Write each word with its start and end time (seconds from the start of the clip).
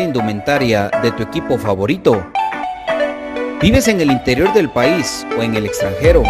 indumentaria 0.00 0.90
de 1.02 1.12
tu 1.12 1.22
equipo 1.22 1.58
favorito? 1.58 2.26
¿Vives 3.60 3.88
en 3.88 4.00
el 4.00 4.10
interior 4.10 4.52
del 4.52 4.70
país 4.70 5.26
o 5.38 5.42
en 5.42 5.54
el 5.54 5.66
extranjero? 5.66 6.22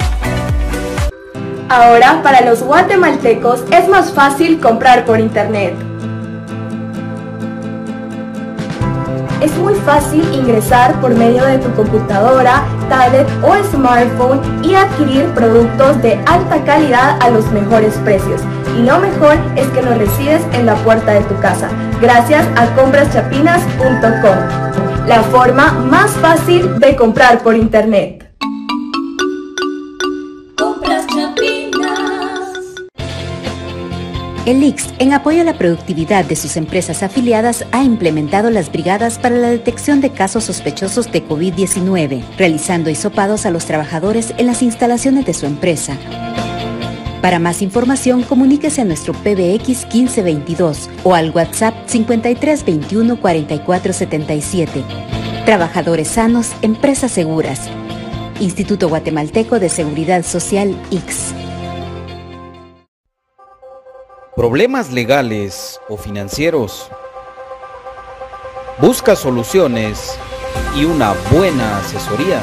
Ahora 1.70 2.20
para 2.22 2.42
los 2.42 2.62
guatemaltecos 2.62 3.64
es 3.70 3.88
más 3.88 4.12
fácil 4.12 4.60
comprar 4.60 5.04
por 5.04 5.20
internet. 5.20 5.74
Es 9.40 9.56
muy 9.56 9.74
fácil 9.74 10.22
ingresar 10.34 11.00
por 11.00 11.14
medio 11.14 11.44
de 11.46 11.58
tu 11.58 11.72
computadora, 11.72 12.62
tablet 12.90 13.26
o 13.42 13.54
smartphone 13.72 14.42
y 14.62 14.74
adquirir 14.74 15.24
productos 15.28 16.02
de 16.02 16.20
alta 16.26 16.62
calidad 16.64 17.16
a 17.22 17.30
los 17.30 17.50
mejores 17.52 17.94
precios. 18.04 18.42
Y 18.78 18.82
lo 18.82 18.98
mejor 18.98 19.38
es 19.56 19.66
que 19.68 19.80
lo 19.80 19.94
recibes 19.94 20.42
en 20.52 20.66
la 20.66 20.74
puerta 20.74 21.12
de 21.12 21.22
tu 21.22 21.40
casa, 21.40 21.70
gracias 22.02 22.46
a 22.56 22.66
compraschapinas.com, 22.76 25.08
la 25.08 25.22
forma 25.24 25.72
más 25.72 26.10
fácil 26.12 26.78
de 26.78 26.94
comprar 26.96 27.42
por 27.42 27.56
internet. 27.56 28.19
El 34.46 34.62
IX, 34.64 34.82
en 34.98 35.12
apoyo 35.12 35.42
a 35.42 35.44
la 35.44 35.58
productividad 35.58 36.24
de 36.24 36.34
sus 36.34 36.56
empresas 36.56 37.02
afiliadas, 37.02 37.66
ha 37.72 37.84
implementado 37.84 38.48
las 38.48 38.72
brigadas 38.72 39.18
para 39.18 39.36
la 39.36 39.50
detección 39.50 40.00
de 40.00 40.10
casos 40.10 40.44
sospechosos 40.44 41.12
de 41.12 41.22
COVID-19, 41.22 42.22
realizando 42.38 42.88
hisopados 42.88 43.44
a 43.44 43.50
los 43.50 43.66
trabajadores 43.66 44.32
en 44.38 44.46
las 44.46 44.62
instalaciones 44.62 45.26
de 45.26 45.34
su 45.34 45.44
empresa. 45.44 45.98
Para 47.20 47.38
más 47.38 47.60
información, 47.60 48.22
comuníquese 48.22 48.80
a 48.80 48.86
nuestro 48.86 49.12
PBX 49.12 49.86
1522 49.92 50.88
o 51.04 51.14
al 51.14 51.30
WhatsApp 51.32 51.74
5321 51.86 53.20
4477. 53.20 54.82
Trabajadores 55.44 56.08
sanos, 56.08 56.52
empresas 56.62 57.12
seguras. 57.12 57.68
Instituto 58.40 58.88
Guatemalteco 58.88 59.60
de 59.60 59.68
Seguridad 59.68 60.24
Social 60.24 60.74
X. 60.90 61.34
problemas 64.36 64.92
legales 64.92 65.80
o 65.88 65.96
financieros. 65.96 66.88
Busca 68.78 69.16
soluciones 69.16 70.16
y 70.76 70.84
una 70.84 71.14
buena 71.32 71.78
asesoría. 71.78 72.40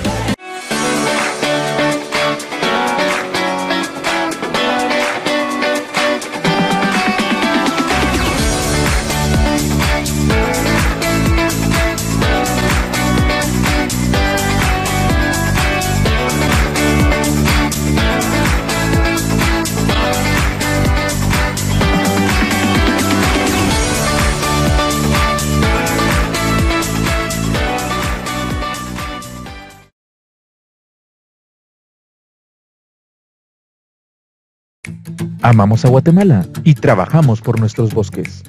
Amamos 35.49 35.83
a 35.83 35.89
Guatemala 35.89 36.45
y 36.63 36.75
trabajamos 36.75 37.41
por 37.41 37.59
nuestros 37.59 37.91
bosques. 37.91 38.43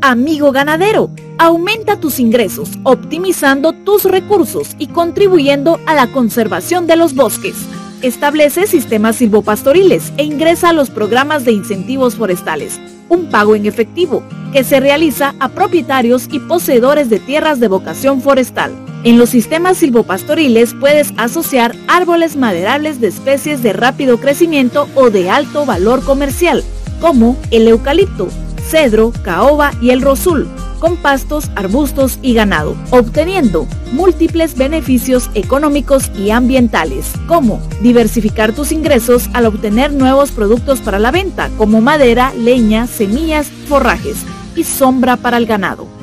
Amigo 0.00 0.52
ganadero, 0.52 1.10
aumenta 1.36 2.00
tus 2.00 2.18
ingresos, 2.18 2.70
optimizando 2.84 3.74
tus 3.74 4.04
recursos 4.04 4.74
y 4.78 4.86
contribuyendo 4.86 5.78
a 5.84 5.92
la 5.92 6.06
conservación 6.06 6.86
de 6.86 6.96
los 6.96 7.14
bosques. 7.14 7.56
Establece 8.00 8.66
sistemas 8.66 9.16
silvopastoriles 9.16 10.14
e 10.16 10.24
ingresa 10.24 10.70
a 10.70 10.72
los 10.72 10.88
programas 10.88 11.44
de 11.44 11.52
incentivos 11.52 12.16
forestales, 12.16 12.80
un 13.10 13.28
pago 13.28 13.54
en 13.54 13.66
efectivo 13.66 14.22
que 14.54 14.64
se 14.64 14.80
realiza 14.80 15.34
a 15.40 15.50
propietarios 15.50 16.26
y 16.32 16.38
poseedores 16.38 17.10
de 17.10 17.18
tierras 17.18 17.60
de 17.60 17.68
vocación 17.68 18.22
forestal. 18.22 18.72
En 19.04 19.16
los 19.16 19.30
sistemas 19.30 19.76
silvopastoriles 19.76 20.74
puedes 20.74 21.12
asociar 21.16 21.76
árboles 21.86 22.36
maderables 22.36 23.00
de 23.00 23.06
especies 23.06 23.62
de 23.62 23.72
rápido 23.72 24.18
crecimiento 24.18 24.88
o 24.96 25.10
de 25.10 25.30
alto 25.30 25.64
valor 25.64 26.02
comercial, 26.02 26.64
como 27.00 27.36
el 27.52 27.68
eucalipto, 27.68 28.28
cedro, 28.68 29.12
caoba 29.22 29.70
y 29.80 29.90
el 29.90 30.02
rosul, 30.02 30.48
con 30.80 30.96
pastos, 30.96 31.48
arbustos 31.54 32.18
y 32.22 32.34
ganado, 32.34 32.76
obteniendo 32.90 33.68
múltiples 33.92 34.56
beneficios 34.56 35.30
económicos 35.34 36.10
y 36.18 36.30
ambientales, 36.30 37.12
como 37.28 37.62
diversificar 37.80 38.52
tus 38.52 38.72
ingresos 38.72 39.30
al 39.32 39.46
obtener 39.46 39.92
nuevos 39.92 40.32
productos 40.32 40.80
para 40.80 40.98
la 40.98 41.12
venta, 41.12 41.50
como 41.56 41.80
madera, 41.80 42.32
leña, 42.34 42.88
semillas, 42.88 43.48
forrajes 43.68 44.16
y 44.56 44.64
sombra 44.64 45.16
para 45.16 45.36
el 45.36 45.46
ganado. 45.46 45.97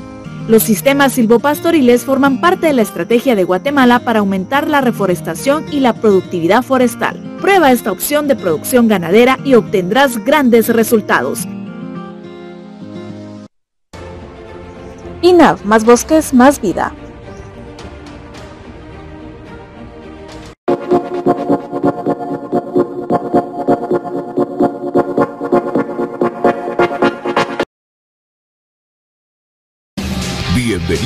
Los 0.48 0.62
sistemas 0.62 1.14
silvopastoriles 1.14 2.06
forman 2.06 2.40
parte 2.40 2.68
de 2.68 2.74
la 2.74 2.84
estrategia 2.84 3.36
de 3.36 3.44
Guatemala 3.44 4.02
para 4.02 4.20
aumentar 4.20 4.68
la 4.68 4.80
reforestación 4.80 5.66
y 5.72 5.80
la 5.80 5.94
productividad 5.94 6.62
forestal. 6.62 7.20
Prueba 7.42 7.72
esta 7.72 7.92
opción 7.92 8.28
de 8.28 8.36
producción 8.36 8.88
ganadera 8.88 9.40
y 9.44 9.56
obtendrás 9.56 10.24
grandes 10.24 10.70
resultados. 10.70 11.48
INAV, 15.24 15.66
más 15.66 15.84
bosques, 15.84 16.32
más 16.32 16.62
vida. 16.62 16.94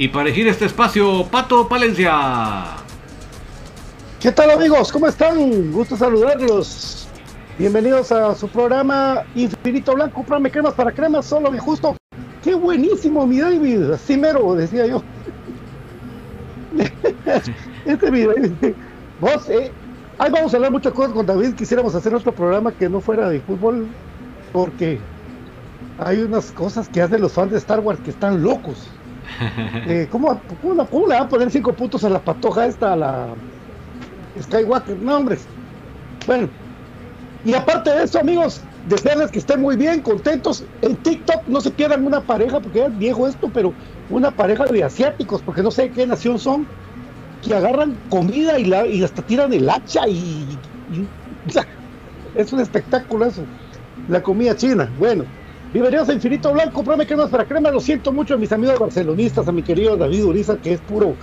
Y 0.00 0.06
para 0.06 0.26
elegir 0.26 0.46
este 0.46 0.64
espacio, 0.64 1.26
Pato 1.26 1.66
Palencia. 1.68 2.76
¿Qué 4.20 4.30
tal 4.30 4.52
amigos? 4.52 4.92
¿Cómo 4.92 5.08
están? 5.08 5.72
Gusto 5.72 5.96
saludarlos. 5.96 7.08
Bienvenidos 7.58 8.12
a 8.12 8.32
su 8.36 8.46
programa 8.46 9.24
Infinito 9.34 9.94
Blanco, 9.94 10.22
Prame 10.22 10.52
cremas 10.52 10.74
para 10.74 10.92
cremas, 10.92 11.26
solo 11.26 11.52
y 11.52 11.58
justo. 11.58 11.96
¡Qué 12.44 12.54
buenísimo, 12.54 13.26
mi 13.26 13.40
David! 13.40 13.90
Así 13.90 14.16
mero, 14.16 14.54
decía 14.54 14.86
yo. 14.86 15.02
este 17.84 18.10
video. 18.12 18.34
Vos, 19.20 19.50
eh, 19.50 19.72
ahí 20.18 20.30
vamos 20.30 20.54
a 20.54 20.58
hablar 20.58 20.70
muchas 20.70 20.92
cosas 20.92 21.12
con 21.12 21.26
David. 21.26 21.54
Quisiéramos 21.54 21.96
hacer 21.96 22.14
otro 22.14 22.30
programa 22.30 22.70
que 22.70 22.88
no 22.88 23.00
fuera 23.00 23.28
de 23.28 23.40
fútbol, 23.40 23.88
porque 24.52 25.00
hay 25.98 26.20
unas 26.20 26.52
cosas 26.52 26.88
que 26.88 27.02
hacen 27.02 27.20
los 27.20 27.32
fans 27.32 27.50
de 27.50 27.58
Star 27.58 27.80
Wars 27.80 27.98
que 28.04 28.10
están 28.10 28.44
locos. 28.44 28.86
Eh, 29.86 30.08
¿cómo, 30.10 30.42
cómo, 30.60 30.74
le 31.06 31.14
va 31.14 31.20
a 31.20 31.28
poner 31.28 31.50
cinco 31.50 31.72
puntos 31.72 32.02
a 32.04 32.08
la 32.08 32.22
patoja 32.22 32.66
esta, 32.66 32.92
a 32.92 32.96
la 32.96 33.34
Skywalker? 34.40 34.96
No, 34.98 35.18
hombre. 35.18 35.38
Bueno, 36.26 36.48
y 37.44 37.54
aparte 37.54 37.90
de 37.90 38.04
eso, 38.04 38.18
amigos, 38.18 38.60
desearles 38.86 39.30
que 39.30 39.38
estén 39.38 39.60
muy 39.60 39.76
bien, 39.76 40.02
contentos. 40.02 40.64
En 40.82 40.96
TikTok 40.96 41.46
no 41.46 41.60
se 41.60 41.70
pierdan 41.70 42.04
una 42.04 42.20
pareja, 42.20 42.60
porque 42.60 42.84
es 42.84 42.98
viejo 42.98 43.28
esto, 43.28 43.48
pero 43.52 43.72
una 44.10 44.30
pareja 44.30 44.64
de 44.64 44.84
asiáticos, 44.84 45.42
porque 45.42 45.62
no 45.62 45.70
sé 45.70 45.90
qué 45.90 46.06
nación 46.06 46.38
son, 46.38 46.66
que 47.42 47.54
agarran 47.54 47.96
comida 48.08 48.58
y, 48.58 48.64
la, 48.64 48.86
y 48.86 49.02
hasta 49.02 49.22
tiran 49.22 49.52
el 49.52 49.68
hacha 49.68 50.08
y, 50.08 50.58
es 52.34 52.52
un 52.52 52.60
espectáculo 52.60 53.26
eso. 53.26 53.44
La 54.08 54.22
comida 54.22 54.56
china. 54.56 54.92
Bueno, 54.98 55.24
Bienvenidos 55.70 56.08
a 56.08 56.14
Infinito 56.14 56.50
Blanco, 56.50 56.82
que 56.82 57.06
cremas 57.06 57.28
para 57.28 57.44
crema. 57.44 57.70
Lo 57.70 57.78
siento 57.80 58.10
mucho 58.10 58.32
a 58.34 58.36
mis 58.38 58.50
amigos 58.52 58.78
barcelonistas, 58.78 59.48
a 59.48 59.52
mi 59.52 59.62
querido 59.62 59.98
David 59.98 60.24
Uriza, 60.24 60.56
que 60.56 60.72
es 60.72 60.80
puro, 60.80 61.14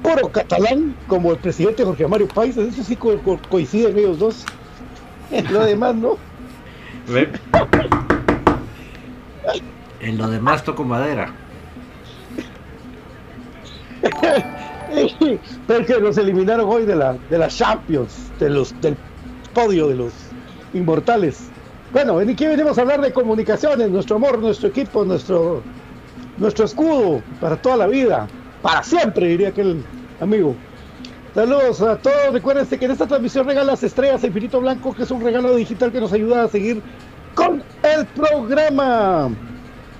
puro 0.00 0.28
catalán, 0.30 0.94
como 1.08 1.32
el 1.32 1.38
presidente 1.38 1.84
Jorge 1.84 2.06
Mario 2.06 2.28
Países. 2.28 2.72
Eso 2.72 2.84
sí 2.84 2.94
co 2.94 3.18
co 3.18 3.40
coinciden 3.50 3.98
ellos 3.98 4.20
dos. 4.20 4.44
lo 5.50 5.64
demás, 5.64 5.96
¿no? 5.96 6.16
en 10.00 10.18
lo 10.18 10.28
demás 10.28 10.62
toco 10.62 10.84
madera. 10.84 11.34
Porque 15.66 16.00
nos 16.00 16.16
eliminaron 16.16 16.70
hoy 16.70 16.86
de 16.86 16.94
la, 16.94 17.14
de 17.28 17.38
la 17.38 17.48
Champions, 17.48 18.30
de 18.38 18.50
los, 18.50 18.80
del 18.80 18.96
podio 19.52 19.88
de 19.88 19.96
los 19.96 20.12
inmortales. 20.74 21.50
Bueno, 21.90 22.18
aquí 22.18 22.46
venimos 22.46 22.76
a 22.76 22.82
hablar 22.82 23.00
de 23.00 23.12
comunicaciones, 23.12 23.90
nuestro 23.90 24.16
amor, 24.16 24.38
nuestro 24.40 24.68
equipo, 24.68 25.04
nuestro, 25.06 25.62
nuestro 26.36 26.66
escudo 26.66 27.22
para 27.40 27.56
toda 27.56 27.78
la 27.78 27.86
vida, 27.86 28.26
para 28.60 28.82
siempre, 28.82 29.28
diría 29.28 29.48
aquel 29.48 29.82
amigo. 30.20 30.54
Saludos 31.34 31.80
a 31.80 31.96
todos, 31.96 32.32
recuérdense 32.32 32.78
que 32.78 32.84
en 32.84 32.90
esta 32.90 33.06
transmisión 33.06 33.46
regalas 33.46 33.82
estrellas 33.82 34.22
a 34.22 34.26
Infinito 34.26 34.60
Blanco, 34.60 34.94
que 34.94 35.04
es 35.04 35.10
un 35.10 35.22
regalo 35.22 35.54
digital 35.56 35.90
que 35.90 36.00
nos 36.00 36.12
ayuda 36.12 36.44
a 36.44 36.48
seguir 36.48 36.82
con 37.34 37.62
el 37.82 38.06
programa. 38.08 39.30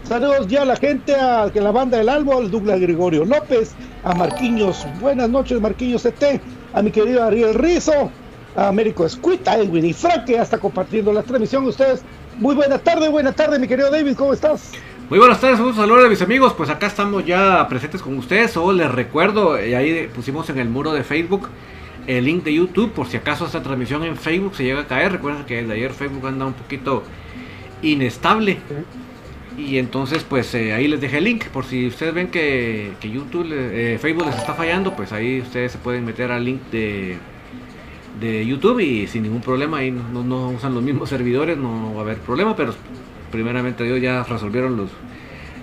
Saludos 0.02 0.46
ya 0.46 0.62
a 0.62 0.66
la 0.66 0.76
gente, 0.76 1.14
a 1.14 1.50
la 1.54 1.72
banda 1.72 1.96
del 1.98 2.08
Albo, 2.10 2.36
al 2.36 2.50
Douglas 2.50 2.80
Gregorio 2.80 3.24
López, 3.24 3.74
a 4.02 4.14
Marquiños, 4.14 4.86
buenas 4.98 5.30
noches 5.30 5.60
Marquiños 5.60 6.02
CT, 6.02 6.42
a 6.72 6.82
mi 6.82 6.90
querido 6.90 7.24
Ariel 7.24 7.54
Rizo, 7.54 8.10
Américo 8.66 9.06
Escuita, 9.06 9.56
Edwin 9.56 9.84
y 9.84 9.92
Frank, 9.92 10.24
que 10.24 10.32
ya 10.32 10.42
está 10.42 10.58
compartiendo 10.58 11.12
la 11.12 11.22
transmisión. 11.22 11.64
Ustedes, 11.66 12.02
muy 12.38 12.54
buena 12.54 12.78
tarde, 12.78 13.08
buena 13.08 13.32
tarde, 13.32 13.58
mi 13.58 13.68
querido 13.68 13.90
David, 13.90 14.16
¿cómo 14.16 14.32
estás? 14.32 14.72
Muy 15.08 15.18
buenas 15.18 15.40
tardes, 15.40 15.60
un 15.60 15.74
saludo 15.74 16.06
a 16.06 16.08
mis 16.08 16.22
amigos. 16.22 16.54
Pues 16.54 16.68
acá 16.68 16.86
estamos 16.86 17.24
ya 17.24 17.66
presentes 17.68 18.02
con 18.02 18.18
ustedes. 18.18 18.50
Solo 18.50 18.72
les 18.72 18.90
recuerdo, 18.90 19.64
y 19.64 19.74
ahí 19.74 20.08
pusimos 20.14 20.50
en 20.50 20.58
el 20.58 20.68
muro 20.68 20.92
de 20.92 21.04
Facebook 21.04 21.48
el 22.08 22.24
link 22.24 22.42
de 22.42 22.54
YouTube, 22.54 22.92
por 22.92 23.06
si 23.06 23.18
acaso 23.18 23.44
esta 23.44 23.62
transmisión 23.62 24.02
en 24.02 24.16
Facebook 24.16 24.56
se 24.56 24.64
llega 24.64 24.80
a 24.80 24.86
caer. 24.86 25.12
Recuerden 25.12 25.44
que 25.44 25.56
desde 25.56 25.74
ayer 25.74 25.92
Facebook 25.92 26.26
anda 26.26 26.46
un 26.46 26.54
poquito 26.54 27.04
inestable. 27.82 28.58
Y 29.58 29.78
entonces, 29.78 30.24
pues 30.24 30.54
eh, 30.54 30.72
ahí 30.72 30.88
les 30.88 31.00
dejé 31.00 31.18
el 31.18 31.24
link. 31.24 31.46
Por 31.46 31.66
si 31.66 31.86
ustedes 31.86 32.14
ven 32.14 32.28
que, 32.28 32.92
YouTube, 33.02 33.48
eh, 33.52 33.98
Facebook 34.00 34.26
les 34.26 34.36
está 34.36 34.54
fallando, 34.54 34.96
pues 34.96 35.12
ahí 35.12 35.40
ustedes 35.40 35.72
se 35.72 35.78
pueden 35.78 36.04
meter 36.06 36.32
al 36.32 36.44
link 36.44 36.62
de 36.72 37.18
de 38.20 38.44
YouTube 38.44 38.80
y 38.80 39.06
sin 39.06 39.22
ningún 39.22 39.40
problema, 39.40 39.78
ahí 39.78 39.90
no, 39.90 40.50
usan 40.50 40.74
los 40.74 40.82
mismos 40.82 41.08
servidores, 41.08 41.56
no 41.56 41.94
va 41.94 42.00
a 42.00 42.02
haber 42.02 42.18
problema, 42.18 42.56
pero 42.56 42.74
primeramente 43.30 43.84
Dios 43.84 44.00
ya 44.00 44.24
resolvieron 44.24 44.76
los, 44.76 44.90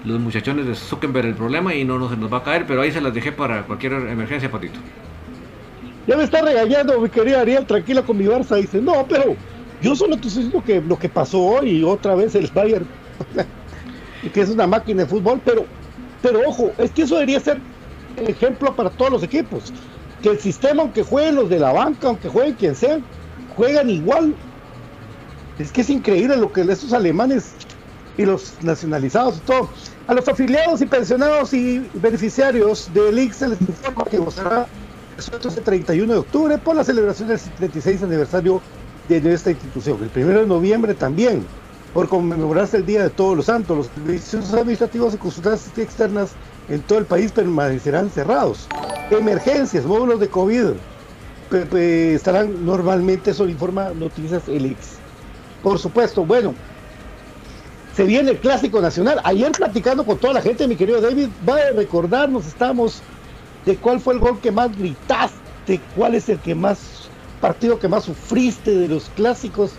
los 0.05 0.19
muchachones 0.19 0.65
de 0.65 0.75
Zuckerberg 0.75 1.27
el 1.27 1.35
problema 1.35 1.73
y 1.73 1.83
no, 1.83 2.09
se 2.09 2.15
nos 2.15 2.31
va 2.31 2.37
a 2.37 2.43
caer, 2.43 2.65
pero 2.65 2.81
ahí 2.81 2.91
se 2.91 3.01
las 3.01 3.13
dejé 3.13 3.31
para 3.31 3.63
cualquier 3.63 3.93
emergencia, 3.93 4.49
Patito. 4.49 4.79
Ya 6.07 6.15
me 6.15 6.23
está 6.23 6.41
regañando 6.41 6.99
mi 7.01 7.09
querida 7.09 7.41
Ariel, 7.41 7.65
tranquila 7.65 8.03
con 8.03 8.17
mi 8.17 8.25
Barça, 8.25 8.55
dice, 8.55 8.79
no, 8.79 9.05
pero 9.07 9.35
yo 9.81 9.95
solo 9.95 10.17
te 10.17 10.27
estoy 10.27 10.49
que 10.61 10.81
lo 10.81 10.97
que 10.97 11.09
pasó 11.09 11.41
hoy, 11.41 11.83
otra 11.83 12.15
vez 12.15 12.35
el 12.35 12.49
Bayern, 12.53 12.85
que 14.33 14.41
es 14.41 14.49
una 14.49 14.67
máquina 14.67 15.03
de 15.03 15.09
fútbol, 15.09 15.41
pero, 15.43 15.65
pero 16.21 16.39
ojo, 16.47 16.71
es 16.77 16.91
que 16.91 17.01
eso 17.01 17.15
debería 17.15 17.39
ser 17.39 17.59
ejemplo 18.17 18.73
para 18.75 18.89
todos 18.91 19.11
los 19.11 19.23
equipos 19.23 19.73
que 20.21 20.29
el 20.29 20.39
sistema, 20.39 20.83
aunque 20.83 21.03
jueguen 21.03 21.35
los 21.35 21.49
de 21.49 21.59
la 21.59 21.71
banca, 21.71 22.07
aunque 22.07 22.29
jueguen 22.29 22.55
quien 22.55 22.75
sea, 22.75 22.99
juegan 23.55 23.89
igual. 23.89 24.35
Es 25.59 25.71
que 25.71 25.81
es 25.81 25.89
increíble 25.89 26.37
lo 26.37 26.51
que 26.51 26.61
estos 26.61 26.93
alemanes 26.93 27.53
y 28.17 28.25
los 28.25 28.61
nacionalizados 28.61 29.37
y 29.37 29.39
todo. 29.41 29.69
A 30.07 30.13
los 30.13 30.27
afiliados 30.27 30.81
y 30.81 30.85
pensionados 30.85 31.53
y 31.53 31.79
beneficiarios 31.93 32.93
del 32.93 33.17
IX 33.17 33.35
se 33.35 33.47
les 33.49 33.61
informa 33.61 34.05
que 34.05 34.17
gozará 34.17 34.67
el 35.17 35.63
31 35.63 36.13
de 36.13 36.19
octubre 36.19 36.57
por 36.57 36.75
la 36.75 36.83
celebración 36.83 37.29
del 37.29 37.39
36 37.39 38.03
aniversario 38.03 38.61
de 39.07 39.21
nuestra 39.21 39.51
institución. 39.51 39.97
El 40.13 40.25
1 40.25 40.39
de 40.41 40.47
noviembre 40.47 40.93
también, 40.93 41.45
por 41.93 42.09
conmemorarse 42.09 42.77
el 42.77 42.85
Día 42.85 43.03
de 43.03 43.09
Todos 43.09 43.37
los 43.37 43.45
Santos. 43.45 43.77
Los 43.77 43.87
servicios 43.87 44.53
administrativos 44.53 45.13
y 45.13 45.17
consultas 45.17 45.71
externas 45.77 46.31
en 46.69 46.81
todo 46.81 46.99
el 46.99 47.05
país 47.05 47.31
permanecerán 47.31 48.09
cerrados. 48.09 48.67
Emergencias, 49.11 49.85
módulos 49.85 50.19
de 50.19 50.29
COVID 50.29 50.73
estarán 52.13 52.65
normalmente, 52.65 53.31
eso 53.31 53.47
informa 53.47 53.91
Noticias 53.91 54.47
Elix. 54.47 54.97
Por 55.61 55.79
supuesto, 55.79 56.25
bueno, 56.25 56.53
se 57.95 58.03
viene 58.03 58.31
el 58.31 58.39
Clásico 58.39 58.81
Nacional. 58.81 59.21
Ayer 59.23 59.51
platicando 59.51 60.05
con 60.05 60.17
toda 60.17 60.33
la 60.33 60.41
gente, 60.41 60.67
mi 60.67 60.75
querido 60.75 60.99
David, 61.01 61.29
va 61.47 61.55
a 61.55 61.71
recordarnos, 61.75 62.45
estamos, 62.45 63.01
de 63.65 63.77
cuál 63.77 63.99
fue 63.99 64.15
el 64.15 64.19
gol 64.19 64.39
que 64.41 64.51
más 64.51 64.75
gritaste, 64.77 65.79
cuál 65.95 66.15
es 66.15 66.27
el 66.29 66.39
que 66.39 66.55
más, 66.55 67.09
partido 67.39 67.79
que 67.79 67.87
más 67.87 68.03
sufriste 68.03 68.71
de 68.75 68.87
los 68.87 69.09
clásicos. 69.15 69.71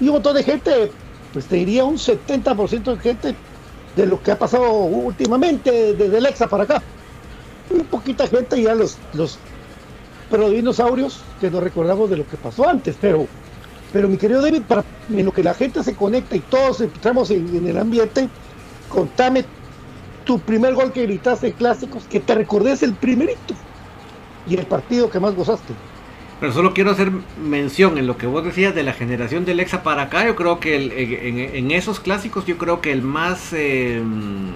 Y 0.00 0.08
un 0.08 0.14
montón 0.14 0.34
de 0.34 0.42
gente, 0.42 0.92
pues 1.32 1.46
te 1.46 1.56
diría 1.56 1.84
un 1.84 1.96
70% 1.96 2.94
de 2.94 2.98
gente 2.98 3.34
de 3.96 4.06
lo 4.06 4.22
que 4.22 4.32
ha 4.32 4.38
pasado 4.38 4.70
últimamente 4.72 5.94
desde 5.94 6.18
el 6.18 6.26
EXA 6.26 6.48
para 6.48 6.64
acá. 6.64 6.82
Un 7.70 7.84
poquita 7.84 8.26
gente 8.26 8.60
ya 8.60 8.74
los, 8.74 8.98
los 9.14 9.38
dinosaurios 10.30 11.20
que 11.40 11.50
nos 11.50 11.62
recordamos 11.62 12.10
de 12.10 12.16
lo 12.16 12.26
que 12.26 12.36
pasó 12.36 12.68
antes, 12.68 12.96
pero, 13.00 13.26
pero 13.92 14.08
mi 14.08 14.16
querido 14.16 14.42
David, 14.42 14.62
para 14.62 14.84
en 15.18 15.26
lo 15.26 15.32
que 15.32 15.42
la 15.42 15.54
gente 15.54 15.82
se 15.82 15.96
conecta 15.96 16.36
y 16.36 16.40
todos 16.40 16.80
entramos 16.80 17.30
en, 17.30 17.66
el 17.66 17.78
ambiente, 17.78 18.28
contame 18.88 19.44
tu 20.24 20.38
primer 20.38 20.74
gol 20.74 20.92
que 20.92 21.02
gritaste 21.02 21.48
en 21.48 21.52
clásicos, 21.54 22.04
que 22.06 22.20
te 22.20 22.34
recordes 22.34 22.82
el 22.82 22.94
primerito 22.94 23.54
y 24.46 24.56
el 24.56 24.66
partido 24.66 25.10
que 25.10 25.20
más 25.20 25.34
gozaste. 25.34 25.74
Pero 26.40 26.52
solo 26.54 26.72
quiero 26.72 26.90
hacer 26.90 27.12
mención 27.38 27.98
en 27.98 28.06
lo 28.06 28.16
que 28.16 28.26
vos 28.26 28.42
decías 28.42 28.74
de 28.74 28.82
la 28.82 28.94
generación 28.94 29.44
del 29.44 29.60
Exa 29.60 29.82
para 29.82 30.04
acá. 30.04 30.24
Yo 30.24 30.36
creo 30.36 30.58
que 30.58 31.52
en, 31.54 31.70
esos 31.70 32.00
clásicos, 32.00 32.46
yo 32.46 32.56
creo 32.56 32.80
que 32.80 32.92
el 32.92 33.02
más 33.02 33.52
em, 33.52 34.52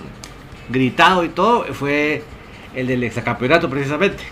gritado 0.70 1.24
y 1.24 1.28
todo 1.28 1.64
fue 1.74 2.22
el 2.74 2.86
del 2.86 3.04
exacampeonato 3.04 3.68
precisamente. 3.68 4.24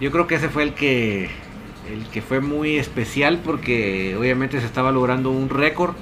Yo 0.00 0.10
creo 0.10 0.26
que 0.26 0.34
ese 0.34 0.48
fue 0.48 0.64
el 0.64 0.74
que, 0.74 1.30
el 1.92 2.06
que 2.12 2.22
fue 2.22 2.40
muy 2.40 2.76
especial 2.76 3.40
porque 3.44 4.16
obviamente 4.18 4.58
se 4.58 4.66
estaba 4.66 4.90
logrando 4.90 5.30
un 5.30 5.48
récord. 5.48 5.94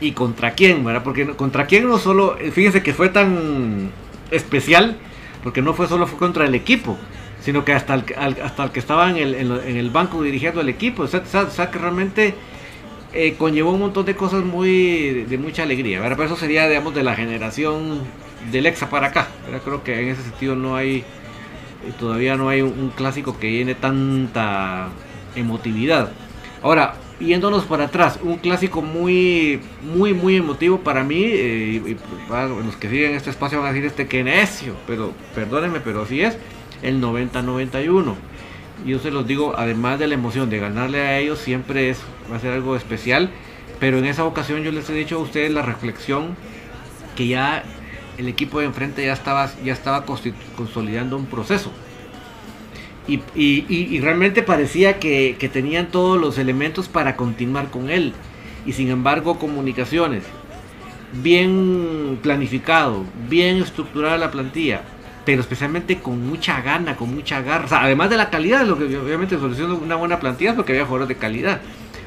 ¿Y 0.00 0.12
contra 0.12 0.50
quién? 0.50 0.84
¿verdad? 0.84 1.04
Porque 1.04 1.26
contra 1.28 1.66
quién 1.66 1.88
no 1.88 1.98
solo, 1.98 2.36
fíjense 2.52 2.82
que 2.82 2.92
fue 2.92 3.08
tan 3.08 3.92
especial, 4.30 4.98
porque 5.42 5.62
no 5.62 5.74
fue 5.74 5.86
solo 5.86 6.06
fue 6.06 6.18
contra 6.18 6.44
el 6.44 6.54
equipo, 6.54 6.98
sino 7.46 7.64
que 7.64 7.72
hasta 7.72 7.94
el, 7.94 8.04
hasta 8.42 8.64
el 8.64 8.70
que 8.72 8.80
estaba 8.80 9.08
en 9.08 9.18
el, 9.18 9.34
en, 9.36 9.76
el 9.76 9.90
banco 9.90 10.20
dirigiendo 10.20 10.60
el 10.60 10.68
equipo. 10.68 11.04
O 11.04 11.06
sea, 11.06 11.70
que 11.70 11.78
realmente 11.78 12.34
eh, 13.12 13.36
conllevó 13.38 13.70
un 13.70 13.78
montón 13.82 14.04
de 14.04 14.16
cosas 14.16 14.42
muy 14.42 15.24
de 15.28 15.38
mucha 15.38 15.62
alegría. 15.62 16.00
¿verdad? 16.00 16.16
Pero 16.16 16.26
eso 16.26 16.36
sería, 16.36 16.66
digamos, 16.66 16.92
de 16.92 17.04
la 17.04 17.14
generación 17.14 18.00
del 18.50 18.66
Exa 18.66 18.90
para 18.90 19.06
acá. 19.06 19.28
Creo 19.64 19.84
que 19.84 20.02
en 20.02 20.08
ese 20.08 20.24
sentido 20.24 20.56
no 20.56 20.74
hay, 20.74 20.96
eh, 20.96 21.04
todavía 22.00 22.36
no 22.36 22.48
hay 22.48 22.62
un, 22.62 22.90
clásico 22.96 23.38
que 23.38 23.52
llene 23.52 23.76
tanta 23.76 24.88
emotividad. 25.36 26.10
Ahora, 26.62 26.96
yéndonos 27.20 27.62
para 27.62 27.84
atrás, 27.84 28.18
un 28.24 28.38
clásico 28.38 28.82
muy, 28.82 29.60
muy, 29.84 30.14
muy 30.14 30.34
emotivo 30.34 30.80
para 30.80 31.04
mí. 31.04 31.22
Eh, 31.22 31.80
y 31.86 31.96
los 32.64 32.74
que 32.74 32.90
siguen 32.90 33.14
este 33.14 33.30
espacio 33.30 33.60
van 33.60 33.68
a 33.68 33.72
decir 33.72 33.86
este 33.86 34.08
que 34.08 34.24
necio, 34.24 34.74
pero 34.84 35.12
perdónenme, 35.32 35.78
pero 35.78 36.02
así 36.02 36.22
es. 36.22 36.36
El 36.82 37.00
90-91. 37.00 38.14
Yo 38.84 38.98
se 38.98 39.10
los 39.10 39.26
digo, 39.26 39.54
además 39.56 39.98
de 39.98 40.06
la 40.06 40.14
emoción 40.14 40.50
de 40.50 40.58
ganarle 40.58 41.00
a 41.00 41.18
ellos, 41.18 41.38
siempre 41.38 41.90
es, 41.90 42.00
va 42.30 42.36
a 42.36 42.40
ser 42.40 42.52
algo 42.52 42.76
especial. 42.76 43.30
Pero 43.80 43.98
en 43.98 44.06
esa 44.06 44.24
ocasión 44.24 44.62
yo 44.62 44.72
les 44.72 44.88
he 44.88 44.94
dicho 44.94 45.16
a 45.16 45.22
ustedes 45.22 45.52
la 45.52 45.62
reflexión 45.62 46.36
que 47.14 47.26
ya 47.26 47.64
el 48.18 48.28
equipo 48.28 48.60
de 48.60 48.66
enfrente 48.66 49.04
ya 49.04 49.12
estaba, 49.12 49.50
ya 49.64 49.72
estaba 49.72 50.04
consolidando 50.04 51.16
un 51.16 51.26
proceso. 51.26 51.70
Y, 53.08 54.00
realmente 54.00 54.42
parecía 54.42 54.98
que, 54.98 55.50
tenían 55.52 55.88
todos 55.88 56.20
los 56.20 56.38
elementos 56.38 56.88
para 56.88 57.16
continuar 57.16 57.70
con 57.70 57.90
él. 57.90 58.12
Y 58.64 58.72
sin 58.72 58.90
embargo, 58.90 59.38
comunicaciones, 59.38 60.24
bien 61.22 62.18
planificado, 62.20 63.04
bien 63.28 63.58
estructurada 63.58 64.18
la 64.18 64.32
plantilla, 64.32 64.82
pero 65.26 65.42
especialmente 65.42 65.98
con 65.98 66.24
mucha 66.24 66.62
gana, 66.62 66.96
con 66.96 67.12
mucha 67.12 67.42
garra. 67.42 67.82
además 67.82 68.08
de 68.08 68.16
la 68.16 68.30
calidad, 68.30 68.64
lo 68.64 68.78
que 68.78 68.84
obviamente 68.96 69.36
solucionó 69.36 69.74
una 69.74 69.96
buena 69.96 70.20
plantilla 70.20 70.54
porque 70.54 70.72
había 70.72 70.86
jugadores 70.86 71.08
de 71.08 71.16
calidad. 71.16 71.60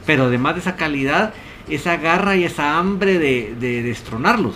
Pero 0.05 0.23
además 0.23 0.55
de 0.55 0.61
esa 0.61 0.77
calidad, 0.77 1.33
esa 1.69 1.97
garra 1.97 2.37
y 2.37 2.45
esa 2.45 2.79
hambre 2.79 3.19
de, 3.19 3.83
destronarlos. 3.83 4.55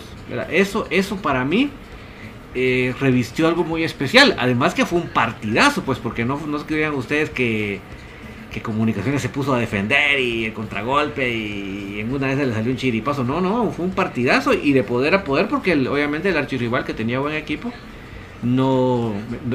Eso, 0.50 0.86
eso 0.88 1.16
para 1.16 1.44
mí 1.44 1.68
eh, 2.54 2.94
revistió 2.98 3.48
algo 3.48 3.64
muy 3.64 3.84
especial. 3.84 4.34
Además 4.38 4.72
que 4.72 4.86
fue 4.86 4.98
un 4.98 5.08
partidazo, 5.08 5.82
pues, 5.82 5.98
porque 5.98 6.24
no, 6.24 6.40
no 6.46 6.58
crean 6.64 6.94
ustedes 6.94 7.28
que, 7.28 7.80
que 8.50 8.62
Comunicaciones 8.62 9.20
se 9.20 9.28
puso 9.28 9.52
a 9.52 9.58
defender 9.58 10.18
y 10.20 10.46
el 10.46 10.54
contragolpe 10.54 11.28
y 11.28 12.00
en 12.00 12.14
una 12.14 12.28
vez 12.28 12.38
le 12.38 12.54
salió 12.54 12.70
un 12.70 12.78
chiripazo. 12.78 13.24
No, 13.24 13.42
no, 13.42 13.70
fue 13.72 13.84
un 13.84 13.92
partidazo 13.92 14.54
y 14.54 14.72
de 14.72 14.84
poder 14.84 15.14
a 15.14 15.22
poder 15.22 15.48
porque 15.48 15.74
obviamente 15.74 16.30
el 16.30 16.36
archirrival 16.38 16.86
que 16.86 16.94
tenía 16.94 17.18
buen 17.18 17.34
equipo 17.34 17.70
no 18.44 19.12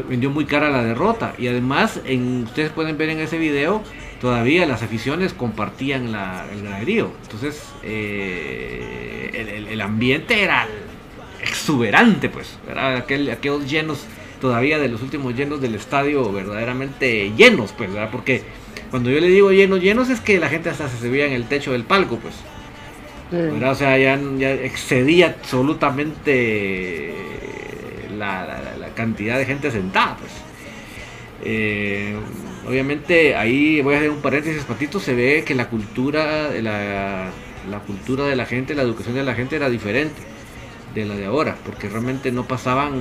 vendió 0.08 0.29
muy 0.29 0.46
cara 0.46 0.69
la 0.69 0.84
derrota. 0.84 1.34
Y 1.38 1.48
además, 1.48 2.01
en, 2.05 2.43
ustedes 2.43 2.72
pueden 2.72 2.98
ver 2.98 3.10
en 3.10 3.19
ese 3.19 3.38
video, 3.38 3.84
todavía 4.19 4.65
las 4.65 4.84
aficiones 4.84 5.34
compartían 5.34 6.12
la, 6.12 6.46
el 6.51 6.63
graderío. 6.63 7.12
Entonces, 7.24 7.63
eh, 7.84 9.65
el, 9.69 9.81
ambiente 9.81 10.43
era 10.43 10.67
exuberante, 11.41 12.29
pues. 12.29 12.58
Era 12.69 12.98
aquel, 12.98 13.29
aquellos 13.29 13.69
llenos 13.69 14.05
todavía 14.41 14.79
de 14.79 14.89
los 14.89 15.01
últimos 15.01 15.36
llenos 15.36 15.62
del 15.62 15.75
estadio, 15.75 16.31
verdaderamente 16.31 17.31
llenos, 17.36 17.74
pues, 17.77 17.91
¿verdad? 17.93 18.10
Porque 18.12 18.43
cuando 18.89 19.10
yo 19.10 19.19
le 19.19 19.27
digo 19.27 19.51
llenos, 19.51 19.81
llenos 19.81 20.10
es 20.10 20.19
que 20.19 20.39
la 20.39 20.50
gente 20.50 20.69
hasta 20.69 20.89
se 20.89 20.98
subía 20.98 21.25
en 21.25 21.34
el 21.34 21.46
techo 21.46 21.72
del 21.72 21.84
palco, 21.84 22.17
pues. 22.17 22.36
O 23.31 23.75
sea, 23.75 23.96
ya, 24.00 24.19
ya 24.38 24.53
excedía 24.53 25.27
absolutamente 25.27 27.13
la, 28.17 28.62
cantidad 29.00 29.38
de 29.38 29.46
gente 29.46 29.72
sentada. 29.72 30.18
Pues. 30.18 30.32
Eh, 31.46 32.18
obviamente 32.68 33.34
ahí 33.36 33.82
voy 33.82 33.96
a 33.96 34.00
hacer 34.00 34.10
un 34.10 34.22
paréntesis, 34.22 34.63
Patito, 34.65 35.00
se 35.00 35.13
ve 35.13 35.44
que 35.46 35.56
la 35.56 35.70
cultura, 35.70 36.50
la, 36.62 37.29
la 37.70 37.79
cultura 37.79 38.25
de 38.25 38.36
la 38.36 38.46
gente, 38.46 38.75
la 38.75 38.82
educación 38.82 39.15
de 39.15 39.24
la 39.24 39.36
gente 39.36 39.56
era 39.56 39.70
diferente 39.70 40.22
de 40.94 41.06
la 41.06 41.15
de 41.15 41.25
ahora, 41.27 41.56
porque 41.65 41.88
realmente 41.88 42.34
no 42.34 42.46
pasaban 42.46 42.91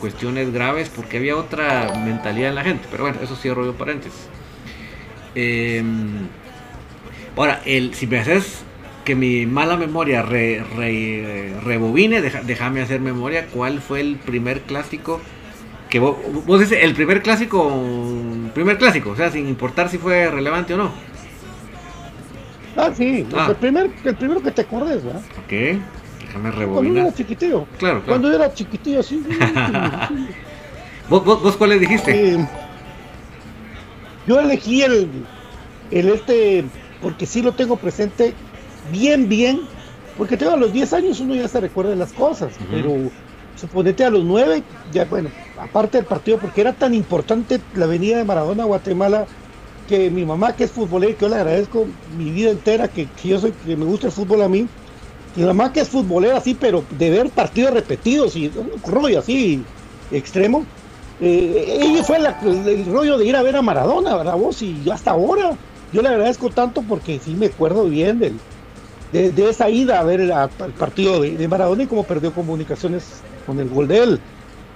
cuestiones 0.00 0.50
graves 0.50 0.88
porque 0.88 1.18
había 1.18 1.36
otra 1.36 1.92
mentalidad 2.04 2.48
en 2.48 2.54
la 2.54 2.64
gente. 2.64 2.86
Pero 2.90 3.04
bueno, 3.04 3.18
eso 3.22 3.36
cierro 3.36 3.66
yo 3.66 3.74
paréntesis. 3.74 4.28
Em, 5.34 6.28
ahora, 7.36 7.60
el, 7.66 7.92
si 7.94 8.06
me 8.06 8.18
haces 8.18 8.62
que 9.06 9.14
mi 9.14 9.46
mala 9.46 9.76
memoria 9.76 10.20
re, 10.20 10.62
rebobine, 11.64 12.20
déjame 12.20 12.82
hacer 12.82 13.00
memoria, 13.00 13.46
¿cuál 13.46 13.80
fue 13.80 14.00
el 14.00 14.16
primer 14.16 14.62
clásico? 14.62 15.20
Que 15.88 16.00
vos, 16.00 16.16
dices, 16.60 16.80
el 16.82 16.94
primer 16.94 17.22
clásico, 17.22 17.72
primer 18.52 18.76
clásico, 18.76 19.10
o 19.10 19.16
sea, 19.16 19.30
sin 19.30 19.48
importar 19.48 19.88
si 19.88 19.96
fue 19.96 20.28
relevante 20.28 20.74
o 20.74 20.76
no. 20.76 20.90
Ah, 22.76 22.90
sí, 22.94 23.24
ah. 23.34 23.46
El, 23.48 23.56
primer, 23.56 23.90
el 24.04 24.16
primero 24.16 24.42
que 24.42 24.50
te 24.50 24.62
acordes, 24.62 25.02
¿verdad? 25.04 25.22
Ok, 25.44 25.52
déjame 26.26 26.50
rebobinar. 26.50 26.74
Cuando 26.74 26.94
yo 26.94 27.00
era 27.00 27.14
chiquitillo. 27.14 27.66
Claro, 27.78 28.02
Cuando 28.04 28.28
yo 28.28 28.34
era 28.34 28.52
chiquitillo, 28.52 29.02
sí. 29.04 29.24
¿Vos, 31.08 31.24
vos, 31.24 31.42
vos 31.42 31.56
cuáles 31.56 31.80
dijiste? 31.80 32.34
Eh, 32.34 32.48
yo 34.26 34.40
elegí 34.40 34.82
el, 34.82 35.08
el 35.92 36.08
este, 36.08 36.64
porque 37.00 37.24
sí 37.24 37.40
lo 37.40 37.52
tengo 37.52 37.76
presente, 37.76 38.34
bien, 38.90 39.28
bien, 39.28 39.60
porque 40.16 40.36
tengo 40.36 40.52
a 40.52 40.56
los 40.56 40.72
10 40.72 40.92
años 40.92 41.20
uno 41.20 41.34
ya 41.34 41.48
se 41.48 41.60
recuerda 41.60 41.90
de 41.90 41.96
las 41.96 42.12
cosas, 42.12 42.54
pero 42.70 43.10
suponete 43.56 44.04
a 44.04 44.10
los 44.10 44.24
9, 44.24 44.62
ya 44.92 45.04
bueno, 45.06 45.30
aparte 45.58 45.98
del 45.98 46.06
partido, 46.06 46.38
porque 46.38 46.60
era 46.60 46.72
tan 46.72 46.94
importante 46.94 47.60
la 47.74 47.86
venida 47.86 48.18
de 48.18 48.24
Maradona 48.24 48.62
a 48.62 48.66
Guatemala, 48.66 49.26
que 49.88 50.10
mi 50.10 50.24
mamá, 50.24 50.54
que 50.54 50.64
es 50.64 50.70
futbolera, 50.70 51.14
que 51.14 51.20
yo 51.20 51.28
le 51.28 51.36
agradezco 51.36 51.86
mi 52.16 52.30
vida 52.30 52.50
entera, 52.50 52.88
que, 52.88 53.08
yo 53.24 53.38
soy, 53.38 53.52
que 53.52 53.76
me 53.76 53.84
gusta 53.84 54.08
el 54.08 54.12
fútbol 54.12 54.42
a 54.42 54.48
mí, 54.48 54.66
mi 55.36 55.44
mamá 55.44 55.72
que 55.72 55.80
es 55.80 55.88
futbolera 55.88 56.38
así, 56.38 56.54
pero 56.54 56.82
de 56.90 57.10
ver 57.10 57.30
partidos 57.30 57.74
repetidos 57.74 58.36
y 58.36 58.48
un 58.48 58.82
rollo 58.84 59.18
así 59.18 59.62
extremo, 60.10 60.64
eh, 61.20 61.78
ella 61.80 62.04
fue 62.04 62.18
el, 62.18 62.86
rollo 62.86 63.18
de 63.18 63.26
ir 63.26 63.36
a 63.36 63.42
ver 63.42 63.56
a 63.56 63.62
Maradona, 63.62 64.16
¿verdad 64.16 64.36
vos? 64.36 64.60
Y 64.62 64.88
hasta 64.90 65.12
ahora, 65.12 65.56
yo 65.92 66.02
le 66.02 66.08
agradezco 66.08 66.50
tanto 66.50 66.82
porque 66.82 67.18
sí 67.18 67.34
me 67.34 67.46
acuerdo 67.46 67.84
bien 67.84 68.18
del, 68.18 68.40
de, 69.12 69.48
esa 69.48 69.70
ida 69.70 70.00
a 70.00 70.04
ver 70.04 70.20
el, 70.20 70.32
partido 70.78 71.20
de, 71.20 71.48
Maradona 71.48 71.84
y 71.84 71.86
cómo 71.86 72.04
perdió 72.04 72.32
comunicaciones 72.32 73.20
con 73.46 73.60
el 73.60 73.68
gol 73.68 73.88
de 73.88 73.98
él. 73.98 74.20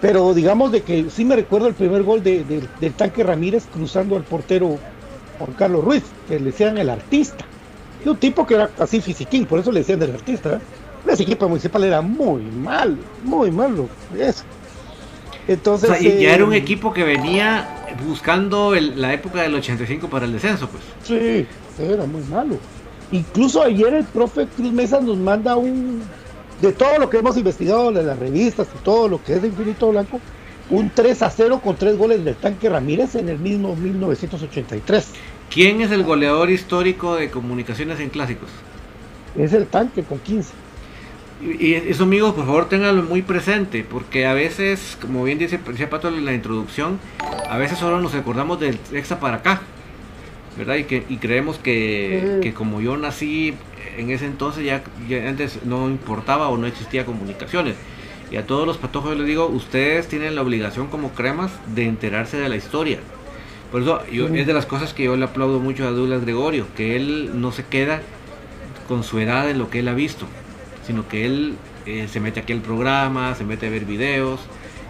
Pero 0.01 0.33
digamos 0.33 0.73
de 0.73 0.83
que 0.83 1.11
sí 1.11 1.25
me 1.25 1.37
recuerdo 1.37 1.69
el 1.69 1.75
primer 1.75 2.03
gol 2.03 2.23
de, 2.23 2.45
del 2.81 2.93
tanque 2.95 3.23
Ramírez 3.23 3.67
cruzando 3.73 4.17
al 4.17 4.23
portero 4.23 4.79
Juan 5.39 5.53
Carlos 5.53 5.85
Ruiz, 5.85 6.05
que 6.29 6.39
le 6.39 6.47
decían 6.47 6.79
el 6.79 6.89
artista. 6.89 7.45
Y 8.05 8.09
un 8.09 8.17
tipo 8.17 8.47
que 8.47 8.55
era 8.55 8.71
así 8.79 9.01
fisiquín, 9.01 9.45
por 9.45 9.59
eso 9.59 9.71
le 9.73 9.81
decían 9.81 10.03
el 10.03 10.13
artista. 10.13 10.55
¿eh? 10.55 11.13
Ese 11.13 11.23
equipo 11.23 11.49
municipal 11.49 11.85
era 11.85 12.01
muy 12.01 12.43
malo, 12.43 12.97
muy 13.25 13.51
malo. 13.51 13.89
Eso. 14.19 14.45
Entonces, 15.49 16.01
ya 16.01 16.35
era 16.35 16.45
un 16.45 16.53
eh, 16.53 16.59
equipo 16.59 16.93
que 16.93 17.05
venía 17.05 17.69
buscando 18.07 18.75
la 18.75 19.13
época 19.13 19.43
del 19.43 19.55
85 19.55 20.09
para 20.09 20.27
el 20.27 20.33
descenso, 20.33 20.69
pues. 20.69 20.83
Sí, 21.03 21.47
era 21.79 22.07
muy 22.07 22.23
malo. 22.25 22.57
Incluso 23.13 23.63
ayer 23.63 23.95
el 23.95 24.05
profe 24.05 24.47
Cruz 24.47 24.73
Mesa 24.73 25.01
nos 25.01 25.17
manda 25.17 25.57
un, 25.57 26.03
de 26.61 26.73
todo 26.73 26.99
lo 26.99 27.11
que 27.11 27.19
hemos 27.19 27.37
investigado 27.37 27.91
de 27.91 28.03
las 28.03 28.19
revistas 28.19 28.69
y 28.75 28.85
todo 28.85 29.09
lo 29.09 29.23
que 29.23 29.35
es 29.35 29.43
de 29.43 29.49
Infinito 29.49 29.91
Blanco, 29.91 30.21
un 30.71 30.91
3 30.95 31.23
a 31.23 31.31
0 31.31 31.61
con 31.63 31.77
tres 31.77 31.97
goles 31.97 32.25
del 32.25 32.37
tanque 32.37 32.69
Ramírez 32.69 33.17
en 33.17 33.29
el 33.29 33.39
mismo 33.39 33.75
1983. 33.75 35.09
¿Quién 35.53 35.81
es 35.81 35.91
el 35.91 36.05
goleador 36.05 36.51
histórico 36.51 37.17
de 37.17 37.31
comunicaciones 37.31 37.99
en 37.99 38.11
clásicos? 38.11 38.49
Es 39.37 39.53
el 39.53 39.67
tanque 39.67 40.05
con 40.05 40.19
15. 40.21 40.53
Y, 41.43 41.73
eso 41.73 42.05
amigos, 42.05 42.35
por 42.35 42.45
favor 42.45 42.69
tenganlo 42.69 43.03
muy 43.03 43.23
presente, 43.23 43.85
porque 43.89 44.27
a 44.27 44.35
veces, 44.35 44.99
como 45.01 45.25
bien 45.25 45.39
dice, 45.39 45.59
decía 45.67 45.89
Pato 45.89 46.09
en 46.09 46.25
la 46.25 46.35
introducción, 46.35 47.01
a 47.49 47.57
veces 47.57 47.79
solo 47.79 48.01
nos 48.01 48.15
acordamos 48.15 48.61
del 48.61 48.79
exa 48.93 49.19
para 49.19 49.39
acá, 49.39 49.63
¿verdad? 50.61 50.77
Y, 50.77 50.85
que, 50.85 51.05
y 51.09 51.17
creemos 51.17 51.59
que, 51.59 52.53
como 52.55 52.83
yo 52.83 52.99
nací 52.99 53.55
en 53.97 54.11
ese 54.11 54.27
entonces 54.27 54.63
ya, 54.63 54.83
antes 55.27 55.65
no 55.65 55.89
importaba 55.89 56.51
o 56.51 56.59
no 56.59 56.67
existía 56.67 57.07
comunicaciones. 57.07 57.77
Y 58.31 58.37
a 58.37 58.47
todos 58.47 58.67
los 58.67 58.77
patojos 58.77 59.17
les 59.17 59.27
digo, 59.27 59.47
ustedes 59.47 60.07
tienen 60.07 60.35
la 60.35 60.43
obligación 60.43 60.89
como 60.89 61.13
cremas 61.13 61.51
de 61.75 61.87
enterarse 61.87 62.37
de 62.37 62.51
la 62.51 62.57
historia. 62.57 62.99
Por 63.73 63.81
eso 63.81 64.07
yo, 64.13 64.29
es 64.29 64.47
de 64.47 64.53
las 64.53 64.67
cosas 64.67 64.93
que 64.93 65.05
yo 65.05 65.17
le 65.17 65.25
aplaudo 65.25 65.61
mucho 65.61 65.89
a 65.89 65.93
Douglas 65.93 66.21
Gregorio, 66.21 66.67
que 66.77 66.95
él 66.95 67.31
no 67.41 67.53
se 67.53 67.65
queda 67.65 68.03
con 68.87 69.03
su 69.03 69.19
edad 69.19 69.49
en 69.49 69.59
lo 69.59 69.71
que 69.71 69.79
él 69.79 69.89
ha 69.89 69.95
visto, 69.95 70.27
sino 70.87 71.09
que 71.09 71.25
él 71.25 71.55
eh, 71.87 72.07
se 72.11 72.21
mete 72.21 72.41
aquí 72.41 72.53
al 72.53 72.61
programa, 72.61 73.35
se 73.35 73.45
mete 73.45 73.67
a 73.67 73.71
ver 73.71 73.87
videos 73.87 74.41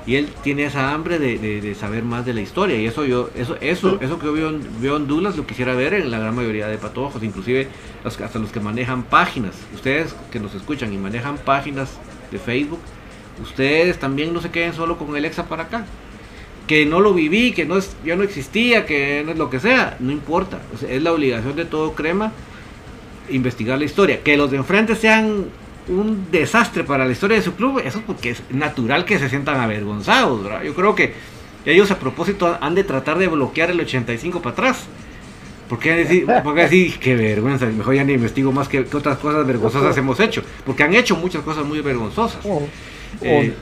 y 0.07 0.16
él 0.16 0.28
tiene 0.42 0.64
esa 0.64 0.92
hambre 0.92 1.19
de, 1.19 1.38
de- 1.38 1.61
de 1.61 1.75
saber 1.75 2.02
más 2.04 2.25
de 2.25 2.33
la 2.35 2.40
historia. 2.40 2.76
Y 2.80 2.87
eso 2.87 3.04
yo 3.04 3.30
eso 3.35 3.57
eso 3.61 3.99
eso 4.00 4.19
que 4.19 4.26
yo 4.26 4.33
veo, 4.33 4.97
en- 4.97 5.07
Douglas 5.07 5.37
lo 5.37 5.47
quisiera 5.47 5.75
ver 5.75 5.95
en 5.95 6.11
la 6.11 6.19
gran 6.19 6.35
mayoría 6.35 6.66
de 6.69 6.78
patojos 6.78 7.23
inclusive 7.23 7.69
los 8.04 8.21
hasta 8.21 8.38
los 8.38 8.50
que 8.50 8.61
manejan 8.61 9.02
páginas. 9.02 9.54
Ustedes 9.75 10.14
que 10.33 10.40
nos 10.40 10.54
escuchan 10.54 10.92
y 10.92 10.97
manejan 10.97 11.37
páginas 11.38 11.99
de 12.30 12.38
Facebook 12.38 12.80
ustedes 13.42 13.99
también 13.99 14.35
no 14.35 14.40
se 14.42 14.50
queden 14.50 14.75
solo 14.75 14.99
con 14.99 15.16
el 15.16 15.25
exa 15.25 15.45
para 15.49 15.64
acá. 15.64 15.87
Que 16.66 16.87
no 16.87 17.00
lo 17.00 17.12
viví 17.14 17.52
que 17.52 17.64
no 17.64 17.76
es 17.76 17.97
ya 18.04 18.14
no 18.16 18.23
existía 18.23 18.87
que 18.87 19.23
no 19.25 19.33
es 19.33 19.38
lo 19.38 19.50
que 19.50 19.61
sea 19.61 19.97
no 20.00 20.12
importa. 20.12 20.61
O 20.75 20.78
sea, 20.78 20.90
es 20.90 21.02
la 21.02 21.12
obligación 21.12 21.57
de 21.57 21.64
todo 21.64 21.92
crema 21.95 22.33
investigar 23.28 23.78
la 23.78 23.85
historia. 23.85 24.23
Que 24.23 24.37
los 24.37 24.50
de 24.50 24.57
enfrente 24.59 24.95
sean 24.97 25.47
un 25.88 26.30
desastre 26.30 26.84
para 26.84 27.04
la 27.04 27.12
historia 27.12 27.37
de 27.37 27.42
su 27.42 27.54
club, 27.54 27.80
eso 27.84 27.99
es 27.99 28.04
porque 28.04 28.30
es 28.30 28.42
natural 28.50 29.04
que 29.04 29.18
se 29.18 29.28
sientan 29.28 29.60
avergonzados, 29.60 30.42
¿verdad? 30.44 30.62
Yo 30.62 30.75
creo 30.75 30.94
que 30.94 31.14
ellos 31.64 31.90
a 31.90 31.99
propósito 31.99 32.56
han 32.60 32.75
de 32.75 32.84
tratar 32.84 33.18
de 33.18 33.28
bloquear 33.28 33.70
el 33.70 33.80
85 33.80 34.40
para 34.42 34.52
atrás. 34.52 34.90
Porque 35.68 35.94
decir, 35.94 36.26
porque 36.44 36.62
decir, 36.62 36.99
qué 36.99 37.14
vergüenza, 37.14 37.66
mejor 37.66 37.94
ya 37.94 38.04
ni 38.04 38.14
investigo 38.14 38.52
más 38.52 38.68
que, 38.68 38.84
que 38.87 38.96
otras 38.96 39.18
cosas 39.18 39.46
vergonzosas 39.46 39.96
hemos 39.96 40.18
hecho. 40.20 40.42
Porque 40.64 40.82
han 40.82 40.94
hecho 40.94 41.16
muchas 41.16 41.42
cosas 41.42 41.64
muy 41.64 41.80
vergonzosas. 41.80 42.40
Oh, 42.44 42.72
Eh, 43.20 43.54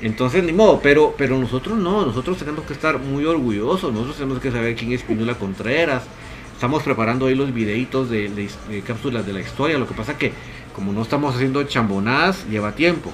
Entonces, 0.00 0.44
ni 0.44 0.52
modo, 0.52 0.80
pero, 0.80 1.14
pero 1.18 1.38
nosotros 1.38 1.76
no, 1.78 2.06
nosotros 2.06 2.38
tenemos 2.38 2.64
que 2.64 2.72
estar 2.72 2.98
muy 3.00 3.24
orgullosos, 3.24 3.92
nosotros 3.92 4.16
tenemos 4.16 4.40
que 4.40 4.52
saber 4.52 4.76
quién 4.76 4.92
es 4.92 5.02
Pinula 5.02 5.36
Contreras. 5.36 6.04
Estamos 6.52 6.82
preparando 6.82 7.26
ahí 7.26 7.34
los 7.34 7.52
videitos 7.52 8.08
de, 8.08 8.28
de 8.30 8.48
de 8.68 8.82
cápsulas 8.82 9.26
de 9.26 9.32
la 9.32 9.40
historia. 9.40 9.78
Lo 9.78 9.86
que 9.86 9.94
pasa 9.94 10.16
que, 10.16 10.32
como 10.76 10.92
no 10.92 11.02
estamos 11.02 11.34
haciendo 11.34 11.64
chambonadas, 11.64 12.46
lleva 12.48 12.72
tiempo. 12.76 13.10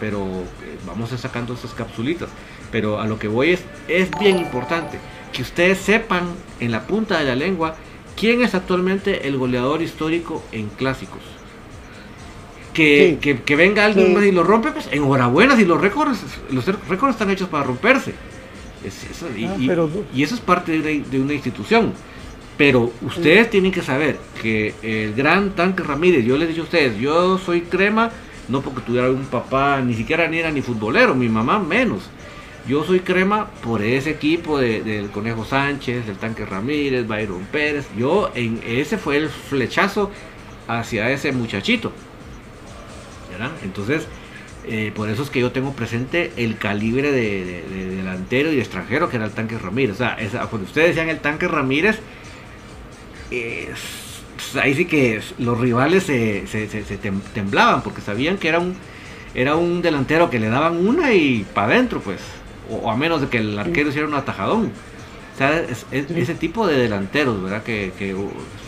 Pero 0.00 0.20
eh, 0.26 0.76
vamos 0.86 1.10
a 1.10 1.14
ir 1.14 1.20
sacando 1.20 1.54
estas 1.54 1.72
capsulitas. 1.72 2.28
Pero 2.72 3.00
a 3.00 3.06
lo 3.06 3.18
que 3.18 3.28
voy 3.28 3.50
es, 3.52 3.64
es 3.88 4.10
bien 4.20 4.36
importante 4.38 4.98
que 5.32 5.42
ustedes 5.42 5.78
sepan 5.78 6.24
en 6.60 6.72
la 6.72 6.82
punta 6.86 7.18
de 7.20 7.24
la 7.24 7.36
lengua 7.36 7.76
quién 8.16 8.42
es 8.42 8.54
actualmente 8.54 9.26
el 9.28 9.36
goleador 9.38 9.80
histórico 9.80 10.42
en 10.52 10.68
clásicos 10.68 11.20
que, 12.72 13.10
Sí. 13.10 13.16
que, 13.20 13.42
que 13.42 13.56
venga 13.56 13.84
alguien 13.84 14.08
Sí. 14.08 14.14
más 14.14 14.24
y 14.24 14.32
lo 14.32 14.42
rompe, 14.42 14.72
pues 14.72 14.88
enhorabuena, 14.90 15.56
si 15.56 15.64
los 15.64 15.80
récords, 15.80 16.18
los 16.50 16.66
récords 16.66 17.14
están 17.14 17.30
hechos 17.30 17.48
para 17.48 17.62
romperse. 17.64 18.14
Es- 18.84 19.04
eso- 19.04 19.28
y, 19.36 19.44
Ah, 19.44 19.56
y- 20.12 20.22
eso 20.22 20.34
es 20.34 20.40
parte 20.40 20.72
de 20.72 20.78
una, 20.98 21.08
de 21.10 21.20
una 21.20 21.32
institución. 21.34 21.92
Pero 22.56 22.92
ustedes 23.02 23.50
tienen 23.50 23.72
que 23.72 23.82
saber 23.82 24.18
que 24.40 24.74
el 24.82 25.14
gran 25.14 25.50
tanque 25.56 25.82
Ramírez, 25.82 26.24
yo 26.24 26.36
les 26.36 26.46
he 26.46 26.50
dicho 26.50 26.60
a 26.62 26.64
ustedes, 26.64 26.98
yo 26.98 27.36
soy 27.38 27.62
crema, 27.62 28.10
no 28.48 28.60
porque 28.60 28.82
tuviera 28.82 29.10
un 29.10 29.24
papá, 29.24 29.80
ni 29.80 29.94
siquiera 29.94 30.28
ni 30.28 30.38
era 30.38 30.50
ni 30.52 30.62
futbolero, 30.62 31.14
mi 31.16 31.28
mamá 31.28 31.58
menos. 31.58 32.08
Yo 32.68 32.84
soy 32.84 33.00
crema 33.00 33.50
por 33.62 33.82
ese 33.82 34.10
equipo 34.10 34.58
de- 34.58 34.82
del 34.82 35.10
Conejo 35.10 35.44
Sánchez, 35.44 36.06
del 36.06 36.16
Tanque 36.16 36.46
Ramírez, 36.46 37.06
Byron 37.06 37.44
Pérez. 37.50 37.86
Yo, 37.98 38.30
en 38.34 38.60
ese 38.66 38.98
fue 38.98 39.16
el 39.16 39.28
flechazo 39.28 40.10
hacia 40.68 41.10
ese 41.10 41.32
muchachito. 41.32 41.92
Entonces, 43.64 44.06
eh, 44.66 44.92
por 44.94 45.10
eso 45.10 45.22
es 45.24 45.30
que 45.30 45.40
yo 45.40 45.50
tengo 45.52 45.72
presente 45.72 46.32
el 46.36 46.56
calibre 46.56 47.10
de 47.12 47.64
delantero 47.96 48.50
y 48.52 48.54
de 48.56 48.60
extranjero 48.62 49.10
que 49.10 49.16
era 49.16 49.26
el 49.26 49.32
tanque 49.32 49.58
Ramírez. 49.58 49.94
O 49.96 49.98
sea, 49.98 50.14
esa- 50.14 50.46
cuando 50.46 50.66
ustedes 50.68 50.88
decían 50.88 51.08
el 51.10 51.18
tanque 51.18 51.48
Ramírez, 51.48 51.98
es- 53.30 54.22
pues, 54.36 54.56
ahí 54.62 54.74
sí 54.74 54.84
que 54.86 55.20
los 55.38 55.58
rivales 55.60 56.04
se, 56.04 56.46
se- 56.46 56.68
se- 56.68 56.84
se 56.84 57.00
tem- 57.00 57.20
temblaban 57.32 57.82
porque 57.82 58.00
sabían 58.00 58.36
que 58.38 58.48
era 58.48 58.58
un, 58.58 58.74
era 59.34 59.56
un 59.56 59.82
delantero 59.82 60.30
que 60.30 60.38
le 60.38 60.48
daban 60.48 60.86
una 60.86 61.12
y 61.12 61.44
para 61.54 61.68
adentro, 61.74 62.00
pues. 62.00 62.20
O, 62.70 62.76
o 62.76 62.90
a 62.90 62.96
menos 62.96 63.20
de 63.20 63.28
que 63.28 63.38
el 63.38 63.58
arquero 63.58 63.88
hiciera 63.90 64.06
un 64.08 64.14
atajadón. 64.14 64.70
O 65.34 65.36
sea, 65.38 65.58
es- 65.60 65.86
es- 65.90 66.10
ese 66.10 66.34
tipo 66.34 66.66
de 66.66 66.76
delanteros, 66.78 67.42
¿verdad? 67.42 67.62
Que, 67.64 67.92
que 67.98 68.14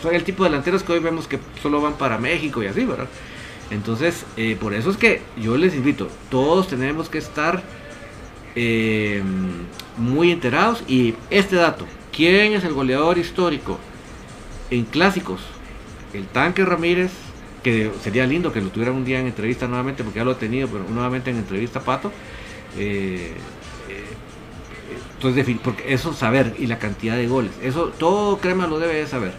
son 0.01 0.13
el 0.13 0.23
tipo 0.23 0.43
de 0.43 0.49
delanteros 0.49 0.83
que 0.83 0.91
hoy 0.93 0.99
vemos 0.99 1.27
que 1.27 1.39
solo 1.61 1.81
van 1.81 1.93
para 1.93 2.17
México 2.17 2.61
y 2.61 2.67
así, 2.67 2.83
¿verdad? 2.85 3.07
Entonces, 3.71 4.25
eh, 4.37 4.55
por 4.59 4.73
eso 4.73 4.89
es 4.91 4.97
que 4.97 5.21
yo 5.41 5.57
les 5.57 5.75
invito, 5.75 6.09
todos 6.29 6.67
tenemos 6.69 7.09
que 7.09 7.17
estar 7.17 7.61
eh, 8.55 9.21
muy 9.97 10.31
enterados. 10.31 10.83
Y 10.87 11.15
este 11.29 11.55
dato, 11.57 11.85
¿quién 12.15 12.53
es 12.53 12.63
el 12.63 12.73
goleador 12.73 13.17
histórico 13.17 13.77
en 14.69 14.85
clásicos? 14.85 15.41
El 16.13 16.25
tanque 16.27 16.65
Ramírez, 16.65 17.11
que 17.63 17.91
sería 18.01 18.25
lindo 18.25 18.51
que 18.51 18.61
lo 18.61 18.69
tuviera 18.69 18.91
un 18.91 19.05
día 19.05 19.19
en 19.19 19.27
entrevista 19.27 19.67
nuevamente, 19.67 20.03
porque 20.03 20.19
ya 20.19 20.25
lo 20.25 20.31
he 20.31 20.35
tenido, 20.35 20.67
pero 20.67 20.85
nuevamente 20.89 21.29
en 21.29 21.37
entrevista 21.37 21.81
Pato. 21.81 22.11
Eh, 22.77 23.33
eh, 23.89 24.03
entonces, 25.15 25.45
porque 25.63 25.93
eso 25.93 26.13
saber 26.13 26.55
y 26.59 26.67
la 26.67 26.79
cantidad 26.79 27.15
de 27.15 27.27
goles, 27.27 27.51
eso 27.61 27.91
todo 27.97 28.37
crema 28.37 28.67
lo 28.67 28.79
debe 28.79 28.95
de 28.95 29.07
saber. 29.07 29.33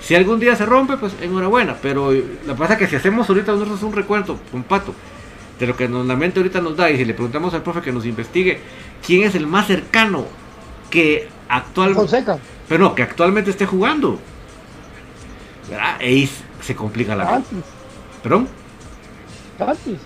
Si 0.00 0.14
algún 0.14 0.38
día 0.38 0.54
se 0.54 0.66
rompe, 0.66 0.98
pues 0.98 1.14
enhorabuena. 1.22 1.76
Pero 1.80 2.12
eh, 2.12 2.24
lo 2.46 2.54
que 2.54 2.58
pasa 2.58 2.74
es 2.74 2.78
que 2.78 2.86
si 2.88 2.96
hacemos 2.96 3.28
ahorita 3.28 3.52
nosotros 3.52 3.82
un 3.82 3.94
recuento, 3.94 4.38
un 4.52 4.62
pato, 4.62 4.94
de 5.58 5.66
lo 5.66 5.76
que 5.76 5.88
nos, 5.88 6.06
la 6.06 6.16
mente 6.16 6.40
ahorita 6.40 6.60
nos 6.60 6.76
da, 6.76 6.90
y 6.90 6.96
si 6.98 7.04
le 7.04 7.14
preguntamos 7.14 7.54
al 7.54 7.62
profe 7.62 7.80
que 7.80 7.92
nos 7.92 8.04
investigue, 8.04 8.60
quién 9.04 9.22
es 9.22 9.34
el 9.34 9.46
más 9.46 9.66
cercano 9.66 10.26
que 10.90 11.28
actualmente, 11.48 12.22
pero 12.68 12.84
no, 12.84 12.94
que 12.94 13.02
actualmente 13.02 13.50
esté 13.50 13.66
jugando, 13.66 14.18
¿verdad? 15.68 15.96
Ahí 16.00 16.28
se 16.60 16.74
complica 16.74 17.14
la 17.16 17.24
cosa. 17.24 17.36
Antes, 17.36 17.58
Perdón, 18.22 18.48
antes. 19.58 19.98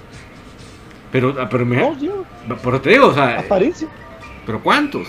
pero, 1.13 1.35
ah, 1.41 1.49
pero 1.49 1.65
me, 1.67 1.77
No, 1.77 2.57
pero 2.63 2.81
te 2.81 2.91
digo, 2.91 3.07
o 3.09 3.15
sea, 3.15 3.39
Aparicio. 3.41 3.89
pero 4.47 4.61
¿cuántos? 4.63 5.09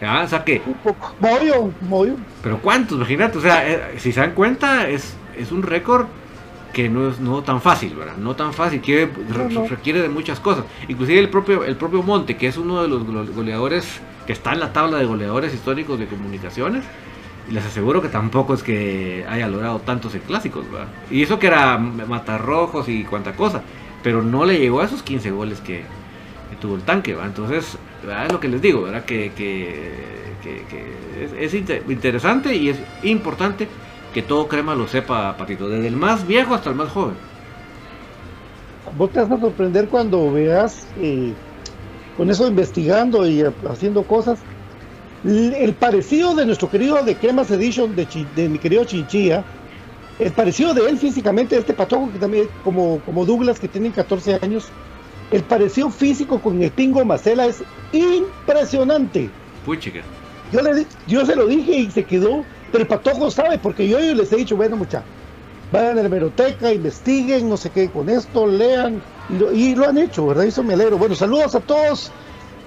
¿Ya? 0.00 0.22
O 0.22 0.28
sea 0.28 0.44
que, 0.44 0.62
Un 0.64 0.74
poco. 0.74 1.14
Moyo, 1.20 1.70
Moyo. 1.80 2.14
pero 2.42 2.58
¿cuántos? 2.62 2.96
Imagínate, 2.98 3.38
o 3.38 3.40
sea, 3.40 3.68
eh, 3.68 3.94
si 3.98 4.12
se 4.12 4.20
dan 4.20 4.32
cuenta, 4.32 4.88
es, 4.88 5.16
es 5.36 5.50
un 5.50 5.62
récord 5.62 6.06
que 6.72 6.88
no 6.88 7.08
es 7.08 7.18
no 7.18 7.42
tan 7.42 7.60
fácil, 7.60 7.96
¿verdad? 7.96 8.16
No 8.16 8.36
tan 8.36 8.52
fácil, 8.52 8.80
que 8.80 9.06
re- 9.06 9.44
No, 9.52 9.62
no. 9.62 9.66
requiere 9.68 10.00
de 10.00 10.08
muchas 10.08 10.38
cosas. 10.38 10.64
Inclusive 10.86 11.18
el 11.18 11.30
propio, 11.30 11.64
el 11.64 11.74
propio 11.76 12.02
Monte, 12.04 12.36
que 12.36 12.46
es 12.46 12.56
uno 12.56 12.82
de 12.82 12.88
los 12.88 13.04
go- 13.04 13.26
goleadores 13.34 14.00
que 14.26 14.32
está 14.32 14.52
en 14.52 14.60
la 14.60 14.72
tabla 14.72 14.98
de 14.98 15.06
goleadores 15.06 15.52
históricos 15.52 15.98
de 15.98 16.06
comunicaciones, 16.06 16.84
y 17.48 17.52
les 17.52 17.64
aseguro 17.64 18.02
que 18.02 18.08
tampoco 18.08 18.54
es 18.54 18.62
que 18.62 19.24
haya 19.28 19.48
logrado 19.48 19.78
tantos 19.80 20.14
en 20.14 20.20
clásicos, 20.20 20.70
¿verdad? 20.70 20.88
Y 21.10 21.22
eso 21.22 21.38
que 21.38 21.46
era 21.46 21.78
matarrojos 21.78 22.88
y 22.88 23.04
cuanta 23.04 23.32
cosa, 23.32 23.62
pero 24.02 24.22
no 24.22 24.44
le 24.44 24.58
llegó 24.58 24.80
a 24.80 24.84
esos 24.84 25.02
15 25.02 25.30
goles 25.30 25.60
que, 25.60 25.82
tuvo 26.60 26.74
el 26.74 26.82
tanque, 26.82 27.12
¿verdad? 27.12 27.28
Entonces, 27.28 27.78
es 28.24 28.32
lo 28.32 28.40
que 28.40 28.48
les 28.48 28.60
digo, 28.60 28.82
¿verdad? 28.82 29.04
Que, 29.04 29.32
que, 29.36 29.94
es, 31.22 31.32
es 31.38 31.54
inte- 31.54 31.82
interesante 31.88 32.54
y 32.56 32.70
es 32.70 32.78
importante 33.02 33.68
que 34.12 34.22
todo 34.22 34.48
crema 34.48 34.74
lo 34.74 34.88
sepa, 34.88 35.36
Patito, 35.36 35.68
desde 35.68 35.86
el 35.86 35.96
más 35.96 36.26
viejo 36.26 36.54
hasta 36.54 36.70
el 36.70 36.76
más 36.76 36.88
joven. 36.88 37.14
Vos 38.96 39.10
te 39.10 39.20
vas 39.20 39.30
a 39.30 39.38
sorprender 39.38 39.88
cuando 39.88 40.32
veas, 40.32 40.86
eh, 41.00 41.32
con 42.16 42.30
eso 42.30 42.48
investigando 42.48 43.26
y 43.26 43.44
haciendo 43.68 44.02
cosas, 44.02 44.40
el 45.24 45.74
parecido 45.74 46.34
de 46.34 46.46
nuestro 46.46 46.70
querido 46.70 47.02
de 47.02 47.16
Cremas 47.16 47.50
Edition, 47.50 47.94
de, 47.94 48.06
Chi- 48.06 48.28
de 48.34 48.48
mi 48.48 48.58
querido 48.58 48.84
Chinchilla, 48.84 49.44
el 50.18 50.32
parecido 50.32 50.74
de 50.74 50.88
él 50.88 50.98
físicamente, 50.98 51.56
este 51.56 51.74
patojo 51.74 52.10
que 52.12 52.18
también, 52.18 52.48
como, 52.62 53.00
como 53.00 53.24
Douglas, 53.24 53.58
que 53.58 53.68
tiene 53.68 53.92
14 53.92 54.38
años, 54.42 54.72
el 55.30 55.42
parecido 55.44 55.90
físico 55.90 56.40
con 56.40 56.62
el 56.62 56.70
Pingo 56.70 57.04
Macela 57.04 57.46
es 57.46 57.62
impresionante. 57.92 59.30
Puchica. 59.64 60.04
Yo, 60.50 60.62
le, 60.62 60.74
di- 60.74 60.86
yo 61.06 61.26
se 61.26 61.36
lo 61.36 61.46
dije 61.46 61.72
y 61.76 61.90
se 61.90 62.04
quedó, 62.04 62.46
pero 62.72 62.82
el 62.82 62.88
patojo 62.88 63.30
sabe, 63.30 63.58
porque 63.58 63.86
yo, 63.86 64.00
yo 64.00 64.14
les 64.14 64.32
he 64.32 64.36
dicho, 64.36 64.56
bueno, 64.56 64.76
mucha, 64.76 65.04
vayan 65.70 65.98
a 65.98 66.02
la 66.02 66.06
hemeroteca, 66.08 66.72
investiguen, 66.72 67.48
no 67.48 67.56
sé 67.56 67.70
qué, 67.70 67.90
con 67.90 68.08
esto, 68.08 68.46
lean, 68.46 69.02
y 69.28 69.36
lo, 69.36 69.52
y 69.52 69.74
lo 69.74 69.86
han 69.86 69.98
hecho, 69.98 70.26
¿verdad? 70.26 70.46
Eso 70.46 70.62
me 70.64 70.74
alegro. 70.74 70.96
Bueno, 70.96 71.14
saludos 71.14 71.54
a 71.54 71.60
todos. 71.60 72.10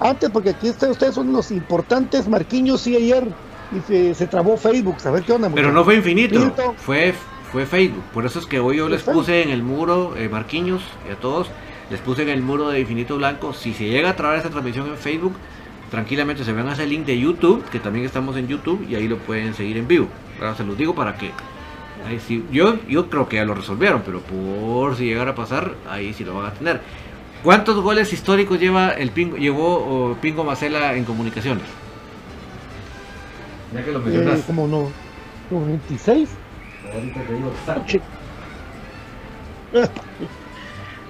Antes, 0.01 0.29
porque 0.31 0.49
aquí 0.49 0.67
está- 0.67 0.89
ustedes 0.89 1.15
son 1.15 1.31
los 1.31 1.51
importantes, 1.51 2.27
Marquiños, 2.27 2.81
sí, 2.81 2.95
ayer 2.95 3.23
y 3.71 3.79
se, 3.87 4.13
se 4.15 4.27
trabó 4.27 4.57
Facebook, 4.57 4.97
a 5.05 5.11
ver 5.11 5.23
qué 5.23 5.31
onda. 5.33 5.49
Pero 5.53 5.71
no 5.71 5.83
fue 5.85 5.95
infinito, 5.95 6.35
fue, 6.77 7.13
fue 7.51 7.65
Facebook. 7.65 8.03
Por 8.13 8.25
eso 8.25 8.39
es 8.39 8.45
que 8.45 8.59
hoy 8.59 8.77
yo 8.77 8.89
les 8.89 9.03
puse 9.03 9.43
en 9.43 9.49
el 9.49 9.63
muro, 9.63 10.15
eh, 10.17 10.27
Marquiños, 10.27 10.81
y 11.07 11.11
a 11.13 11.15
todos, 11.15 11.47
les 11.89 11.99
puse 12.01 12.23
en 12.23 12.29
el 12.29 12.41
muro 12.41 12.69
de 12.69 12.79
Infinito 12.81 13.15
Blanco. 13.17 13.53
Si 13.53 13.73
se 13.73 13.85
llega 13.87 14.09
a 14.09 14.15
trabar 14.15 14.37
esta 14.37 14.49
transmisión 14.49 14.87
en 14.87 14.97
Facebook, 14.97 15.33
tranquilamente 15.89 16.43
se 16.43 16.51
van 16.53 16.67
a 16.67 16.71
hacer 16.71 16.85
el 16.85 16.89
link 16.91 17.05
de 17.05 17.19
YouTube, 17.19 17.63
que 17.69 17.79
también 17.79 18.05
estamos 18.05 18.35
en 18.37 18.47
YouTube, 18.47 18.85
y 18.89 18.95
ahí 18.95 19.07
lo 19.07 19.17
pueden 19.17 19.53
seguir 19.53 19.77
en 19.77 19.87
vivo. 19.87 20.07
Se 20.57 20.63
los 20.63 20.77
digo 20.77 20.95
para 20.95 21.15
que. 21.17 21.31
Ahí 22.07 22.19
sí, 22.19 22.43
yo, 22.51 22.77
yo 22.89 23.09
creo 23.09 23.29
que 23.29 23.35
ya 23.35 23.45
lo 23.45 23.53
resolvieron, 23.53 24.01
pero 24.03 24.21
por 24.21 24.95
si 24.95 25.05
llegara 25.05 25.31
a 25.31 25.35
pasar, 25.35 25.75
ahí 25.87 26.13
sí 26.13 26.23
lo 26.23 26.33
van 26.35 26.47
a 26.47 26.53
tener. 26.53 26.81
¿Cuántos 27.43 27.81
goles 27.81 28.13
históricos 28.13 28.59
lleva 28.59 28.89
el 28.91 29.11
Pingo, 29.11 29.37
llevó 29.37 30.15
Pingo 30.21 30.43
Macela 30.43 30.93
en 30.95 31.05
comunicaciones? 31.05 31.63
Ya 33.73 33.83
que 33.83 33.91
lo 33.91 33.99
Eh, 34.07 34.43
como 34.45 34.67
no, 34.67 34.91
como 35.49 35.65
26. 35.65 36.29
Ahorita 36.93 37.21
te 37.21 37.33
digo 37.33 37.51
exacto. 37.51 37.99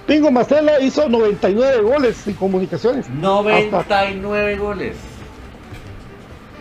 Pingo 0.08 0.32
Marcela 0.32 0.82
hizo 0.82 1.08
99 1.08 1.82
goles 1.84 2.28
en 2.28 2.34
comunicaciones. 2.34 3.10
99 3.10 4.58
goles. 4.58 4.96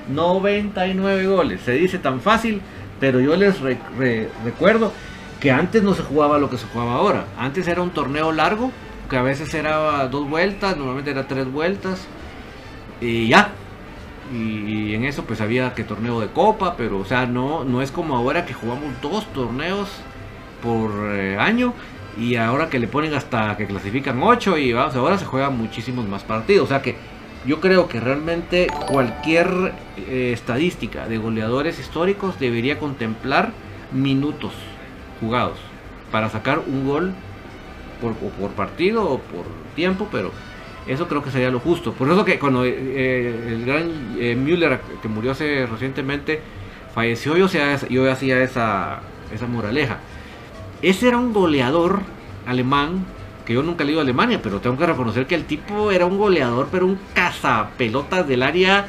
99 0.09 1.27
goles. 1.27 1.61
Se 1.63 1.73
dice 1.73 1.99
tan 1.99 2.21
fácil, 2.21 2.61
pero 3.01 3.21
yo 3.21 3.35
les 3.37 3.57
recuerdo 4.45 4.93
que 5.41 5.51
antes 5.51 5.83
no 5.83 5.95
se 5.95 6.03
jugaba 6.03 6.39
lo 6.39 6.51
que 6.51 6.59
se 6.59 6.67
jugaba 6.67 6.95
ahora. 6.95 7.25
Antes 7.39 7.67
era 7.67 7.83
un 7.83 7.91
torneo 7.91 8.31
largo, 8.31 8.71
que 9.11 9.17
a 9.17 9.23
veces 9.23 9.53
era 9.53 10.09
dos 10.09 10.31
vueltas, 10.31 10.77
normalmente 10.77 11.11
era 11.11 11.27
tres 11.27 11.51
vueltas. 11.51 12.07
Y 13.01 13.29
ya. 13.29 13.53
Y, 14.33 14.95
en 14.95 15.05
eso 15.05 15.25
pues 15.25 15.41
había 15.41 15.75
que 15.75 15.83
torneo 15.83 16.21
de 16.21 16.29
copa, 16.29 16.77
pero 16.77 16.99
o 16.99 17.05
sea, 17.05 17.27
no, 17.27 17.65
no 17.65 17.83
es 17.83 17.91
como 17.91 18.17
ahora 18.17 18.47
que 18.47 18.55
jugamos 18.55 18.89
dos 19.03 19.27
torneos 19.33 19.91
por 20.63 20.93
eh, 21.17 21.37
año 21.37 21.75
y 22.17 22.37
ahora 22.37 22.69
que 22.69 22.79
le 22.79 22.87
ponen 22.87 23.15
hasta 23.15 23.57
que 23.57 23.67
clasifican 23.67 24.23
8 24.23 24.59
y 24.59 24.73
vamos, 24.73 24.95
ahora 24.95 25.19
se 25.19 25.25
juegan 25.25 25.59
muchísimos 25.59 26.07
más 26.07 26.23
partidos. 26.23 26.67
O 26.67 26.69
sea 26.69 26.81
que 26.81 26.95
yo 27.45 27.61
creo 27.61 27.89
que 27.89 27.99
realmente 27.99 28.69
cualquier 28.87 29.73
eh, 29.97 30.31
estadística 30.33 31.09
de 31.09 31.19
goleadores 31.19 31.81
históricos 31.81 32.39
debería 32.39 32.79
contemplar 32.79 33.53
minutos 33.91 34.53
jugados 35.21 35.59
para 36.13 36.29
sacar 36.29 36.61
un 36.61 36.87
gol 36.87 37.15
por, 38.01 38.51
partido 38.51 39.05
o 39.05 39.19
por 39.19 39.45
tiempo, 39.77 40.09
pero 40.11 40.33
eso 40.87 41.07
creo 41.09 41.23
que 41.23 41.31
sería 41.31 41.51
lo 41.51 41.61
justo. 41.61 41.93
Por 41.93 42.11
eso 42.11 42.25
que 42.25 42.39
cuando 42.39 42.65
eh, 42.65 42.75
eh, 42.77 43.45
el 43.49 43.65
gran 43.65 44.45
Müller, 44.45 44.81
que 45.03 45.09
murió 45.09 45.33
hace 45.33 45.67
recientemente, 45.67 46.41
falleció, 46.95 47.37
yo, 47.37 47.47
yo 47.89 48.11
hacía 48.11 48.43
esa, 48.43 49.01
esa 49.33 49.47
moraleja. 49.47 49.99
Ese 50.83 51.09
era 51.09 51.19
un 51.19 51.33
goleador 51.33 52.01
alemán 52.47 53.05
que 53.45 53.55
yo 53.55 53.63
nunca 53.63 53.85
he 53.85 53.91
ido 53.91 54.01
a 54.01 54.03
Alemania, 54.03 54.41
pero 54.43 54.61
tengo 54.61 54.79
que 54.79 54.87
reconocer 54.87 55.27
que 55.27 55.35
el 55.35 55.45
tipo 55.45 55.91
era 55.91 56.07
un 56.07 56.19
goleador, 56.19 56.69
pero 56.71 56.87
un 56.87 56.99
cazapelotas 57.15 58.27
del 58.27 58.43
área 58.43 58.89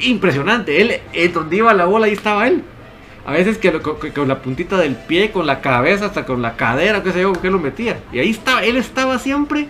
impresionante. 0.00 0.80
Él, 0.80 1.00
en 1.12 1.32
donde 1.32 1.56
iba 1.56 1.72
la 1.74 1.84
bola, 1.86 2.06
ahí 2.06 2.12
estaba 2.12 2.48
él. 2.48 2.62
A 3.24 3.32
veces 3.32 3.58
que, 3.58 3.72
con 3.80 4.28
la 4.28 4.40
puntita 4.40 4.78
del 4.78 4.96
pie, 4.96 5.30
con 5.30 5.46
la 5.46 5.60
cabeza, 5.60 6.06
hasta 6.06 6.24
con 6.24 6.40
la 6.42 6.56
cadera, 6.56 7.02
qué 7.02 7.12
sé 7.12 7.22
yo, 7.22 7.32
que 7.32 7.50
lo 7.50 7.58
metía. 7.58 7.98
Y 8.12 8.18
ahí 8.18 8.30
estaba, 8.30 8.64
él 8.64 8.76
estaba 8.76 9.18
siempre 9.18 9.68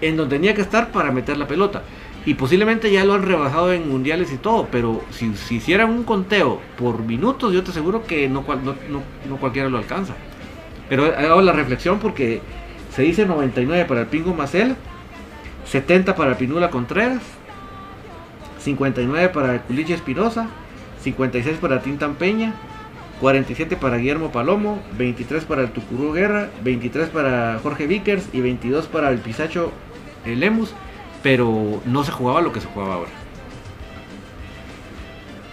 en 0.00 0.16
donde 0.16 0.36
tenía 0.36 0.54
que 0.54 0.62
estar 0.62 0.90
para 0.92 1.10
meter 1.10 1.36
la 1.36 1.48
pelota. 1.48 1.82
Y 2.24 2.34
posiblemente 2.34 2.90
ya 2.92 3.04
lo 3.04 3.14
han 3.14 3.22
rebasado 3.22 3.72
en 3.72 3.88
mundiales 3.88 4.32
y 4.32 4.36
todo, 4.36 4.68
pero 4.70 5.02
si, 5.10 5.32
hicieran 5.54 5.90
un 5.90 6.04
conteo 6.04 6.60
por 6.78 7.00
minutos, 7.00 7.52
yo 7.52 7.64
te 7.64 7.70
aseguro 7.70 8.04
que 8.04 8.28
no, 8.28 8.44
no, 8.62 9.02
no 9.28 9.36
cualquiera 9.38 9.68
lo 9.68 9.78
alcanza. 9.78 10.14
Pero 10.88 11.04
hago 11.04 11.42
la 11.42 11.52
reflexión 11.52 11.98
porque 11.98 12.40
se 12.94 13.02
dice 13.02 13.26
99 13.26 13.84
para 13.86 14.02
el 14.02 14.06
Pingo 14.06 14.34
Macel, 14.34 14.76
70 15.66 16.14
para 16.14 16.30
el 16.30 16.36
Pinula 16.36 16.70
Contreras, 16.70 17.22
59 18.58 19.28
para 19.30 19.54
el 19.54 19.60
Culiche 19.60 19.94
Espinosa, 19.94 20.48
56 21.08 21.56
para 21.58 21.80
Tintan 21.80 22.16
Peña, 22.16 22.54
47 23.20 23.76
para 23.76 23.96
Guillermo 23.96 24.30
Palomo, 24.30 24.78
23 24.98 25.44
para 25.44 25.62
el 25.62 25.70
Tucurú 25.70 26.12
Guerra, 26.12 26.50
23 26.62 27.08
para 27.08 27.58
Jorge 27.62 27.86
Vickers 27.86 28.28
y 28.32 28.40
22 28.40 28.86
para 28.88 29.10
el 29.10 29.18
Pisacho 29.18 29.72
Lemus, 30.26 30.74
pero 31.22 31.80
no 31.86 32.04
se 32.04 32.12
jugaba 32.12 32.42
lo 32.42 32.52
que 32.52 32.60
se 32.60 32.66
jugaba 32.66 32.94
ahora. 32.94 33.10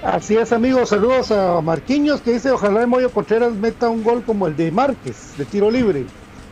Así 0.03 0.35
es, 0.35 0.51
amigos. 0.51 0.89
Saludos 0.89 1.31
a 1.31 1.61
Marquiños 1.61 2.21
que 2.21 2.33
dice: 2.33 2.51
Ojalá 2.51 2.81
el 2.81 2.87
Moyo 2.87 3.09
Contreras 3.09 3.53
meta 3.53 3.89
un 3.89 4.03
gol 4.03 4.23
como 4.23 4.47
el 4.47 4.55
de 4.55 4.71
Márquez, 4.71 5.35
de 5.37 5.45
tiro 5.45 5.71
libre. 5.71 6.05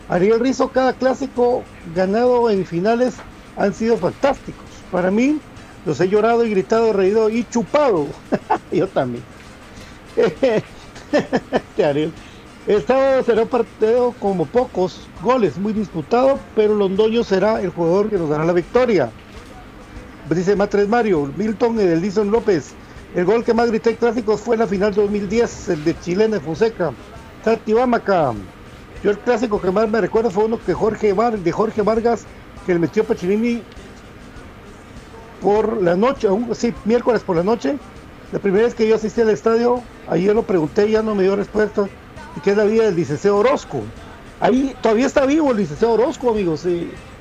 Ariel 0.09 0.39
Rizo, 0.39 0.69
cada 0.69 0.93
clásico 0.93 1.63
ganado 1.93 2.49
en 2.49 2.65
finales 2.65 3.15
han 3.57 3.73
sido 3.73 3.97
fantásticos. 3.97 4.65
Para 4.91 5.11
mí, 5.11 5.39
los 5.85 5.99
he 5.99 6.09
llorado 6.09 6.45
y 6.45 6.49
gritado, 6.49 6.93
reído 6.93 7.29
y 7.29 7.47
chupado. 7.49 8.07
Yo 8.71 8.87
también. 8.87 9.23
El 12.65 12.85
sábado 12.85 13.23
será 13.23 13.41
un 13.43 13.49
partido 13.49 14.13
como 14.19 14.45
pocos 14.45 15.07
goles, 15.21 15.57
muy 15.57 15.73
disputado, 15.73 16.39
pero 16.55 16.75
Londoño 16.75 17.23
será 17.23 17.61
el 17.61 17.69
jugador 17.71 18.09
que 18.09 18.17
nos 18.17 18.29
dará 18.29 18.45
la 18.45 18.53
victoria. 18.53 19.11
Dice 20.29 20.55
Matres 20.55 20.87
Mario, 20.87 21.29
Milton 21.35 21.77
Edelison 21.79 22.31
López. 22.31 22.73
El 23.15 23.25
gol 23.25 23.43
que 23.43 23.53
más 23.53 23.69
grité 23.69 23.91
en 23.91 23.97
clásicos 23.97 24.39
fue 24.39 24.55
en 24.55 24.61
la 24.61 24.67
final 24.67 24.93
2010, 24.93 25.69
el 25.69 25.83
de 25.83 25.99
Chilena 25.99 26.39
Fonseca. 26.39 26.93
Bamaca. 27.67 28.33
Yo 29.03 29.11
el 29.11 29.19
clásico 29.19 29.61
que 29.61 29.69
más 29.69 29.89
me 29.89 29.99
recuerdo 29.99 30.31
fue 30.31 30.45
uno 30.45 30.57
que 30.65 30.73
Jorge 30.73 31.13
de 31.13 31.51
Jorge 31.51 31.81
Vargas, 31.81 32.25
que 32.65 32.73
le 32.73 32.79
metió 32.79 33.03
Pachinini 33.03 33.61
por 35.43 35.83
la 35.83 35.97
noche, 35.97 36.29
sí, 36.53 36.73
miércoles 36.85 37.21
por 37.21 37.35
la 37.35 37.43
noche. 37.43 37.77
La 38.31 38.39
primera 38.39 38.63
vez 38.63 38.73
que 38.73 38.87
yo 38.87 38.95
asistí 38.95 39.21
al 39.21 39.29
estadio, 39.29 39.83
ayer 40.07 40.33
lo 40.33 40.43
pregunté, 40.43 40.89
ya 40.89 41.03
no 41.03 41.13
me 41.13 41.23
dio 41.23 41.35
respuesta, 41.35 41.87
y 42.35 42.39
que 42.39 42.51
es 42.51 42.57
la 42.57 42.63
vida 42.63 42.85
del 42.85 42.95
licenciado 42.95 43.37
Orozco. 43.37 43.81
Ahí 44.39 44.73
todavía 44.81 45.05
está 45.05 45.25
vivo 45.25 45.51
el 45.51 45.57
licenciado 45.57 45.93
Orozco, 45.93 46.31
amigos. 46.31 46.65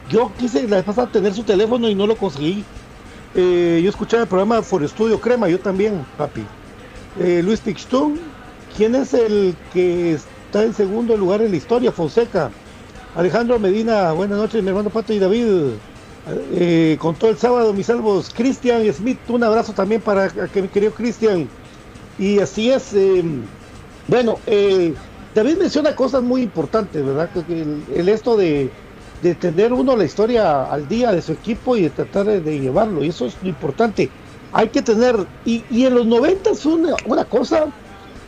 yo 0.08 0.32
quise 0.38 0.66
la 0.68 0.76
vez 0.76 0.85
pasada 0.85 1.11
tener 1.11 1.35
su 1.35 1.42
teléfono 1.42 1.88
y 1.88 1.94
no 1.94 2.06
lo 2.06 2.16
conseguí. 2.16 2.64
Eh, 3.35 3.80
yo 3.82 3.90
escuchaba 3.90 4.22
el 4.22 4.28
programa 4.28 4.62
For 4.62 4.82
Estudio 4.85 5.20
Crema, 5.20 5.48
yo 5.48 5.58
también, 5.58 6.06
papi. 6.16 6.44
Eh, 7.18 7.42
Luis 7.44 7.61
Pixtún, 7.61 8.20
¿quién 8.76 8.94
es 8.94 9.12
el 9.14 9.56
que 9.72 10.14
está 10.14 10.62
en 10.62 10.72
segundo 10.74 11.16
lugar 11.16 11.42
en 11.42 11.50
la 11.50 11.56
historia? 11.56 11.90
Fonseca. 11.90 12.50
Alejandro 13.16 13.58
Medina, 13.58 14.12
buenas 14.12 14.38
noches, 14.38 14.62
mi 14.62 14.68
hermano 14.68 14.90
Pato 14.90 15.12
y 15.12 15.18
David. 15.18 15.72
Eh, 16.28 16.96
con 17.00 17.16
todo 17.16 17.30
el 17.30 17.38
sábado, 17.38 17.72
mis 17.72 17.87
salvos. 17.87 18.30
Cristian 18.35 18.82
Smith, 18.92 19.18
un 19.28 19.42
abrazo 19.42 19.72
también 19.72 20.00
para 20.00 20.28
que 20.28 20.62
mi 20.62 20.68
querido 20.68 20.92
Cristian. 20.92 21.48
Y 22.18 22.38
así 22.38 22.70
es. 22.70 22.94
bueno, 24.06 24.38
David 25.35 25.56
menciona 25.58 25.96
cosas 25.96 26.22
muy 26.22 26.42
importantes, 26.42 27.04
¿verdad? 27.04 27.30
el 27.48 28.08
esto 28.08 28.37
de 28.37 28.70
de 29.22 29.37
tener 29.37 29.72
uno 29.72 29.96
la 29.96 30.04
historia 30.04 30.64
al 30.64 30.88
día 30.88 31.12
de 31.12 31.22
su 31.22 31.32
equipo 31.32 31.76
y 31.76 31.82
de 31.82 31.90
tratar 31.90 32.26
de, 32.26 32.61
llevarlo. 32.61 33.04
Y 33.04 33.08
eso 33.08 33.26
es 33.26 33.37
lo 33.40 33.48
importante. 33.48 34.11
Hay 34.52 34.68
que 34.68 34.82
tener, 34.82 35.16
y, 35.44 35.64
en 35.70 35.94
los 35.94 36.06
90 36.06 36.50
es 36.50 36.66
una 36.66 37.24
cosa 37.24 37.66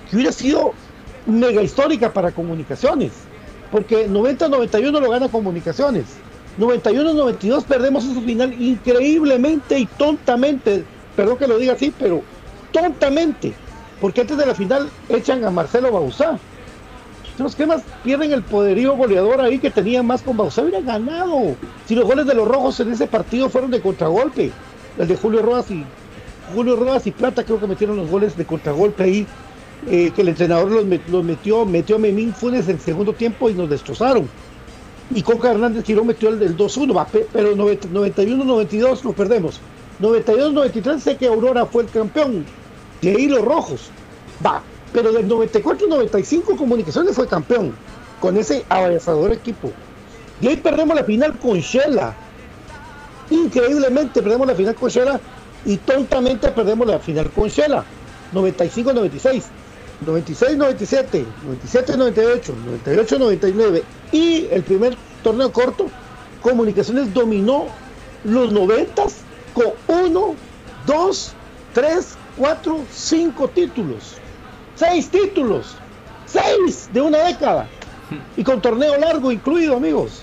que 0.08 0.16
hubiera 0.16 0.32
sido 0.32 0.72
mega 1.26 1.60
histórica 1.62 2.12
para 2.12 2.30
comunicaciones. 2.30 3.12
Porque 3.72 4.08
90-91 4.08 5.00
lo 5.00 5.10
gana 5.10 5.28
comunicaciones. 5.28 6.04
91-92 6.58 7.64
perdemos 7.64 8.04
ese 8.04 8.20
final 8.20 8.60
increíblemente 8.60 9.78
y 9.78 9.86
tontamente. 9.86 10.84
Perdón 11.16 11.38
que 11.38 11.48
lo 11.48 11.58
diga 11.58 11.74
así, 11.74 11.92
pero 11.98 12.22
tontamente. 12.72 13.52
Porque 14.00 14.22
antes 14.22 14.36
de 14.36 14.46
la 14.46 14.54
final 14.54 14.88
echan 15.08 15.44
a 15.44 15.50
Marcelo 15.50 15.92
Bausá 15.92 16.38
los 17.38 17.58
más 17.66 17.82
pierden 18.04 18.32
el 18.32 18.42
poderío 18.42 18.96
goleador 18.96 19.40
ahí 19.40 19.58
que 19.58 19.70
tenía 19.70 20.02
más 20.02 20.22
con 20.22 20.36
Bausá, 20.36 20.62
hubiera 20.62 20.80
ganado. 20.80 21.56
Si 21.86 21.94
los 21.94 22.04
goles 22.04 22.26
de 22.26 22.34
los 22.34 22.46
rojos 22.46 22.78
en 22.80 22.92
ese 22.92 23.06
partido 23.06 23.48
fueron 23.48 23.70
de 23.70 23.80
contragolpe, 23.80 24.52
el 24.98 25.08
de 25.08 25.16
Julio 25.16 25.42
Rodas 25.42 25.70
y 25.70 25.84
Julio 26.54 26.76
Rodas 26.76 27.06
y 27.06 27.10
Plata 27.10 27.44
creo 27.44 27.58
que 27.58 27.66
metieron 27.66 27.96
los 27.96 28.08
goles 28.08 28.36
de 28.36 28.44
contragolpe 28.44 29.02
ahí, 29.02 29.26
eh, 29.90 30.12
que 30.14 30.22
el 30.22 30.28
entrenador 30.28 30.70
los, 30.70 30.84
metió, 31.24 31.66
metió 31.66 31.96
a 31.96 31.98
Memín 31.98 32.32
Funes 32.32 32.68
en 32.68 32.78
segundo 32.78 33.12
tiempo 33.12 33.50
y 33.50 33.54
nos 33.54 33.68
destrozaron. 33.68 34.28
Y 35.10 35.22
Coca 35.22 35.50
Hernández 35.50 35.84
Girón 35.84 36.06
metió 36.06 36.30
el 36.30 36.38
del 36.38 36.56
2-1, 36.56 37.06
pero 37.32 37.54
91-92 37.54 39.02
lo 39.02 39.12
perdemos. 39.12 39.60
92-93 40.00 40.98
sé 40.98 41.16
que 41.16 41.26
Aurora 41.26 41.66
fue 41.66 41.84
el 41.84 41.90
campeón. 41.90 42.44
De 43.00 43.10
ahí 43.10 43.28
los 43.28 43.44
rojos. 43.44 43.90
Va, 44.44 44.62
pero 44.92 45.12
del 45.12 45.28
94-95 45.28 46.56
Comunicaciones 46.56 47.14
fue 47.14 47.28
campeón 47.28 47.74
con 48.20 48.36
ese 48.36 48.64
avanzador 48.68 49.32
equipo. 49.32 49.70
Y 50.40 50.48
ahí 50.48 50.56
perdemos 50.56 50.96
la 50.96 51.04
final 51.04 51.38
con 51.38 51.58
Shela. 51.58 52.14
Increíblemente 53.30 54.22
perdemos 54.22 54.46
la 54.46 54.54
final 54.54 54.74
con 54.74 54.90
Shela 54.90 55.20
y 55.64 55.76
tontamente 55.78 56.48
perdemos 56.48 56.86
la 56.86 56.98
final 56.98 57.30
con 57.30 57.48
Shela. 57.48 57.84
95-96, 58.32 59.42
96-97, 60.04 61.24
97-98, 61.62 62.52
98-99 62.84 63.82
y 64.12 64.46
el 64.50 64.62
primer 64.62 64.96
torneo 65.22 65.52
corto, 65.52 65.88
Comunicaciones 66.44 67.14
dominó 67.14 67.68
los 68.22 68.52
90 68.52 69.02
con 69.54 69.72
1, 69.88 70.34
2, 70.86 71.32
3, 71.72 72.16
4, 72.36 72.84
5 72.92 73.48
títulos. 73.48 74.16
Seis 74.76 75.08
títulos. 75.08 75.76
Seis 76.26 76.90
de 76.92 77.00
una 77.00 77.18
década. 77.24 77.66
Y 78.36 78.44
con 78.44 78.60
torneo 78.60 78.98
largo 78.98 79.32
incluido, 79.32 79.76
amigos. 79.76 80.22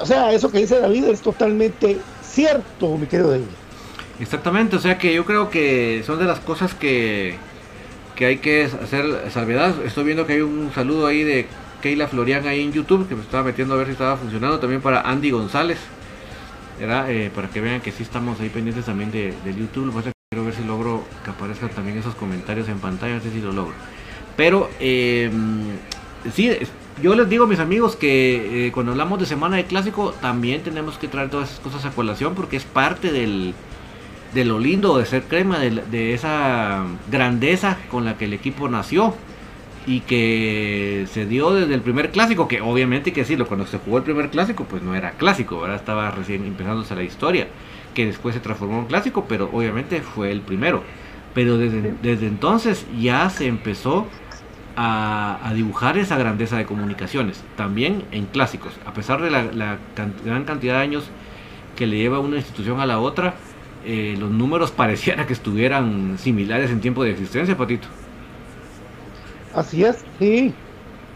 O 0.00 0.06
sea, 0.06 0.32
eso 0.32 0.50
que 0.50 0.58
dice 0.58 0.80
David 0.80 1.04
es 1.04 1.20
totalmente 1.20 1.98
cierto, 2.22 2.96
mi 2.96 3.06
querido 3.06 3.30
David. 3.32 3.44
Exactamente, 4.20 4.76
o 4.76 4.78
sea 4.78 4.96
que 4.96 5.12
yo 5.12 5.24
creo 5.24 5.50
que 5.50 6.02
son 6.06 6.18
de 6.18 6.24
las 6.24 6.40
cosas 6.40 6.74
que, 6.74 7.36
que 8.18 8.26
hay 8.26 8.38
que 8.38 8.64
hacer 8.64 9.30
salvedad. 9.30 9.76
Estoy 9.84 10.02
viendo 10.02 10.26
que 10.26 10.32
hay 10.32 10.40
un 10.40 10.72
saludo 10.74 11.06
ahí 11.06 11.22
de 11.22 11.46
Keila 11.80 12.08
Florian 12.08 12.48
ahí 12.48 12.64
en 12.64 12.72
YouTube, 12.72 13.08
que 13.08 13.14
me 13.14 13.22
estaba 13.22 13.44
metiendo 13.44 13.74
a 13.74 13.76
ver 13.76 13.86
si 13.86 13.92
estaba 13.92 14.16
funcionando. 14.16 14.58
También 14.58 14.82
para 14.82 15.02
Andy 15.02 15.30
González. 15.30 15.78
Eh, 16.80 17.30
para 17.32 17.48
que 17.48 17.60
vean 17.60 17.80
que 17.80 17.92
sí 17.92 18.02
estamos 18.02 18.40
ahí 18.40 18.48
pendientes 18.48 18.86
también 18.86 19.12
de, 19.12 19.32
YouTube. 19.56 19.92
Pues, 19.92 20.06
quiero 20.30 20.44
ver 20.44 20.52
si 20.52 20.64
logro 20.64 21.04
que 21.22 21.30
aparezcan 21.30 21.68
también 21.68 21.96
esos 21.96 22.16
comentarios 22.16 22.68
en 22.68 22.80
pantalla, 22.80 23.14
no 23.14 23.20
sé 23.20 23.30
si 23.30 23.40
lo 23.40 23.52
logro. 23.52 23.74
Pero 24.36 24.68
eh, 24.80 25.30
sí, 26.34 26.50
yo 27.00 27.14
les 27.14 27.28
digo, 27.28 27.46
mis 27.46 27.60
amigos, 27.60 27.94
que 27.94 28.66
eh, 28.66 28.72
cuando 28.72 28.90
hablamos 28.90 29.20
de 29.20 29.26
semana 29.26 29.56
de 29.58 29.64
clásico, 29.66 30.12
también 30.20 30.64
tenemos 30.64 30.98
que 30.98 31.06
traer 31.06 31.30
todas 31.30 31.50
esas 31.50 31.60
cosas 31.60 31.84
a 31.84 31.90
colación 31.90 32.34
porque 32.34 32.56
es 32.56 32.64
parte 32.64 33.12
del, 33.12 33.54
de 34.34 34.44
lo 34.44 34.58
lindo 34.58 34.98
de 34.98 35.06
ser 35.06 35.24
crema, 35.24 35.58
de, 35.58 36.14
esa 36.14 36.84
grandeza 37.10 37.78
con 37.90 38.04
la 38.04 38.16
que 38.16 38.26
el 38.26 38.32
equipo 38.32 38.68
nació 38.68 39.14
y 39.86 40.00
que 40.00 41.06
se 41.10 41.24
dio 41.26 41.52
desde 41.52 41.74
el 41.74 41.80
primer 41.80 42.10
clásico, 42.10 42.46
que 42.46 42.60
obviamente 42.60 43.10
hay 43.10 43.14
que 43.14 43.22
decirlo, 43.22 43.46
cuando 43.46 43.66
se 43.66 43.78
jugó 43.78 43.98
el 43.98 44.04
primer 44.04 44.28
clásico, 44.28 44.64
pues 44.64 44.82
no 44.82 44.94
era 44.94 45.12
clásico, 45.12 45.56
ahora 45.56 45.76
estaba 45.76 46.10
recién 46.10 46.44
empezándose 46.44 46.94
la 46.94 47.02
historia, 47.02 47.48
que 47.94 48.04
después 48.04 48.34
se 48.34 48.40
transformó 48.40 48.80
en 48.80 48.86
clásico, 48.86 49.24
pero 49.26 49.48
obviamente 49.52 50.02
fue 50.02 50.30
el 50.30 50.42
primero. 50.42 50.82
Pero 51.34 51.56
desde, 51.56 51.94
desde 52.02 52.26
entonces 52.26 52.86
ya 52.98 53.30
se 53.30 53.46
empezó 53.46 54.08
a, 54.80 55.52
dibujar 55.54 55.98
esa 55.98 56.16
grandeza 56.16 56.56
de 56.56 56.64
comunicaciones, 56.64 57.42
también 57.56 58.04
en 58.12 58.26
clásicos, 58.26 58.72
a 58.86 58.92
pesar 58.92 59.20
de 59.20 59.30
la, 59.30 59.78
gran 60.24 60.44
cantidad 60.44 60.74
de 60.74 60.80
años 60.80 61.10
que 61.76 61.86
le 61.86 61.96
lleva 61.96 62.20
una 62.20 62.36
institución 62.36 62.80
a 62.80 62.86
la 62.86 63.00
otra, 63.00 63.34
eh, 63.90 64.16
los 64.18 64.30
números 64.30 64.70
parecieran 64.70 65.26
que 65.26 65.32
estuvieran 65.32 66.18
similares 66.18 66.70
en 66.70 66.78
tiempo 66.78 67.02
de 67.02 67.12
existencia, 67.12 67.56
Patito. 67.56 67.88
Así 69.54 69.82
es, 69.82 70.04
sí. 70.18 70.52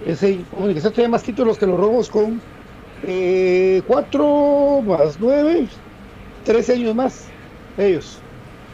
Ese 0.07 0.41
comunicación 0.51 0.95
tiene 0.95 1.11
más 1.11 1.23
títulos 1.23 1.59
que 1.59 1.67
los 1.67 1.79
robos 1.79 2.09
con 2.09 2.41
eh, 3.03 3.83
4 3.87 4.83
más 4.87 5.19
9, 5.21 5.69
13 6.47 6.73
años 6.73 6.95
más, 6.95 7.25
ellos, 7.77 8.19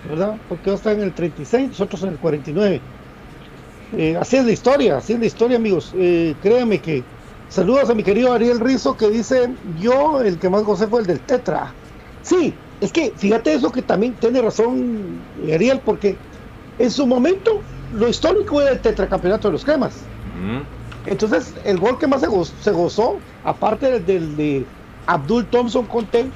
¿verdad? 0.08 0.36
Porque 0.48 0.72
están 0.72 0.98
en 0.98 1.02
el 1.02 1.12
36, 1.12 1.70
nosotros 1.70 2.00
en 2.04 2.10
el 2.10 2.18
49. 2.18 2.80
Eh, 3.96 4.16
así 4.16 4.36
es 4.36 4.44
la 4.44 4.52
historia, 4.52 4.98
así 4.98 5.14
es 5.14 5.18
la 5.18 5.26
historia, 5.26 5.56
amigos. 5.56 5.92
Eh, 5.96 6.36
créanme 6.40 6.78
que. 6.78 7.02
Saludos 7.48 7.90
a 7.90 7.94
mi 7.94 8.04
querido 8.04 8.32
Ariel 8.32 8.60
Rizo 8.60 8.96
que 8.96 9.10
dice: 9.10 9.48
Yo, 9.80 10.22
el 10.22 10.38
que 10.38 10.48
más 10.48 10.62
gocé 10.62 10.86
fue 10.86 11.00
el 11.00 11.06
del 11.06 11.18
Tetra. 11.18 11.72
Sí, 12.22 12.54
es 12.80 12.92
que 12.92 13.12
fíjate 13.16 13.54
eso 13.54 13.72
que 13.72 13.82
también 13.82 14.14
tiene 14.14 14.40
razón 14.40 15.20
Ariel, 15.52 15.80
porque 15.84 16.16
en 16.78 16.90
su 16.90 17.06
momento 17.06 17.60
lo 17.94 18.08
histórico 18.08 18.60
era 18.60 18.72
el 18.72 18.80
tetracampeonato 18.80 19.48
de 19.48 19.52
los 19.52 19.64
cremas. 19.64 19.94
Entonces, 21.06 21.54
el 21.64 21.78
gol 21.78 21.98
que 21.98 22.06
más 22.06 22.20
se, 22.20 22.70
gozó, 22.70 23.18
aparte 23.44 23.98
del, 24.00 24.36
de 24.36 24.64
Abdul 25.06 25.46
Thompson 25.46 25.86
Conte, 25.86 26.26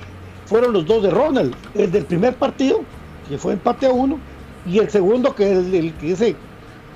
fueron 0.46 0.72
los 0.72 0.86
dos 0.86 1.02
de 1.02 1.10
Ronald. 1.10 1.54
El 1.74 1.92
del 1.92 2.04
primer 2.06 2.34
partido, 2.34 2.80
que 3.28 3.38
fue 3.38 3.52
empate 3.52 3.86
a 3.86 3.92
uno, 3.92 4.18
y 4.66 4.78
el 4.78 4.90
segundo, 4.90 5.34
que 5.34 5.52
es 5.52 5.58
el 5.58 5.92
que 5.94 6.06
dice 6.06 6.36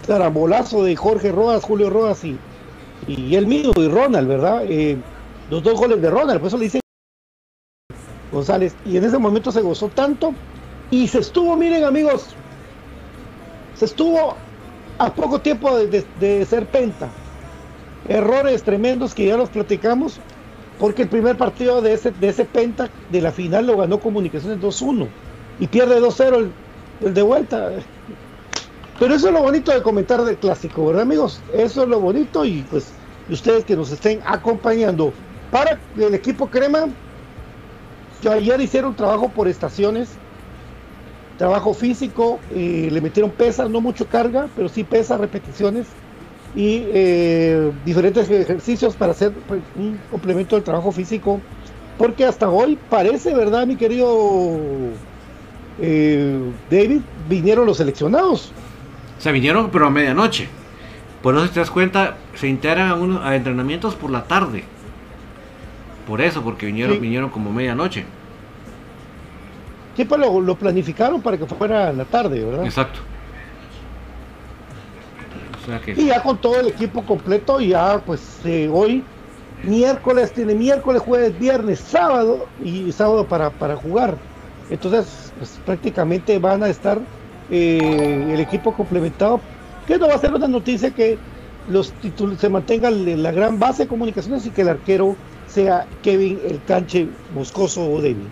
carambolazo 0.06 0.85
de 0.85 0.96
Jorge 0.96 1.32
Rodas, 1.32 1.64
Julio 1.64 1.90
Rodas 1.90 2.24
y, 2.24 2.38
y 3.06 3.35
él 3.35 3.46
mismo 3.46 3.72
y 3.76 3.88
Ronald, 3.88 4.28
¿verdad? 4.28 4.64
Eh, 4.68 4.96
los 5.50 5.62
dos 5.62 5.74
goles 5.74 6.00
de 6.00 6.11
Ronald, 6.11 6.40
por 6.40 6.48
eso 6.48 6.56
le 6.56 6.64
dice 6.64 6.80
González. 8.37 8.75
Y 8.85 8.96
en 8.96 9.05
ese 9.05 9.18
momento 9.18 9.51
se 9.51 9.62
gozó 9.62 9.88
tanto 9.88 10.35
y 10.90 11.09
se 11.09 11.18
estuvo, 11.18 11.57
miren 11.57 11.85
amigos, 11.85 12.29
se 13.75 13.87
estuvo 13.87 14.37
a 14.99 15.12
poco 15.12 15.40
tiempo 15.40 15.77
de, 15.77 16.46
ser 16.46 16.66
penta. 16.66 17.09
Errores 18.09 18.62
tremendos 18.62 19.14
que 19.14 19.27
ya 19.27 19.37
los 19.37 19.49
platicamos, 19.49 20.18
porque 20.79 21.03
el 21.03 21.09
primer 21.09 21.37
partido 21.37 21.83
de 21.83 21.94
ese, 21.94 22.12
de 22.12 22.29
ese 22.29 22.44
penta 22.44 22.88
de 23.11 23.20
la 23.20 23.33
final 23.33 23.66
lo 23.66 23.77
ganó 23.79 23.99
Comunicaciones 23.99 24.61
2-1 24.61 25.09
y 25.59 25.66
pierde 25.66 26.01
2-0 26.01 26.51
el 27.03 27.14
de 27.14 27.22
vuelta. 27.22 27.70
Pero 28.99 29.14
eso 29.14 29.29
es 29.29 29.35
lo 29.35 29.42
bonito 29.42 29.72
de 29.72 29.83
comentar 29.83 30.25
del 30.25 30.37
clásico, 30.37 30.87
¿verdad 30.87 31.03
amigos? 31.03 31.40
Eso 31.53 31.83
es 31.83 31.88
lo 31.88 32.01
bonito 32.01 32.44
y 32.44 32.64
pues 32.70 32.92
ustedes 33.29 33.64
que 33.64 33.77
nos 33.77 33.90
estén 33.90 34.20
acompañando. 34.25 35.12
Para 35.51 35.79
el 35.96 36.14
equipo 36.14 36.49
Crema, 36.49 36.88
que 38.20 38.29
ayer 38.29 38.61
hicieron 38.61 38.94
trabajo 38.94 39.29
por 39.29 39.48
estaciones, 39.48 40.09
trabajo 41.38 41.74
físico, 41.74 42.40
le 42.55 43.00
metieron 43.00 43.31
pesas, 43.31 43.70
no 43.70 43.81
mucho 43.81 44.07
carga, 44.07 44.48
pero 44.57 44.68
sí 44.68 44.85
pesas, 44.85 45.20
repeticiones 45.20 45.87
y 46.57 46.85
eh, 46.87 47.70
diferentes 47.85 48.31
ejercicios 48.31 48.96
para 48.96 49.12
hacer 49.12 49.33
pues, 49.46 49.61
un 49.76 49.98
complemento 50.11 50.57
del 50.57 50.64
trabajo 50.64 50.90
físico. 50.90 51.40
Porque 51.98 52.24
hasta 52.24 52.48
hoy 52.48 52.79
parece, 52.90 53.35
¿verdad, 53.35 53.66
mi 53.66 53.76
querido 53.76 54.59
eh, 55.81 56.38
David? 56.70 57.00
Vinieron 57.29 57.66
los 57.66 57.76
seleccionados. 57.76 58.52
Se 59.18 59.33
vinieron, 59.33 59.70
pero 59.70 59.87
a 59.87 59.90
medianoche. 59.90 60.48
Por 61.22 61.37
eso, 61.37 61.48
te 61.50 61.61
das 61.61 61.70
cuenta, 61.70 62.16
se 62.35 62.48
integran 62.48 63.18
a 63.22 63.37
entrenamientos 63.37 63.94
por 63.94 64.11
la 64.11 64.24
tarde. 64.24 64.64
Por 66.07 66.21
eso, 66.21 66.42
porque 66.42 66.66
vinieron, 66.66 67.01
vinieron 67.01 67.31
como 67.31 67.53
medianoche. 67.53 68.05
Sí, 69.97 70.05
pues 70.05 70.21
lo, 70.21 70.55
planificaron 70.55 71.23
para 71.23 71.37
que 71.37 71.47
fuera 71.47 71.92
la 71.92 72.05
tarde, 72.05 72.45
¿verdad? 72.45 72.64
Exacto. 72.64 73.01
Y 75.97 76.07
ya 76.07 76.23
con 76.23 76.38
todo 76.38 76.61
el 76.61 76.69
equipo 76.69 77.03
completo, 77.03 77.61
ya 77.61 78.01
pues 78.05 78.21
eh, 78.45 78.71
hoy, 78.73 79.03
miércoles, 79.64 80.33
tiene 80.33 80.55
miércoles, 80.55 81.03
jueves, 81.03 81.37
viernes, 81.38 81.81
sábado 81.81 82.47
y 82.62 82.92
sábado 82.92 83.27
para, 83.27 83.51
para 83.51 83.75
jugar. 83.75 84.16
Entonces, 84.71 85.33
pues 85.38 85.59
prácticamente 85.64 86.38
van 86.38 86.62
a 86.62 86.69
estar 86.69 87.01
eh, 87.51 88.31
el 88.33 88.38
equipo 88.38 88.73
complementado, 88.75 89.40
que 89.87 89.99
no 89.99 90.07
va 90.07 90.14
a 90.14 90.19
ser 90.19 90.33
una 90.33 90.47
noticia 90.47 90.90
que 90.90 91.19
los 91.69 91.90
títulos 91.95 92.38
se 92.38 92.49
mantenga 92.49 92.90
la 92.90 93.33
gran 93.33 93.59
base 93.59 93.85
de 93.85 93.88
comunicaciones 93.88 94.47
y 94.47 94.51
que 94.51 94.62
el 94.62 94.69
arquero 94.69 95.16
sea 95.57 95.87
Kevin 96.03 96.38
el 96.45 96.61
canche 96.64 97.09
moscoso 97.33 97.81
o 97.90 98.03
débil. 98.03 98.29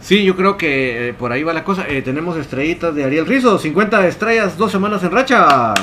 Sí, 0.00 0.22
yo 0.22 0.36
creo 0.36 0.56
que 0.56 1.08
eh, 1.08 1.12
por 1.12 1.32
ahí 1.32 1.42
va 1.42 1.52
la 1.52 1.64
cosa. 1.64 1.84
Eh, 1.88 2.02
tenemos 2.02 2.36
estrellitas 2.36 2.94
de 2.94 3.02
Ariel 3.02 3.26
Rizo, 3.26 3.58
50 3.58 4.06
estrellas, 4.06 4.56
dos 4.56 4.70
semanas 4.70 5.02
en 5.02 5.10
racha. 5.10 5.74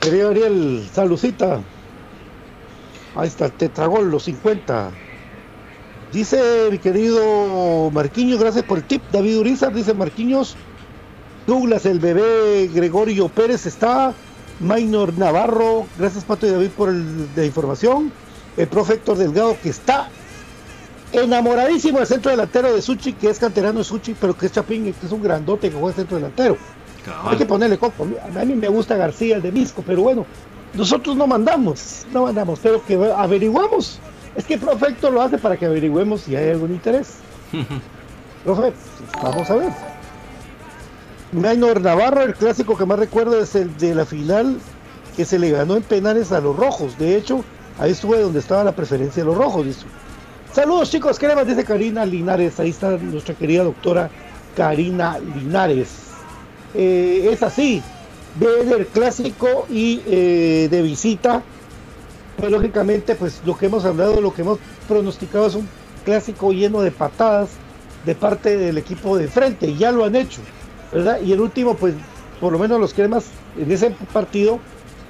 Querido 0.00 0.30
Ariel, 0.30 0.88
salucita. 0.92 1.60
Ahí 3.16 3.26
está, 3.26 3.48
te 3.48 3.68
tragó 3.68 4.00
los 4.02 4.22
50. 4.22 4.90
Dice 6.12 6.68
mi 6.70 6.78
querido 6.78 7.90
Marquiños, 7.90 8.38
gracias 8.38 8.64
por 8.64 8.78
el 8.78 8.84
tip. 8.84 9.02
David 9.10 9.38
Urizar 9.38 9.74
dice 9.74 9.94
Marquiños. 9.94 10.54
Douglas, 11.48 11.86
el 11.86 11.98
bebé 11.98 12.70
Gregorio 12.72 13.28
Pérez 13.28 13.66
está. 13.66 14.14
Maynor 14.62 15.18
Navarro, 15.18 15.86
gracias 15.98 16.24
Pato 16.24 16.46
y 16.46 16.50
David 16.50 16.70
por 16.70 16.88
el, 16.88 17.28
la 17.34 17.44
información. 17.44 18.12
El 18.56 18.68
profe 18.68 18.94
Héctor 18.94 19.18
Delgado 19.18 19.56
que 19.62 19.70
está 19.70 20.08
enamoradísimo 21.12 21.98
del 21.98 22.06
centro 22.06 22.30
delantero 22.30 22.74
de 22.74 22.80
Suchi, 22.80 23.12
que 23.12 23.28
es 23.28 23.38
canterano 23.38 23.78
de 23.78 23.84
Suchi, 23.84 24.14
pero 24.18 24.36
que 24.36 24.46
es 24.46 24.52
Chapín, 24.52 24.84
que 24.84 25.06
es 25.06 25.12
un 25.12 25.22
grandote 25.22 25.70
que 25.70 25.76
juega 25.76 25.96
centro 25.96 26.16
delantero. 26.16 26.56
Hay 27.24 27.36
que 27.36 27.46
ponerle 27.46 27.78
coco. 27.78 28.06
A 28.34 28.44
mí 28.44 28.54
me 28.54 28.68
gusta 28.68 28.96
García, 28.96 29.36
el 29.36 29.42
de 29.42 29.50
Misco, 29.50 29.82
pero 29.84 30.02
bueno, 30.02 30.24
nosotros 30.74 31.16
no 31.16 31.26
mandamos, 31.26 32.06
no 32.12 32.24
mandamos, 32.24 32.60
pero 32.62 32.84
que 32.84 32.94
averiguamos 33.16 33.98
es 34.34 34.44
que 34.44 34.56
Profecto 34.58 35.10
lo 35.10 35.20
hace 35.20 35.38
para 35.38 35.56
que 35.56 35.66
averigüemos 35.66 36.22
si 36.22 36.36
hay 36.36 36.50
algún 36.50 36.72
interés. 36.72 37.16
Profe, 38.44 38.72
vamos 39.22 39.50
a 39.50 39.54
ver. 39.54 39.91
Maynor 41.32 41.80
Navarro, 41.80 42.22
el 42.22 42.34
clásico 42.34 42.76
que 42.76 42.84
más 42.84 42.98
recuerdo 42.98 43.40
es 43.40 43.54
el 43.54 43.74
de 43.78 43.94
la 43.94 44.04
final 44.04 44.58
que 45.16 45.24
se 45.24 45.38
le 45.38 45.50
ganó 45.50 45.76
en 45.76 45.82
penales 45.82 46.30
a 46.30 46.40
los 46.40 46.56
rojos. 46.56 46.98
De 46.98 47.16
hecho, 47.16 47.42
ahí 47.78 47.92
estuve 47.92 48.20
donde 48.20 48.38
estaba 48.38 48.62
la 48.64 48.72
preferencia 48.72 49.22
de 49.22 49.28
los 49.30 49.38
rojos. 49.38 49.64
Dice. 49.64 49.86
Saludos 50.52 50.90
chicos, 50.90 51.18
¿qué 51.18 51.34
más 51.34 51.46
dice 51.46 51.64
Karina 51.64 52.04
Linares? 52.04 52.60
Ahí 52.60 52.70
está 52.70 52.90
nuestra 52.98 53.34
querida 53.34 53.64
doctora 53.64 54.10
Karina 54.54 55.18
Linares. 55.18 55.88
Eh, 56.74 57.30
es 57.32 57.42
así, 57.42 57.82
ve 58.38 58.74
el 58.76 58.86
clásico 58.86 59.66
y 59.70 60.02
eh, 60.06 60.68
de 60.70 60.82
visita 60.82 61.42
pues 62.36 62.50
lógicamente, 62.50 63.14
pues 63.14 63.40
lo 63.46 63.56
que 63.56 63.66
hemos 63.66 63.84
hablado, 63.84 64.20
lo 64.20 64.34
que 64.34 64.42
hemos 64.42 64.58
pronosticado 64.88 65.46
es 65.46 65.54
un 65.54 65.68
clásico 66.04 66.52
lleno 66.52 66.80
de 66.80 66.90
patadas 66.90 67.50
de 68.04 68.14
parte 68.14 68.56
del 68.56 68.78
equipo 68.78 69.16
de 69.16 69.28
frente, 69.28 69.76
ya 69.76 69.92
lo 69.92 70.04
han 70.04 70.16
hecho, 70.16 70.40
¿verdad? 70.92 71.20
Y 71.20 71.32
el 71.32 71.40
último, 71.40 71.74
pues, 71.74 71.94
por 72.40 72.52
lo 72.52 72.58
menos 72.58 72.80
los 72.80 72.92
cremas 72.92 73.26
en 73.58 73.70
ese 73.70 73.90
partido 74.12 74.58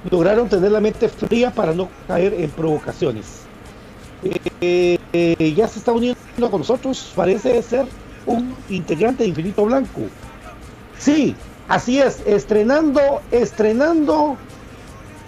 lograron 0.09 0.49
tener 0.49 0.71
la 0.71 0.79
mente 0.79 1.09
fría 1.09 1.51
para 1.51 1.73
no 1.73 1.89
caer 2.07 2.33
en 2.33 2.49
provocaciones. 2.51 3.41
Eh, 4.61 4.97
eh, 5.11 5.53
ya 5.55 5.67
se 5.67 5.79
está 5.79 5.91
uniendo 5.91 6.17
con 6.49 6.61
nosotros, 6.61 7.11
parece 7.15 7.61
ser 7.61 7.85
un 8.25 8.55
integrante 8.69 9.23
de 9.23 9.29
Infinito 9.29 9.65
Blanco. 9.65 10.01
Sí, 10.97 11.35
así 11.67 11.99
es, 11.99 12.21
estrenando, 12.25 13.21
estrenando 13.31 14.37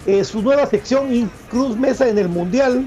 eh, 0.06 0.24
su 0.24 0.40
nueva 0.40 0.66
sección 0.66 1.30
Cruz 1.50 1.76
Mesa 1.76 2.08
en 2.08 2.18
el 2.18 2.28
Mundial. 2.28 2.86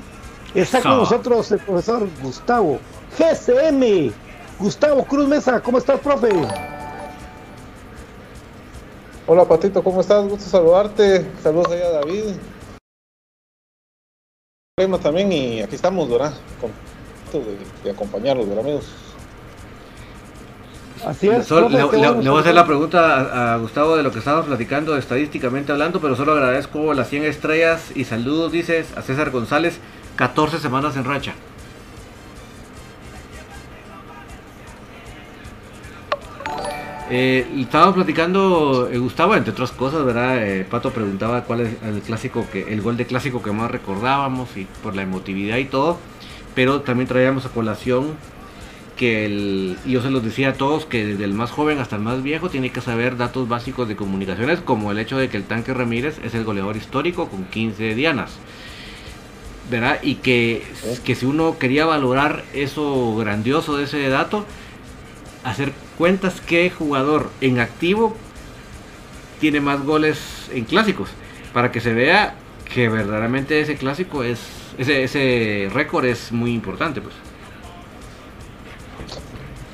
Está 0.55 0.81
con 0.81 0.97
nosotros 0.97 1.51
el 1.51 1.59
profesor 1.59 2.07
Gustavo 2.23 2.79
GCM. 3.17 4.11
Gustavo 4.57 5.05
Cruz 5.05 5.27
Mesa, 5.27 5.61
¿cómo 5.61 5.77
estás, 5.77 5.99
profe? 5.99 6.29
Hola 9.31 9.45
Patito, 9.45 9.83
¿cómo 9.83 10.01
estás? 10.01 10.27
Gusto 10.27 10.49
saludarte. 10.49 11.23
Saludos 11.43 11.67
allá 11.71 11.85
a 11.85 11.91
David. 11.91 12.23
También 15.03 15.31
y 15.31 15.61
aquí 15.61 15.75
estamos, 15.75 16.09
¿verdad? 16.09 16.33
Con 16.59 16.71
de, 17.39 17.57
de 17.83 17.91
acompañarlos, 17.91 18.47
¿verdad, 18.47 18.63
amigos? 18.63 18.87
Así 21.05 21.27
es. 21.29 21.45
Sol- 21.45 21.71
le, 21.71 21.77
le- 21.77 22.29
voy 22.29 22.37
a 22.37 22.41
hacer 22.41 22.55
la 22.55 22.65
pregunta 22.65 23.17
a, 23.17 23.53
a 23.53 23.57
Gustavo 23.57 23.95
de 23.95 24.01
lo 24.01 24.11
que 24.11 24.17
estábamos 24.17 24.47
platicando 24.47 24.97
estadísticamente 24.97 25.71
hablando, 25.71 26.01
pero 26.01 26.15
solo 26.15 26.31
agradezco 26.31 26.95
las 26.95 27.07
100 27.07 27.25
estrellas 27.25 27.91
y 27.95 28.05
saludos, 28.05 28.51
dices, 28.51 28.97
a 28.97 29.03
César 29.03 29.29
González, 29.29 29.77
14 30.15 30.57
semanas 30.57 30.95
en 30.97 31.05
racha. 31.05 31.35
Eh, 37.11 37.47
estábamos 37.57 37.95
platicando, 37.95 38.87
eh, 38.91 38.99
Gustavo, 38.99 39.35
entre 39.35 39.51
otras 39.51 39.71
cosas, 39.71 40.05
¿verdad? 40.05 40.45
Eh, 40.47 40.63
Pato 40.63 40.91
preguntaba 40.91 41.43
cuál 41.43 41.61
es 41.61 41.73
el 41.83 42.01
clásico 42.01 42.45
que, 42.51 42.71
el 42.71 42.81
gol 42.81 42.97
de 42.97 43.07
clásico 43.07 43.41
que 43.41 43.51
más 43.51 43.71
recordábamos 43.71 44.55
y 44.55 44.67
por 44.83 44.95
la 44.95 45.01
emotividad 45.01 45.57
y 45.57 45.65
todo, 45.65 45.97
pero 46.53 46.81
también 46.81 47.07
traíamos 47.07 47.47
a 47.47 47.49
colación 47.49 48.15
que 48.95 49.25
el, 49.25 49.77
yo 49.87 50.03
se 50.03 50.11
los 50.11 50.23
decía 50.23 50.49
a 50.49 50.53
todos 50.53 50.85
que 50.85 51.03
desde 51.03 51.23
el 51.23 51.33
más 51.33 51.49
joven 51.49 51.79
hasta 51.79 51.95
el 51.95 52.03
más 52.03 52.21
viejo 52.21 52.49
tiene 52.49 52.69
que 52.71 52.81
saber 52.81 53.17
datos 53.17 53.47
básicos 53.47 53.87
de 53.87 53.95
comunicaciones, 53.95 54.59
como 54.59 54.91
el 54.91 54.99
hecho 54.99 55.17
de 55.17 55.29
que 55.29 55.37
el 55.37 55.45
tanque 55.45 55.73
Ramírez 55.73 56.19
es 56.23 56.35
el 56.35 56.43
goleador 56.43 56.77
histórico 56.77 57.27
con 57.27 57.45
15 57.45 57.95
dianas. 57.95 58.37
¿Verdad? 59.71 59.99
Y 60.03 60.15
que, 60.15 60.63
que 61.03 61.15
si 61.15 61.25
uno 61.25 61.57
quería 61.57 61.85
valorar 61.85 62.43
eso 62.53 63.15
grandioso 63.15 63.77
de 63.77 63.85
ese 63.85 64.09
dato, 64.09 64.45
hacer 65.49 65.73
cuentas 65.97 66.41
qué 66.41 66.69
jugador 66.69 67.29
en 67.41 67.59
activo 67.59 68.15
tiene 69.39 69.61
más 69.61 69.83
goles 69.83 70.49
en 70.53 70.65
clásicos, 70.65 71.09
para 71.53 71.71
que 71.71 71.79
se 71.79 71.93
vea 71.93 72.35
que 72.73 72.89
verdaderamente 72.89 73.59
ese 73.61 73.75
clásico 73.75 74.23
es, 74.23 74.39
ese, 74.77 75.03
ese 75.03 75.69
récord 75.73 76.05
es 76.05 76.31
muy 76.31 76.53
importante, 76.53 77.01
pues. 77.01 77.15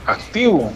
Activo. 0.05 0.71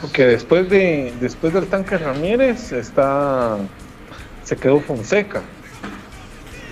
Porque 0.00 0.26
después 0.26 0.68
de 0.68 1.12
después 1.20 1.52
del 1.52 1.66
tanque 1.66 1.98
Ramírez 1.98 2.70
está 2.72 3.56
se 4.44 4.56
quedó 4.56 4.80
Fonseca. 4.80 5.42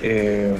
Eh, 0.02 0.54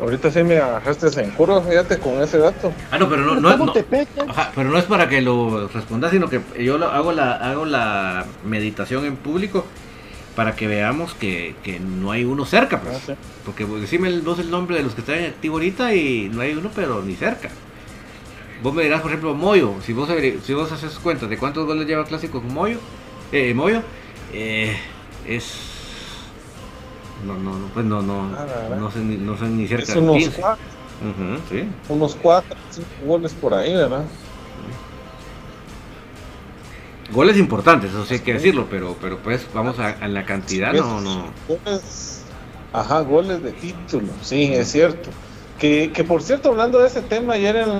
ahorita 0.00 0.30
sí 0.30 0.42
me 0.42 0.58
agarraste 0.58 1.08
en 1.22 1.30
curva, 1.30 1.62
fíjate 1.62 1.98
con 1.98 2.20
ese 2.22 2.38
dato. 2.38 2.72
Ah, 2.90 2.98
no, 2.98 3.08
pero 3.08 3.22
no, 3.22 3.36
no, 3.36 3.56
no- 3.56 3.72
Tepeque. 3.72 4.20
ajá, 4.28 4.52
pero 4.54 4.70
no 4.70 4.78
es 4.78 4.84
para 4.84 5.08
que 5.08 5.20
lo 5.20 5.68
respondas, 5.68 6.10
sino 6.10 6.28
que 6.28 6.40
yo 6.62 6.78
lo, 6.78 6.86
hago, 6.90 7.12
la, 7.12 7.32
hago 7.36 7.64
la 7.64 8.24
meditación 8.44 9.04
en 9.04 9.16
público 9.16 9.64
para 10.36 10.56
que 10.56 10.66
veamos 10.66 11.14
que, 11.14 11.54
que 11.62 11.78
no 11.78 12.10
hay 12.10 12.24
uno 12.24 12.44
cerca, 12.44 12.80
pues. 12.80 12.96
Ah, 12.96 13.00
sí. 13.06 13.12
Porque 13.44 13.66
pues, 13.66 13.80
decime 13.82 14.08
el, 14.08 14.22
vos 14.22 14.38
el 14.38 14.50
nombre 14.50 14.76
de 14.76 14.82
los 14.82 14.94
que 14.94 15.00
están 15.02 15.16
en 15.18 15.26
activo 15.26 15.56
ahorita 15.56 15.94
y 15.94 16.28
no 16.32 16.40
hay 16.40 16.54
uno, 16.54 16.70
pero 16.74 17.02
ni 17.02 17.14
cerca. 17.14 17.50
Vos 18.62 18.72
me 18.74 18.82
dirás, 18.82 19.00
por 19.00 19.10
ejemplo, 19.10 19.34
Moyo. 19.34 19.74
Si 19.84 19.92
vos, 19.92 20.08
si 20.44 20.54
vos 20.54 20.72
haces 20.72 20.98
cuenta 20.98 21.26
de 21.26 21.36
cuántos 21.38 21.66
goles 21.66 21.86
lleva 21.86 22.04
clásico 22.04 22.40
con 22.40 22.52
Moyo, 22.52 22.78
eh, 23.30 23.52
Moyo, 23.54 23.82
eh, 24.32 24.76
es. 25.28 25.73
No, 27.22 27.34
no, 27.34 27.58
no, 27.58 27.66
pues 27.72 27.86
no, 27.86 28.02
no, 28.02 28.22
Ah, 28.34 28.76
no 28.78 28.90
sé, 28.90 28.98
ni- 29.00 29.16
no 29.16 29.36
sé 29.36 29.44
ni 29.46 29.66
cerca 29.66 29.92
Es 29.92 29.96
unos 29.96 30.16
15. 30.18 30.40
cuatro, 30.40 30.64
sí. 31.48 31.68
unos 31.88 32.14
cuatro, 32.16 32.56
cinco 32.70 32.88
goles 33.02 33.32
por 33.34 33.54
ahí, 33.54 33.74
¿verdad? 33.74 34.04
Goles 37.12 37.36
importantes, 37.36 37.90
eso 37.90 38.04
sí 38.04 38.14
hay 38.14 38.20
que 38.20 38.32
decirlo, 38.34 38.66
pero, 38.70 38.96
pero 39.00 39.18
pues 39.18 39.46
vamos 39.54 39.78
a, 39.78 39.90
a 39.90 40.08
la 40.08 40.24
cantidad, 40.24 40.72
no, 40.72 41.00
no. 41.00 41.32
Goles, 41.46 42.24
ajá, 42.72 43.00
goles 43.02 43.42
de 43.42 43.52
título, 43.52 44.08
sí, 44.22 44.52
es 44.52 44.70
cierto. 44.72 45.10
Que, 45.58 45.92
que 45.92 46.02
por 46.02 46.22
cierto, 46.22 46.48
hablando 46.48 46.78
de 46.78 46.88
ese 46.88 47.02
tema, 47.02 47.34
ayer 47.34 47.56
en 47.56 47.78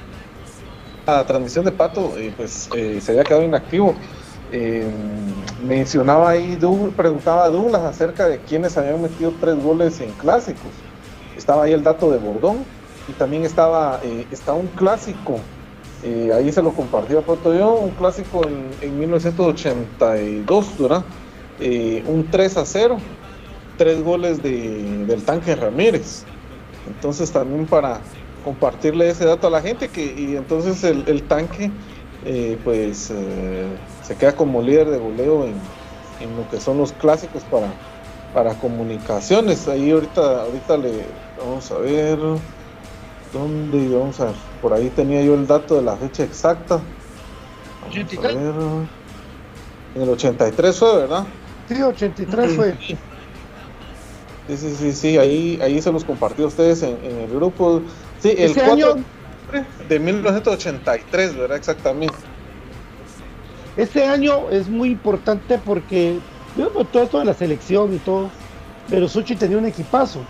la 1.07 1.27
transmisión 1.27 1.65
de 1.65 1.73
Pato, 1.73 2.17
eh, 2.19 2.33
pues 2.37 2.69
eh, 2.75 3.01
se 3.01 3.11
había 3.13 3.25
quedado 3.25 3.43
inactivo. 3.45 3.95
Eh, 4.53 4.89
mencionaba 5.67 6.31
ahí, 6.31 6.59
preguntaba 6.97 7.45
a 7.45 7.49
Douglas 7.49 7.83
acerca 7.83 8.29
de 8.29 8.39
quienes 8.39 8.77
habían 8.77 9.03
metido 9.03 9.33
tres 9.41 9.57
goles 9.63 10.01
en 10.01 10.11
clásicos. 10.13 10.71
Estaba 11.37 11.65
ahí 11.65 11.73
el 11.73 11.83
dato 11.83 12.11
de 12.11 12.19
Bordón 12.19 12.59
y 13.09 13.13
también 13.13 13.45
estaba, 13.45 14.01
eh, 14.05 14.27
está 14.31 14.53
un 14.53 14.67
clásico 14.69 15.41
eh, 16.05 16.31
ahí 16.35 16.53
se 16.53 16.61
lo 16.61 16.73
compartí 16.73 17.17
a 17.17 17.23
Pato 17.23 17.55
yo, 17.55 17.77
un 17.77 17.91
clásico 17.93 18.47
en, 18.47 18.69
en 18.83 18.99
1982, 18.99 20.79
¿verdad? 20.79 21.03
Un 22.07 22.29
3 22.31 22.57
a 22.59 22.67
0, 22.67 22.99
tres 23.79 24.05
goles 24.05 24.43
de, 24.43 25.07
del 25.07 25.23
tanque 25.23 25.57
Ramírez. 25.57 26.25
Entonces 26.87 27.33
también 27.33 27.65
para 27.65 28.01
compartirle 28.45 29.09
ese 29.09 29.25
dato 29.25 29.47
a 29.47 29.51
la 29.51 29.63
gente 29.63 29.89
que 29.89 30.05
y 30.05 30.37
entonces 30.37 30.85
el, 30.85 31.23
tanque 31.23 31.71
pues 32.63 33.11
se 34.05 34.17
queda 34.17 34.37
como 34.37 34.63
líder 34.63 34.91
de 34.91 34.99
goleo 34.99 35.45
en, 35.45 35.55
en 36.21 36.37
lo 36.37 36.49
que 36.51 36.61
son 36.61 36.79
los 36.79 36.93
clásicos 36.93 37.43
para, 37.45 37.73
para 38.33 38.55
comunicaciones. 38.55 39.67
Ahí 39.67 39.91
ahorita, 39.91 40.43
ahorita 40.43 40.77
le 40.77 41.07
vamos 41.39 41.71
a 41.71 41.79
ver. 41.79 42.19
¿Dónde? 43.33 43.89
Vamos 43.97 44.21
a 44.21 44.27
ver. 44.27 44.35
Por 44.61 44.75
ahí 44.75 44.91
tenía 44.91 45.23
yo 45.23 45.35
el 45.35 45.47
dato 45.47 45.77
de 45.77 45.83
la 45.83 45.97
fecha 45.97 46.23
exacta. 46.23 46.81
Vamos 47.81 47.97
a 47.97 48.01
83. 48.01 48.35
ver. 48.37 48.55
En 49.95 50.03
el 50.03 50.09
83 50.09 50.79
fue, 50.79 50.97
¿verdad? 50.97 51.27
Sí, 51.69 51.83
83 51.83 52.57
fue. 52.57 52.79
Sí, 54.47 54.59
sí, 54.59 54.75
sí, 54.77 54.93
sí. 54.93 55.17
Ahí, 55.17 55.59
ahí 55.63 55.81
se 55.81 55.91
los 55.91 56.05
compartí 56.05 56.43
a 56.43 56.47
ustedes 56.49 56.83
en, 56.83 57.03
en 57.03 57.19
el 57.21 57.31
grupo. 57.31 57.81
Sí, 58.21 58.29
el 58.37 58.51
Ese 58.51 58.61
4 58.61 58.73
año, 58.73 59.05
de 59.89 59.99
1983, 59.99 61.35
¿verdad? 61.35 61.57
Exactamente. 61.57 62.15
Este 63.77 64.07
año 64.07 64.51
es 64.51 64.69
muy 64.69 64.91
importante 64.91 65.59
porque 65.65 66.19
yo 66.57 66.71
no, 66.75 66.85
todo 66.85 67.03
esto 67.03 67.19
de 67.19 67.25
la 67.25 67.35
selección 67.35 67.95
y 67.95 67.99
todo, 67.99 68.31
pero 68.89 69.09
Suchi 69.09 69.35
tenía 69.35 69.59
un 69.59 69.67
equipazo. 69.67 70.21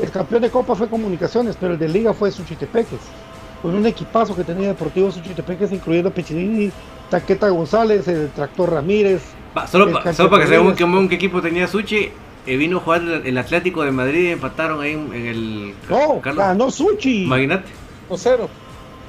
El 0.00 0.10
campeón 0.10 0.42
de 0.42 0.50
Copa 0.50 0.74
fue 0.74 0.88
Comunicaciones, 0.88 1.56
pero 1.58 1.74
el 1.74 1.78
de 1.78 1.88
Liga 1.88 2.12
fue 2.12 2.30
Suchitepeques. 2.30 3.00
Con 3.60 3.74
un 3.74 3.86
equipazo 3.86 4.34
que 4.34 4.44
tenía 4.44 4.68
Deportivo 4.68 5.10
Suchitepeques, 5.10 5.70
incluyendo 5.72 6.10
Pichinini, 6.10 6.72
Taqueta 7.10 7.48
González, 7.48 8.08
el 8.08 8.30
Tractor 8.30 8.72
Ramírez. 8.72 9.22
Va, 9.56 9.66
solo, 9.66 9.92
pa- 9.92 10.12
solo 10.12 10.30
para 10.30 10.42
que 10.42 10.48
se 10.48 10.58
vean 10.58 10.94
un, 10.94 11.08
qué 11.08 11.14
equipo 11.14 11.40
tenía 11.40 11.68
Suchi, 11.68 12.10
eh, 12.46 12.56
vino 12.56 12.78
a 12.78 12.80
jugar 12.80 13.02
el, 13.02 13.38
Atlético 13.38 13.82
de 13.84 13.92
Madrid 13.92 14.28
y 14.28 14.32
empataron 14.32 14.80
ahí 14.80 14.92
en, 14.92 15.14
en 15.14 15.26
el... 15.26 15.74
No, 15.88 16.20
Carlos. 16.20 16.44
ganó 16.44 16.70
Suchi. 16.70 17.24
Imagínate. 17.24 17.68
1-0. 18.10 18.48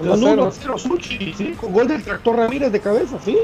Ganó 0.02 0.15
1-0. 0.15 0.52
1-0 0.52 0.78
Suchi, 0.78 1.34
sí, 1.34 1.56
con 1.60 1.72
gol 1.72 1.88
del 1.88 2.04
Tractor 2.04 2.36
Ramírez 2.36 2.72
de 2.72 2.80
cabeza, 2.80 3.17
sí. 3.24 3.38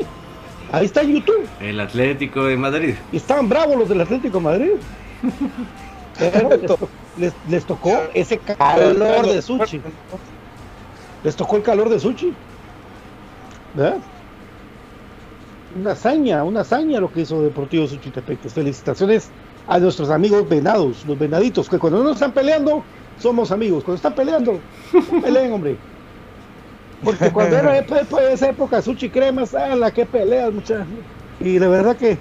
Ahí 0.72 0.86
está 0.86 1.02
en 1.02 1.14
YouTube. 1.16 1.48
El 1.60 1.80
Atlético 1.80 2.46
de 2.46 2.58
Madrid. 2.58 2.96
Y 3.12 3.18
estaban 3.18 3.50
bravos 3.50 3.78
los 3.78 3.90
del 3.90 4.02
Atlético 4.02 4.38
de 4.38 4.44
Madrid. 4.44 4.72
Pero 6.18 6.50
les, 6.50 6.66
to- 6.66 6.90
les- 7.18 7.34
les 7.48 7.66
tocó 7.66 7.92
ese 8.14 8.38
calor 8.40 9.26
de 9.28 9.42
Suchi. 9.42 9.82
Les 11.24 11.36
tocó 11.36 11.58
el 11.58 11.64
calor 11.64 11.90
de 11.90 12.00
Suchi. 12.00 12.34
¿Verdad? 13.74 13.98
Una 15.80 15.92
hazaña, 15.92 16.44
una 16.44 16.62
hazaña 16.62 17.00
lo 17.00 17.12
que 17.12 17.22
hizo 17.22 17.42
Deportivo 17.42 17.88
Suchitepeques. 17.88 18.54
Felicitaciones 18.54 19.30
a 19.68 19.80
nuestros 19.80 20.10
amigos 20.10 20.48
venados, 20.50 21.06
los 21.06 21.18
venaditos, 21.18 21.70
que 21.70 21.78
cuando 21.78 22.04
no 22.04 22.12
están 22.12 22.32
peleando, 22.32 22.84
somos 23.20 23.52
amigos. 23.52 23.84
Cuando 23.84 23.98
están 23.98 24.16
peleando, 24.16 24.60
no 24.94 25.22
peleen, 25.22 25.54
hombre. 25.54 25.78
Porque 27.02 27.32
cuando 27.32 27.58
era 27.58 27.78
ep- 27.78 27.90
ep- 27.92 28.32
esa 28.32 28.50
época, 28.50 28.82
Suchi 28.82 29.10
Cremas, 29.10 29.54
ah, 29.54 29.76
la 29.76 29.92
que 29.92 30.06
peleas, 30.06 30.52
muchachos. 30.54 30.88
Y 31.40 31.58
la 31.60 31.68
verdad 31.70 31.96
que 31.96 32.20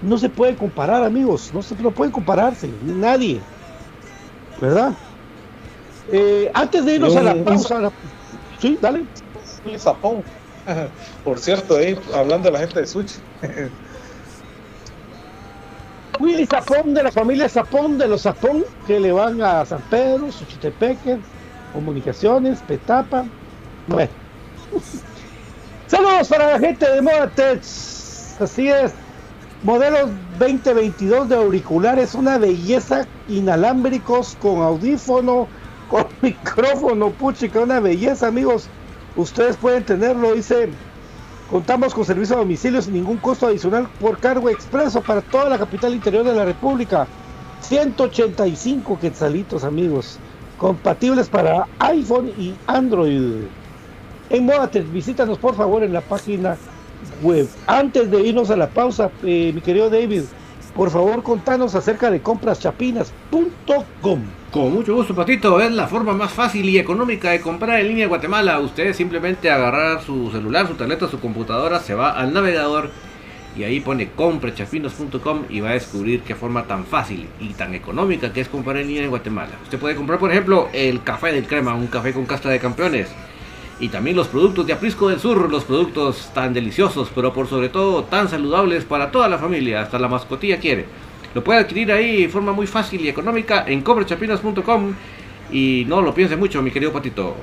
no 0.00 0.16
se 0.18 0.28
puede 0.28 0.56
comparar, 0.56 1.02
amigos. 1.02 1.52
No 1.52 1.62
se 1.62 1.74
no 1.76 1.90
pueden 1.90 2.12
compararse, 2.12 2.68
nadie. 2.82 3.42
¿Verdad? 4.60 4.96
Eh, 6.08 6.50
antes 6.54 6.84
de 6.84 6.94
irnos 6.94 7.16
a 7.16 7.22
la 7.22 7.42
pausa, 7.44 7.80
la- 7.80 7.92
sí, 8.60 8.78
dale. 8.80 9.06
Willy 9.64 9.78
Zapón. 9.78 10.24
Por 11.24 11.38
cierto, 11.40 11.76
ahí 11.76 11.98
hablando 12.14 12.46
de 12.48 12.52
la 12.52 12.58
gente 12.60 12.80
de 12.80 12.86
Switch. 12.86 13.20
Willy 16.20 16.46
Zapón 16.46 16.94
de 16.94 17.02
la 17.02 17.12
familia 17.12 17.48
Zapón 17.48 17.98
de 17.98 18.08
los 18.08 18.22
Zapón 18.22 18.64
que 18.86 18.98
le 19.00 19.12
van 19.12 19.42
a 19.42 19.64
San 19.66 19.82
Pedro, 19.90 20.30
Suchitepeque, 20.32 21.18
Comunicaciones, 21.72 22.60
Petapa. 22.62 23.26
Bueno. 23.86 24.10
Saludos 25.86 26.28
para 26.28 26.52
la 26.52 26.58
gente 26.58 26.90
de 26.90 27.00
Modatex. 27.02 28.36
Así 28.40 28.68
es. 28.68 28.92
Modelos 29.62 30.10
2022 30.38 31.28
de 31.28 31.36
auriculares, 31.36 32.14
una 32.14 32.38
belleza, 32.38 33.06
inalámbricos 33.28 34.36
con 34.36 34.60
audífono, 34.62 35.48
con 35.88 36.06
micrófono, 36.20 37.10
puchica, 37.10 37.60
una 37.60 37.80
belleza, 37.80 38.26
amigos. 38.26 38.68
Ustedes 39.14 39.56
pueden 39.56 39.84
tenerlo, 39.84 40.34
dice. 40.34 40.70
Contamos 41.50 41.94
con 41.94 42.04
servicio 42.04 42.34
a 42.34 42.40
domicilio 42.40 42.82
sin 42.82 42.94
ningún 42.94 43.18
costo 43.18 43.46
adicional 43.46 43.88
por 44.00 44.18
cargo 44.18 44.50
expreso 44.50 45.00
para 45.04 45.22
toda 45.22 45.48
la 45.48 45.58
capital 45.58 45.94
interior 45.94 46.24
de 46.24 46.34
la 46.34 46.44
República. 46.44 47.06
185 47.60 48.98
quetzalitos, 48.98 49.62
amigos. 49.62 50.20
Compatibles 50.56 51.28
para 51.28 51.68
iPhone 51.78 52.32
y 52.36 52.60
Android. 52.66 53.46
En 54.30 54.44
Modatel, 54.44 54.84
visítanos 54.84 55.38
por 55.38 55.54
favor 55.54 55.82
en 55.82 55.92
la 55.92 56.00
página 56.00 56.56
web. 57.22 57.48
Antes 57.66 58.10
de 58.10 58.20
irnos 58.22 58.50
a 58.50 58.56
la 58.56 58.68
pausa, 58.68 59.10
eh, 59.22 59.52
mi 59.54 59.60
querido 59.60 59.88
David, 59.88 60.22
por 60.74 60.90
favor 60.90 61.22
contanos 61.22 61.74
acerca 61.74 62.10
de 62.10 62.20
compraschapinas.com. 62.20 64.20
Con 64.50 64.72
mucho 64.72 64.94
gusto, 64.94 65.14
Patito. 65.14 65.60
Es 65.60 65.72
la 65.72 65.86
forma 65.86 66.12
más 66.12 66.32
fácil 66.32 66.68
y 66.68 66.78
económica 66.78 67.30
de 67.30 67.40
comprar 67.40 67.80
en 67.80 67.88
línea 67.88 68.04
en 68.04 68.08
Guatemala. 68.08 68.58
Usted 68.58 68.92
simplemente 68.94 69.50
agarrar 69.50 70.02
su 70.02 70.30
celular, 70.30 70.66
su 70.66 70.74
tableta, 70.74 71.08
su 71.08 71.20
computadora, 71.20 71.80
se 71.80 71.94
va 71.94 72.10
al 72.10 72.32
navegador 72.32 72.90
y 73.56 73.64
ahí 73.64 73.80
pone 73.80 74.10
comprachapinos.com 74.10 75.44
y 75.48 75.60
va 75.60 75.70
a 75.70 75.74
descubrir 75.74 76.22
qué 76.22 76.34
forma 76.34 76.64
tan 76.64 76.84
fácil 76.84 77.26
y 77.40 77.54
tan 77.54 77.74
económica 77.74 78.32
que 78.32 78.42
es 78.42 78.48
comprar 78.48 78.76
en 78.76 78.88
línea 78.88 79.04
en 79.04 79.10
Guatemala. 79.10 79.52
Usted 79.62 79.78
puede 79.78 79.94
comprar, 79.94 80.18
por 80.18 80.30
ejemplo, 80.30 80.68
el 80.72 81.02
café 81.02 81.32
del 81.32 81.46
crema, 81.46 81.74
un 81.74 81.86
café 81.86 82.12
con 82.12 82.26
casta 82.26 82.50
de 82.50 82.58
campeones. 82.58 83.08
Y 83.78 83.88
también 83.88 84.16
los 84.16 84.28
productos 84.28 84.66
de 84.66 84.72
Aprisco 84.72 85.08
del 85.08 85.20
Sur, 85.20 85.50
los 85.50 85.64
productos 85.64 86.30
tan 86.32 86.54
deliciosos, 86.54 87.10
pero 87.14 87.32
por 87.32 87.46
sobre 87.46 87.68
todo 87.68 88.04
tan 88.04 88.28
saludables 88.28 88.84
para 88.84 89.10
toda 89.10 89.28
la 89.28 89.38
familia, 89.38 89.82
hasta 89.82 89.98
la 89.98 90.08
mascotilla 90.08 90.58
quiere. 90.58 90.86
Lo 91.34 91.44
puede 91.44 91.60
adquirir 91.60 91.92
ahí 91.92 92.22
de 92.22 92.28
forma 92.30 92.52
muy 92.52 92.66
fácil 92.66 93.02
y 93.02 93.08
económica 93.08 93.64
en 93.66 93.82
comprachapinas.com 93.82 94.94
y 95.52 95.84
no 95.86 96.00
lo 96.00 96.14
piense 96.14 96.36
mucho, 96.36 96.62
mi 96.62 96.70
querido 96.70 96.92
Patito. 96.92 97.36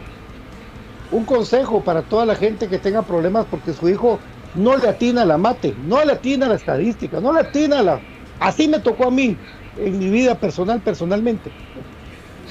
Un 1.12 1.26
consejo 1.26 1.82
para 1.82 2.02
toda 2.02 2.26
la 2.26 2.36
gente 2.36 2.68
que 2.68 2.80
tenga 2.80 3.04
problemas 3.04 3.46
porque 3.52 3.72
su 3.72 3.88
hijo 3.88 4.20
no 4.56 4.76
le 4.78 4.90
atina 4.90 5.26
la 5.26 5.38
mate, 5.38 5.76
no 5.86 6.04
le 6.04 6.14
atina 6.14 6.48
la 6.48 6.56
estadística, 6.56 7.20
no 7.20 7.34
le 7.34 7.42
atina 7.42 7.84
la... 7.84 8.00
Así 8.40 8.68
me 8.68 8.80
tocó 8.80 9.06
a 9.06 9.12
mí 9.12 9.38
en 9.78 10.00
mi 10.00 10.10
vida 10.10 10.34
personal, 10.36 10.82
personalmente. 10.82 11.52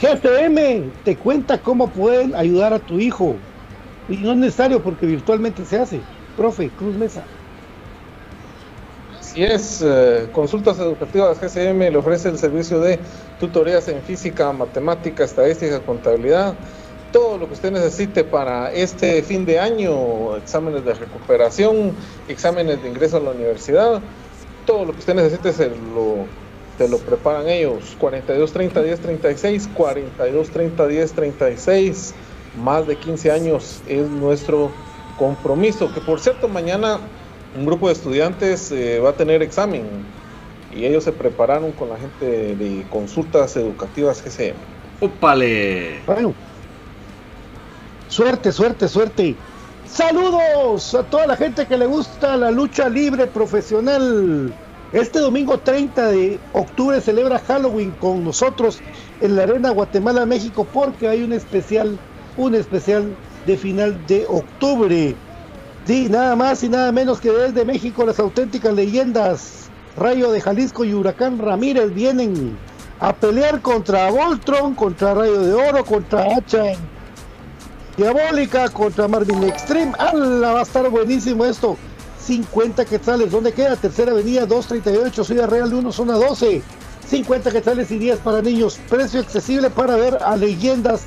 GFM 0.00 0.84
te 1.04 1.16
cuenta 1.16 1.58
cómo 1.58 1.88
pueden 1.88 2.34
ayudar 2.34 2.72
a 2.72 2.78
tu 2.78 3.00
hijo. 3.00 3.36
Y 4.09 4.16
no 4.16 4.32
es 4.32 4.38
necesario 4.38 4.82
porque 4.82 5.07
virtualmente 5.07 5.64
se 5.64 5.78
hace. 5.78 6.00
Profe, 6.36 6.70
Cruz 6.70 6.96
Mesa. 6.96 7.24
Si 9.20 9.42
es, 9.42 9.82
eh, 9.82 10.28
Consultas 10.32 10.78
Educativas 10.78 11.40
GCM 11.40 11.90
le 11.90 11.96
ofrece 11.96 12.28
el 12.28 12.38
servicio 12.38 12.80
de 12.80 12.98
tutorías 13.40 13.88
en 13.88 14.03
física, 14.03 14.53
matemática, 14.53 15.24
estadística, 15.24 15.80
contabilidad, 15.80 16.55
todo 17.12 17.38
lo 17.38 17.46
que 17.46 17.55
usted 17.55 17.70
necesite 17.70 18.24
para 18.24 18.72
este 18.72 19.22
fin 19.22 19.44
de 19.44 19.59
año, 19.59 20.36
exámenes 20.36 20.84
de 20.84 20.94
recuperación, 20.94 21.92
exámenes 22.26 22.82
de 22.82 22.88
ingreso 22.88 23.18
a 23.18 23.20
la 23.20 23.30
universidad, 23.30 24.03
todo 24.64 24.84
lo 24.84 24.92
que 24.92 25.00
usted 25.00 25.14
necesite 25.14 25.53
se 25.53 25.68
lo, 25.68 26.26
se 26.78 26.88
lo 26.88 26.98
preparan 26.98 27.48
ellos. 27.48 27.96
42 27.98 28.53
30 28.53 28.82
10 28.82 29.00
36, 29.00 29.68
42 29.74 30.50
30 30.50 30.86
10 30.86 31.12
36, 31.12 32.14
más 32.57 32.86
de 32.86 32.96
15 32.96 33.30
años 33.30 33.82
es 33.88 34.09
nuestro 34.09 34.70
compromiso, 35.18 35.92
que 35.92 36.00
por 36.00 36.20
cierto 36.20 36.48
mañana 36.48 36.98
un 37.57 37.66
grupo 37.66 37.88
de 37.88 37.94
estudiantes 37.94 38.72
eh, 38.72 38.98
va 38.98 39.11
a 39.11 39.12
tener 39.12 39.42
examen 39.42 39.82
y 40.74 40.84
ellos 40.86 41.05
se 41.05 41.12
prepararon 41.12 41.72
con 41.72 41.90
la 41.90 41.98
gente 41.98 42.57
de 42.57 42.86
consultas 42.90 43.57
educativas 43.57 44.22
GCM. 44.22 44.57
¡Ópale! 45.00 46.00
Bueno, 46.07 46.34
suerte, 48.09 48.53
suerte, 48.53 48.88
suerte. 48.88 49.36
Saludos 49.86 50.94
a 50.94 51.03
toda 51.03 51.26
la 51.26 51.36
gente 51.36 51.66
que 51.66 51.76
le 51.76 51.86
gusta 51.86 52.36
la 52.36 52.50
lucha 52.50 52.88
libre 52.88 53.26
profesional. 53.26 54.55
Este 54.92 55.18
domingo 55.18 55.59
30 55.59 56.07
de 56.09 56.38
octubre 56.53 57.00
celebra 57.00 57.38
Halloween 57.38 57.90
con 57.92 58.24
nosotros 58.24 58.80
en 59.20 59.36
la 59.36 59.42
Arena 59.42 59.70
Guatemala, 59.70 60.24
México, 60.24 60.66
porque 60.72 61.09
hay 61.09 61.22
un 61.22 61.32
especial, 61.32 61.98
un 62.36 62.54
especial 62.54 63.16
de 63.46 63.56
final 63.56 64.06
de 64.06 64.26
octubre. 64.28 65.14
Sí, 65.86 66.08
nada 66.08 66.36
más 66.36 66.62
y 66.62 66.68
nada 66.68 66.92
menos 66.92 67.20
que 67.20 67.30
desde 67.30 67.64
México 67.64 68.04
las 68.06 68.18
auténticas 68.18 68.72
leyendas 68.74 69.62
Rayo 69.96 70.30
de 70.30 70.40
Jalisco 70.40 70.84
y 70.84 70.94
Huracán 70.94 71.38
Ramírez 71.38 71.92
vienen 71.92 72.56
a 73.00 73.14
pelear 73.14 73.60
contra 73.60 74.10
Voltron, 74.10 74.74
contra 74.74 75.12
Rayo 75.12 75.40
de 75.40 75.54
Oro, 75.54 75.84
contra 75.84 76.22
Hacha 76.22 76.62
Diabólica, 77.96 78.68
contra 78.70 79.06
Marvin 79.06 79.42
Extreme. 79.42 79.92
¡Hala! 79.98 80.52
Va 80.52 80.60
a 80.60 80.62
estar 80.62 80.88
buenísimo 80.88 81.44
esto. 81.44 81.76
50 82.24 82.84
quetzales. 82.86 83.30
¿Dónde 83.30 83.52
queda? 83.52 83.76
Tercera 83.76 84.12
Avenida 84.12 84.46
238, 84.46 85.24
Ciudad 85.24 85.48
Real 85.48 85.68
de 85.68 85.76
1, 85.76 85.92
zona 85.92 86.14
12. 86.14 86.62
50 87.06 87.50
quetzales 87.50 87.90
y 87.90 87.98
10 87.98 88.20
para 88.20 88.40
niños. 88.40 88.80
Precio 88.88 89.20
accesible 89.20 89.68
para 89.68 89.96
ver 89.96 90.18
a 90.22 90.36
leyendas 90.36 91.02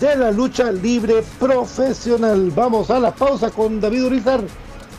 de 0.00 0.16
la 0.16 0.30
lucha 0.30 0.72
libre 0.72 1.22
profesional. 1.38 2.50
Vamos 2.56 2.90
a 2.90 2.98
la 2.98 3.14
pausa 3.14 3.50
con 3.50 3.80
David 3.80 4.06
Urizar 4.06 4.40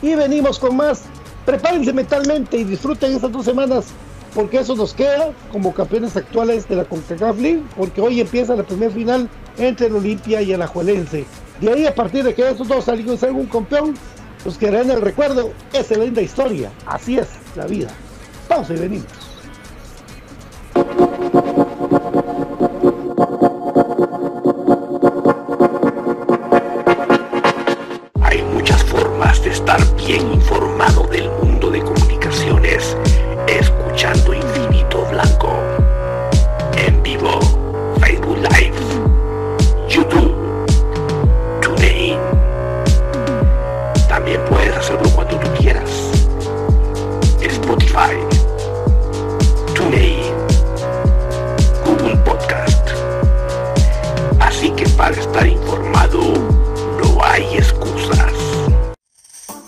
y 0.00 0.14
venimos 0.14 0.60
con 0.60 0.76
más. 0.76 1.02
Prepárense 1.44 1.92
mentalmente 1.92 2.56
y 2.56 2.64
disfruten 2.64 3.12
estas 3.12 3.32
dos 3.32 3.44
semanas 3.44 3.86
porque 4.32 4.60
eso 4.60 4.76
nos 4.76 4.94
queda 4.94 5.32
como 5.50 5.74
campeones 5.74 6.16
actuales 6.16 6.68
de 6.68 6.76
la 6.76 6.84
CONCACAF 6.84 7.38
League 7.38 7.62
porque 7.76 8.00
hoy 8.00 8.20
empieza 8.20 8.54
la 8.54 8.62
primera 8.62 8.92
final 8.92 9.28
entre 9.58 9.88
el 9.88 9.96
Olimpia 9.96 10.40
y 10.40 10.52
el 10.52 10.62
Ajuelense. 10.62 11.26
De 11.60 11.72
ahí 11.72 11.84
a 11.84 11.94
partir 11.94 12.22
de 12.24 12.32
que 12.32 12.48
esos 12.48 12.68
dos 12.68 12.84
salgan 12.84 13.18
un 13.34 13.46
campeón, 13.46 13.94
los 14.44 14.56
quedará 14.56 14.82
en 14.82 14.90
el 14.92 15.00
recuerdo. 15.00 15.50
Esa 15.72 15.96
linda 15.96 16.22
historia. 16.22 16.70
Así 16.86 17.18
es 17.18 17.28
la 17.56 17.66
vida. 17.66 17.88
Pausa 18.48 18.72
y 18.74 18.78
venimos. 18.78 19.06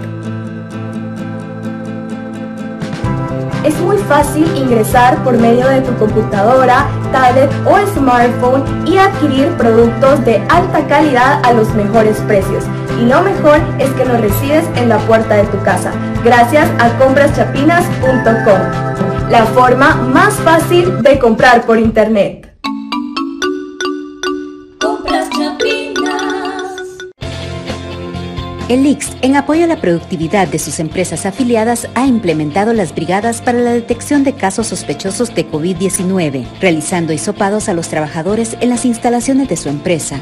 Es 3.70 3.80
muy 3.82 3.98
fácil 3.98 4.48
ingresar 4.58 5.24
por 5.24 5.38
medio 5.38 5.68
de 5.68 5.82
tu 5.82 5.96
computadora, 5.98 6.88
tablet 7.12 7.52
o 7.68 7.78
smartphone 7.94 8.64
y 8.88 8.98
adquirir 8.98 9.50
productos 9.58 10.26
de 10.26 10.38
alta 10.50 10.88
calidad 10.88 11.40
a 11.46 11.54
los 11.54 11.72
mejores 11.76 12.18
precios. 12.22 12.64
Y 13.00 13.06
lo 13.06 13.22
mejor 13.22 13.60
es 13.78 13.92
que 13.92 14.06
los 14.06 14.20
recibes 14.22 14.66
en 14.76 14.90
la 14.90 14.98
puerta 14.98 15.36
de 15.36 15.44
tu 15.44 15.62
casa, 15.62 15.92
gracias 16.24 16.68
a 16.80 16.90
compraschapinas.com, 16.98 19.30
la 19.30 19.46
forma 19.54 19.94
más 19.98 20.34
fácil 20.38 21.04
de 21.04 21.20
comprar 21.20 21.62
por 21.62 21.78
internet. 21.78 22.49
El 28.70 28.86
IX, 28.86 29.18
en 29.24 29.36
apoyo 29.36 29.64
a 29.64 29.68
la 29.68 29.82
productividad 29.82 30.48
de 30.48 30.60
sus 30.60 30.80
empresas 30.80 31.26
afiliadas, 31.26 31.88
ha 31.96 32.06
implementado 32.06 32.72
las 32.72 32.94
brigadas 32.94 33.42
para 33.42 33.58
la 33.58 33.72
detección 33.72 34.24
de 34.24 34.34
casos 34.34 34.68
sospechosos 34.68 35.34
de 35.34 35.50
COVID-19, 35.50 36.46
realizando 36.62 37.12
hisopados 37.12 37.68
a 37.68 37.74
los 37.74 37.88
trabajadores 37.88 38.56
en 38.62 38.70
las 38.70 38.86
instalaciones 38.86 39.50
de 39.50 39.58
su 39.58 39.70
empresa. 39.70 40.22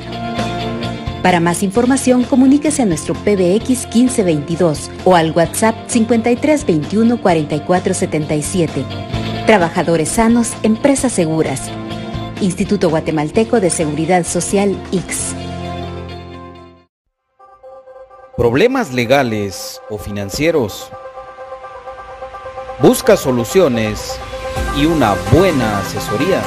Para 1.22 1.42
más 1.42 1.62
información, 1.62 2.24
comuníquese 2.24 2.84
a 2.84 2.86
nuestro 2.86 3.16
PBX 3.16 3.86
1522 3.94 4.92
o 5.04 5.18
al 5.18 5.32
WhatsApp 5.32 5.76
5321 5.88 7.22
4477. 7.22 8.86
Trabajadores 9.46 10.08
sanos, 10.08 10.54
empresas 10.64 11.12
seguras. 11.12 11.64
Instituto 12.40 12.90
Guatemalteco 12.90 13.60
de 13.60 13.72
Seguridad 13.72 14.26
Social 14.26 14.82
X. 14.94 15.36
problemas 18.38 18.94
legales 18.94 19.82
o 19.90 19.98
financieros. 19.98 20.90
Busca 22.80 23.18
soluciones 23.18 24.20
y 24.78 24.86
una 24.86 25.16
buena 25.32 25.80
asesoría. 25.80 26.40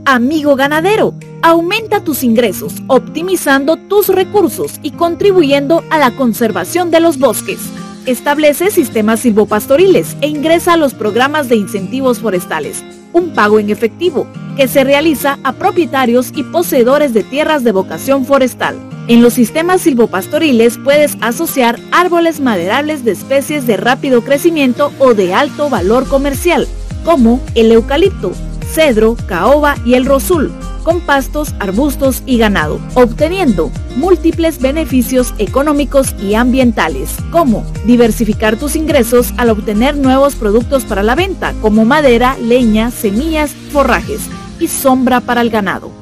Amigo 0.06 0.56
ganadero, 0.56 1.12
aumenta 1.42 2.02
tus 2.02 2.24
ingresos, 2.24 2.72
optimizando 2.86 3.76
tus 3.76 4.08
recursos 4.08 4.80
y 4.82 4.92
contribuyendo 4.92 5.84
a 5.90 5.98
la 5.98 6.12
conservación 6.12 6.90
de 6.90 7.00
los 7.00 7.18
bosques. 7.18 7.58
Establece 8.06 8.70
sistemas 8.70 9.20
silvopastoriles 9.20 10.16
e 10.22 10.28
ingresa 10.28 10.72
a 10.72 10.76
los 10.78 10.94
programas 10.94 11.50
de 11.50 11.56
incentivos 11.56 12.20
forestales, 12.20 12.82
un 13.12 13.34
pago 13.34 13.58
en 13.58 13.68
efectivo 13.68 14.26
que 14.56 14.66
se 14.66 14.82
realiza 14.82 15.38
a 15.44 15.52
propietarios 15.52 16.32
y 16.34 16.42
poseedores 16.42 17.12
de 17.12 17.22
tierras 17.22 17.64
de 17.64 17.72
vocación 17.72 18.24
forestal. 18.24 18.87
En 19.08 19.22
los 19.22 19.32
sistemas 19.32 19.80
silvopastoriles 19.80 20.76
puedes 20.76 21.16
asociar 21.22 21.80
árboles 21.92 22.40
maderables 22.40 23.06
de 23.06 23.12
especies 23.12 23.66
de 23.66 23.78
rápido 23.78 24.22
crecimiento 24.22 24.92
o 24.98 25.14
de 25.14 25.32
alto 25.32 25.70
valor 25.70 26.06
comercial, 26.06 26.68
como 27.06 27.40
el 27.54 27.72
eucalipto, 27.72 28.32
cedro, 28.70 29.16
caoba 29.26 29.76
y 29.86 29.94
el 29.94 30.04
rosul, 30.04 30.52
con 30.84 31.00
pastos, 31.00 31.54
arbustos 31.58 32.22
y 32.26 32.36
ganado, 32.36 32.80
obteniendo 32.92 33.70
múltiples 33.96 34.60
beneficios 34.60 35.32
económicos 35.38 36.14
y 36.22 36.34
ambientales, 36.34 37.16
como 37.30 37.64
diversificar 37.86 38.58
tus 38.58 38.76
ingresos 38.76 39.32
al 39.38 39.48
obtener 39.48 39.96
nuevos 39.96 40.34
productos 40.34 40.84
para 40.84 41.02
la 41.02 41.14
venta, 41.14 41.54
como 41.62 41.86
madera, 41.86 42.36
leña, 42.42 42.90
semillas, 42.90 43.52
forrajes 43.72 44.20
y 44.60 44.68
sombra 44.68 45.20
para 45.22 45.40
el 45.40 45.48
ganado. 45.48 45.97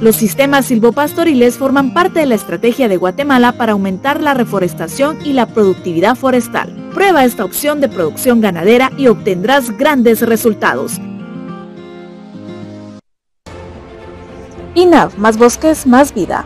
Los 0.00 0.16
sistemas 0.16 0.66
silvopastoriles 0.66 1.56
forman 1.56 1.94
parte 1.94 2.20
de 2.20 2.26
la 2.26 2.34
estrategia 2.34 2.88
de 2.88 2.96
Guatemala 2.96 3.52
para 3.52 3.72
aumentar 3.72 4.20
la 4.20 4.34
reforestación 4.34 5.18
y 5.24 5.32
la 5.32 5.46
productividad 5.46 6.16
forestal. 6.16 6.90
Prueba 6.92 7.24
esta 7.24 7.44
opción 7.44 7.80
de 7.80 7.88
producción 7.88 8.40
ganadera 8.40 8.90
y 8.98 9.06
obtendrás 9.06 9.70
grandes 9.78 10.20
resultados. 10.20 11.00
INAV, 14.74 15.16
más 15.16 15.38
bosques, 15.38 15.86
más 15.86 16.12
vida. 16.12 16.44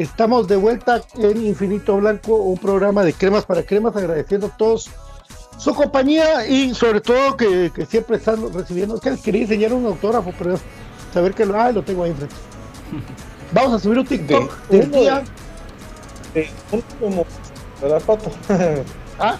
Estamos 0.00 0.48
de 0.48 0.56
vuelta 0.56 1.02
en 1.18 1.44
Infinito 1.44 1.94
Blanco, 1.98 2.34
un 2.36 2.56
programa 2.56 3.04
de 3.04 3.12
cremas 3.12 3.44
para 3.44 3.62
cremas, 3.64 3.94
agradeciendo 3.94 4.46
a 4.46 4.56
todos 4.56 4.88
su 5.58 5.74
compañía 5.74 6.46
y 6.46 6.72
sobre 6.72 7.02
todo 7.02 7.36
que, 7.36 7.70
que 7.74 7.84
siempre 7.84 8.16
están 8.16 8.50
recibiendo. 8.50 8.94
Es 8.94 9.02
que 9.02 9.14
quería 9.18 9.42
enseñar 9.42 9.74
un 9.74 9.84
autógrafo, 9.84 10.32
pero 10.38 10.58
saber 11.12 11.34
que 11.34 11.44
lo, 11.44 11.60
ah, 11.60 11.70
lo 11.70 11.82
tengo 11.82 12.04
ahí 12.04 12.12
enfrente. 12.12 12.34
Vamos 13.52 13.74
a 13.74 13.78
subir 13.78 13.98
un 13.98 14.06
TikTok 14.06 14.68
De 14.68 14.78
del 14.78 14.88
uno 14.88 15.00
día. 15.00 15.24
Eh, 16.34 16.50
uno 16.72 16.82
como. 16.98 17.26
¿Verdad, 17.82 18.00
Pato? 18.00 18.30
Ah, 19.22 19.36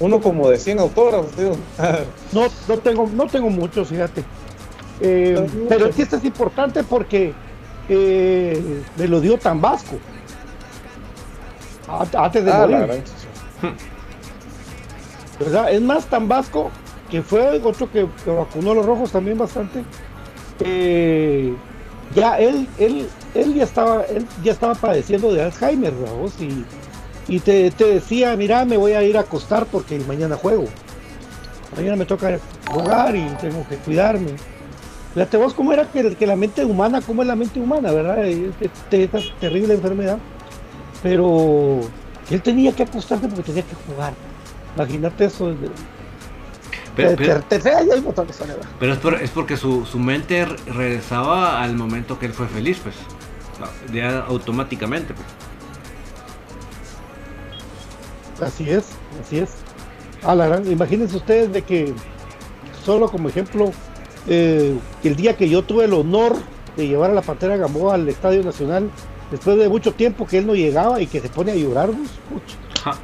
Uno 0.00 0.20
como 0.20 0.50
de 0.50 0.58
100 0.58 0.80
autógrafos, 0.80 1.30
tío. 1.30 1.52
no, 2.32 2.46
no 2.68 2.78
tengo, 2.78 3.08
no 3.10 3.26
tengo 3.26 3.48
muchos, 3.48 3.88
fíjate. 3.88 4.22
Eh, 5.00 5.32
Pero 5.34 5.66
pero 5.66 5.92
sí, 5.94 6.02
esto 6.02 6.16
es 6.16 6.24
importante 6.26 6.84
porque 6.84 7.32
eh, 7.88 8.82
me 8.96 9.08
lo 9.08 9.20
dio 9.20 9.38
Tambasco. 9.38 9.98
A- 11.88 12.24
Antes 12.24 12.44
de 12.44 12.52
Ah, 12.52 12.66
morir. 12.68 13.02
Es 15.70 15.80
más, 15.80 16.06
Tambasco, 16.06 16.70
que 17.10 17.22
fue 17.22 17.60
otro 17.62 17.90
que, 17.90 18.08
que 18.24 18.30
vacunó 18.30 18.72
a 18.72 18.74
los 18.74 18.86
rojos 18.86 19.12
también 19.12 19.38
bastante, 19.38 19.84
eh, 20.60 21.54
ya 22.14 22.38
él, 22.38 22.66
él, 22.78 23.08
él 23.34 23.54
ya 23.54 23.62
estaba, 23.64 24.02
él 24.02 24.26
ya 24.42 24.52
estaba 24.52 24.74
padeciendo 24.74 25.32
de 25.32 25.42
Alzheimer, 25.44 25.92
vamos, 25.94 26.32
y, 26.40 26.64
y 27.28 27.38
te, 27.38 27.70
te 27.70 27.84
decía, 27.84 28.34
mira, 28.36 28.64
me 28.64 28.76
voy 28.76 28.92
a 28.92 29.02
ir 29.04 29.16
a 29.16 29.20
acostar 29.20 29.66
porque 29.66 29.98
mañana 30.00 30.36
juego. 30.36 30.64
Mañana 31.76 31.96
me 31.96 32.06
toca 32.06 32.38
jugar 32.72 33.14
y 33.14 33.24
tengo 33.40 33.64
que 33.68 33.76
cuidarme. 33.76 34.32
Fíjate 35.18 35.36
vos 35.36 35.52
cómo 35.54 35.72
era 35.72 35.84
que, 35.90 36.14
que 36.14 36.26
la 36.26 36.36
mente 36.36 36.64
humana, 36.64 37.00
cómo 37.00 37.22
es 37.22 37.28
la 37.28 37.34
mente 37.34 37.58
humana, 37.58 37.90
¿verdad? 37.90 38.24
Eh, 38.24 38.52
Esta 38.60 39.18
terrible 39.40 39.74
enfermedad. 39.74 40.18
Pero 41.02 41.80
él 42.30 42.40
tenía 42.42 42.70
que 42.72 42.84
acostarse 42.84 43.26
porque 43.26 43.42
tenía 43.42 43.62
que 43.64 43.74
jugar. 43.86 44.12
Imagínate 44.76 45.24
eso. 45.24 45.54
Pero, 46.94 47.10
te- 47.10 47.24
te- 47.48 47.58
te- 47.58 47.70
pero 48.78 48.92
es, 48.92 48.98
por- 48.98 49.14
es 49.14 49.30
porque 49.30 49.56
su, 49.56 49.84
su 49.86 49.98
mente 49.98 50.44
re- 50.44 50.56
regresaba 50.72 51.62
al 51.62 51.74
momento 51.74 52.18
que 52.18 52.26
él 52.26 52.32
fue 52.32 52.46
feliz, 52.46 52.78
pues. 52.82 52.94
Ya 53.92 54.20
automáticamente, 54.20 55.14
pues. 55.14 55.26
Así 58.48 58.70
es, 58.70 58.84
así 59.20 59.38
es. 59.38 59.50
Ah, 60.22 60.34
la 60.34 60.46
gran- 60.46 60.70
imagínense 60.70 61.16
ustedes 61.16 61.52
de 61.52 61.62
que, 61.62 61.92
solo 62.84 63.08
como 63.10 63.28
ejemplo, 63.28 63.72
eh, 64.28 64.74
el 65.04 65.16
día 65.16 65.36
que 65.36 65.48
yo 65.48 65.62
tuve 65.62 65.84
el 65.84 65.92
honor 65.92 66.36
de 66.76 66.86
llevar 66.86 67.10
a 67.10 67.14
la 67.14 67.22
Pantera 67.22 67.56
Gamboa 67.56 67.94
al 67.94 68.08
Estadio 68.08 68.42
Nacional 68.42 68.90
Después 69.30 69.58
de 69.58 69.68
mucho 69.68 69.92
tiempo 69.92 70.26
que 70.26 70.38
él 70.38 70.46
no 70.46 70.54
llegaba 70.54 71.02
y 71.02 71.06
que 71.06 71.20
se 71.20 71.28
pone 71.28 71.52
a 71.52 71.54
llorar, 71.54 71.90
pucha. 71.90 72.56
Ja. 72.82 72.96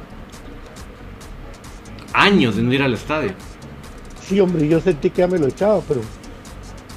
Años 2.13 2.55
de 2.55 2.63
no 2.63 2.73
ir 2.73 2.81
al 2.81 2.93
estadio. 2.95 3.31
Sí, 4.21 4.39
hombre, 4.39 4.67
yo 4.67 4.79
sentí 4.79 5.11
que 5.11 5.19
ya 5.21 5.27
me 5.27 5.37
lo 5.37 5.45
echaba, 5.47 5.81
pero 5.87 6.01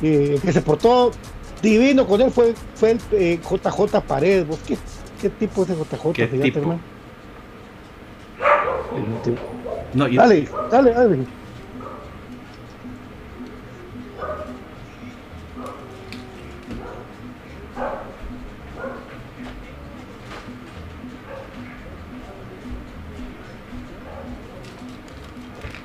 eh, 0.00 0.38
que 0.42 0.50
se 0.50 0.62
portó 0.62 1.10
divino 1.60 2.06
con 2.06 2.22
él 2.22 2.30
fue, 2.30 2.54
fue 2.74 2.92
el 2.92 3.00
eh, 3.12 3.38
JJ 3.42 4.00
Paredes. 4.06 4.48
¿Vos 4.48 4.58
qué, 4.66 4.78
qué 5.20 5.28
tipo 5.28 5.62
es 5.64 5.68
ese 5.70 5.78
JJ? 5.78 6.12
¿Qué 6.14 6.26
Fíjate, 6.26 6.44
tipo? 6.44 6.58
hermano. 6.60 6.80
No, 9.92 10.08
yo- 10.08 10.22
Dale, 10.22 10.48
dale, 10.70 10.90
dale. 10.92 11.18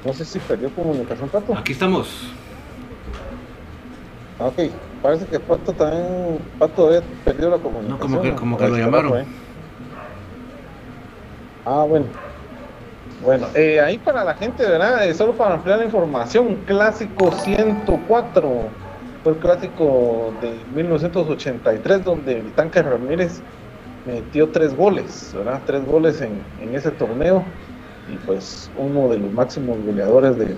No 0.05 0.13
sé 0.13 0.25
si 0.25 0.39
perdió 0.39 0.69
comunicación, 0.73 1.29
Pato. 1.29 1.57
aquí 1.57 1.71
estamos. 1.71 2.07
Ah, 4.39 4.47
Ok, 4.47 4.59
parece 5.01 5.25
que 5.27 5.39
Pato 5.39 5.73
también. 5.73 6.39
Pato 6.57 6.73
todavía 6.73 7.01
perdió 7.23 7.49
la 7.49 7.57
comunicación. 7.57 7.89
No, 7.89 7.99
como 7.99 8.21
que- 8.21 8.35
como 8.35 8.57
que 8.57 8.67
lo 8.67 8.77
llamaron. 8.77 9.19
¿eh? 9.19 9.25
Ah, 11.65 11.83
bueno. 11.87 12.07
Bueno, 13.21 13.47
eh, 13.55 13.79
ahí 13.79 13.97
para 13.99 14.23
la 14.25 14.33
gente, 14.35 14.63
¿verdad? 14.67 15.07
Eh, 15.07 15.13
solo 15.13 15.37
para 15.37 15.55
ampliar 15.55 15.79
la 15.79 15.85
información, 15.85 16.65
clásico 16.65 17.31
104 17.31 18.69
fue 19.23 19.31
el 19.33 19.39
clásico 19.39 20.35
de 20.41 20.65
1983 20.65 22.03
donde 22.03 22.39
el 22.39 22.53
Tanque 22.53 22.81
Ramírez 22.81 23.41
metió 24.03 24.51
tres 24.51 24.75
goles, 24.75 25.31
¿verdad? 25.33 25.61
Tres 25.65 25.85
goles 25.85 26.19
en, 26.19 26.43
en 26.57 26.75
ese 26.75 26.91
torneo 26.91 27.45
y 28.05 28.17
pues 28.19 28.71
uno 28.73 29.09
de 29.09 29.19
los 29.19 29.31
máximos 29.31 29.79
goleadores 29.81 30.37
de, 30.37 30.57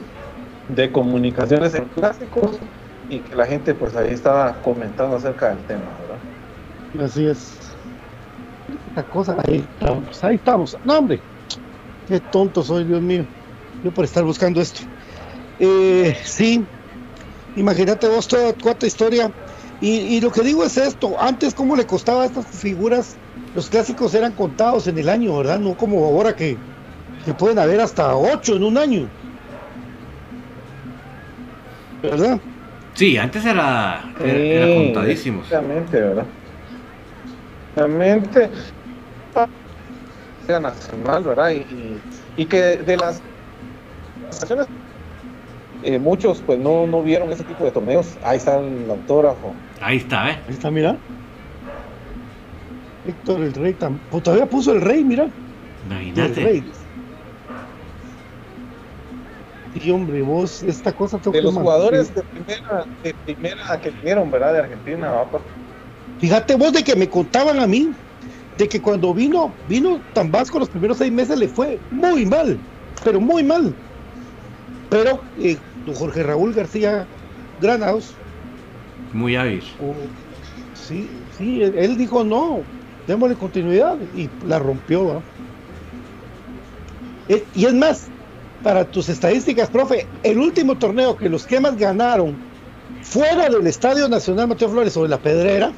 de 0.67 0.91
comunicaciones 0.91 1.73
en 1.75 1.89
clásicos 1.89 2.59
y 3.07 3.21
que 3.21 3.35
la 3.35 3.45
gente 3.45 3.75
pues 3.75 3.95
ahí 3.95 4.11
estaba 4.13 4.61
comentando 4.61 5.15
acerca 5.15 5.53
del 5.55 5.65
tema, 5.65 5.97
¿verdad? 5.99 6.21
Así 6.99 7.25
es. 7.27 7.77
Esta 8.87 9.03
cosa, 9.03 9.35
ahí 9.47 9.67
estamos, 9.71 10.23
ahí 10.23 10.35
estamos. 10.35 10.77
No, 10.83 10.97
hombre, 10.99 11.23
qué 12.05 12.19
tonto 12.19 12.63
soy, 12.63 12.85
Dios 12.85 13.01
mío. 13.01 13.27
Yo 13.81 13.91
por 13.91 14.05
estar 14.05 14.23
buscando 14.23 14.61
esto. 14.61 14.81
Eh, 15.59 16.15
sí, 16.23 16.67
imagínate 17.55 18.07
vos 18.07 18.27
toda 18.27 18.53
cuánta 18.61 18.87
historia. 18.87 19.33
Y, 19.79 20.17
y 20.17 20.21
lo 20.21 20.31
que 20.31 20.41
digo 20.41 20.63
es 20.63 20.77
esto: 20.77 21.19
antes, 21.19 21.53
¿cómo 21.53 21.75
le 21.75 21.85
costaba 21.85 22.23
a 22.23 22.25
estas 22.25 22.47
figuras? 22.49 23.19
Los 23.53 23.69
clásicos 23.69 24.13
eran 24.15 24.33
contados 24.33 24.87
en 24.87 24.97
el 24.97 25.09
año, 25.09 25.37
¿verdad? 25.37 25.59
No 25.59 25.75
como 25.75 26.05
ahora 26.05 26.35
que, 26.35 26.61
que 27.25 27.33
pueden 27.35 27.59
haber 27.59 27.81
hasta 27.81 28.15
ocho 28.15 28.55
en 28.55 28.63
un 28.63 28.77
año. 28.77 29.11
¿Verdad? 32.01 32.41
Sí, 32.93 33.17
antes 33.17 33.45
era, 33.45 34.15
era, 34.19 34.47
era 34.49 34.69
Sí, 34.69 34.71
contadísimos. 34.71 35.47
Exactamente, 35.49 35.99
¿verdad? 36.01 36.35
Exactamente. 37.75 38.51
Era 40.47 40.59
nacional, 40.59 41.23
¿verdad? 41.23 41.51
Y, 41.51 41.61
y, 41.67 42.07
y 42.35 42.47
que 42.47 42.57
de 42.77 42.97
las 42.97 43.23
naciones, 44.31 44.67
eh, 45.81 45.99
muchos 45.99 46.41
pues 46.43 46.59
no, 46.59 46.87
no 46.87 47.03
vieron 47.03 47.31
ese 47.31 47.45
tipo 47.45 47.65
de 47.65 47.71
torneos. 47.71 48.19
Ahí 48.23 48.37
está 48.37 48.57
el 48.59 48.89
autógrafo. 48.89 49.63
Ahí 49.79 49.97
está, 49.97 50.29
¿eh? 50.31 50.43
Ahí 50.47 50.53
está, 50.53 50.69
mira. 50.71 51.01
Héctor 53.03 53.41
el 53.43 53.53
Rey, 53.53 53.75
tam- 53.75 54.03
pues, 54.09 54.23
todavía 54.23 54.49
puso 54.49 54.73
el 54.73 54.81
Rey, 54.81 55.05
mira. 55.05 55.33
El 56.15 56.35
Imagínate. 56.35 56.41
Rey. 56.41 56.73
Y 59.77 59.89
hombre, 59.91 60.21
vos, 60.21 60.61
esta 60.61 60.93
cosa 60.93 61.19
tengo 61.19 61.33
De 61.33 61.39
que 61.39 61.45
los 61.45 61.53
jugadores 61.53 62.13
de 62.13 62.23
primera, 62.23 62.87
de 63.03 63.13
primera 63.25 63.79
que 63.81 63.91
vinieron, 63.91 64.31
¿verdad? 64.31 64.53
De 64.53 64.59
Argentina, 64.59 65.11
¿va? 65.11 65.29
Pato? 65.29 65.45
Fíjate 66.17 66.55
vos 66.55 66.71
de 66.71 66.81
que 66.83 66.95
me 66.95 67.09
contaban 67.09 67.59
a 67.59 67.67
mí, 67.67 67.91
de 68.57 68.69
que 68.69 68.81
cuando 68.81 69.13
vino, 69.13 69.57
vino 69.67 70.01
Tambasco 70.13 70.59
los 70.59 70.69
primeros 70.69 70.97
seis 70.97 71.11
meses 71.11 71.37
le 71.37 71.49
fue 71.49 71.81
muy 71.89 72.25
mal, 72.25 72.63
pero 73.03 73.19
muy 73.19 73.43
mal. 73.43 73.75
Pero 74.89 75.25
eh, 75.35 75.57
Jorge 75.85 76.23
Raúl 76.23 76.53
García 76.53 77.09
Granados, 77.57 78.21
Muy 79.11 79.35
hábil. 79.35 79.65
o- 79.79 80.09
sí, 80.73 81.27
sí, 81.31 81.61
él, 81.61 81.75
él 81.77 81.97
dijo 81.97 82.23
no, 82.23 82.67
démosle 83.05 83.35
continuidad 83.35 83.99
y 84.13 84.31
la 84.45 84.59
rompió. 84.59 85.05
¿va? 85.07 85.23
Eh, 87.27 87.47
y 87.53 87.65
es 87.65 87.73
más, 87.73 88.11
para 88.63 88.85
tus 88.85 89.09
estadísticas, 89.09 89.69
profe, 89.69 90.07
el 90.23 90.37
último 90.39 90.77
torneo 90.77 91.15
que 91.17 91.29
los 91.29 91.45
quemas 91.45 91.77
ganaron 91.77 92.35
fuera 93.01 93.49
del 93.49 93.67
Estadio 93.67 94.09
Nacional 94.09 94.47
Mateo 94.47 94.69
Flores 94.69 94.93
de 94.93 95.07
la 95.07 95.19
Pedrera 95.19 95.71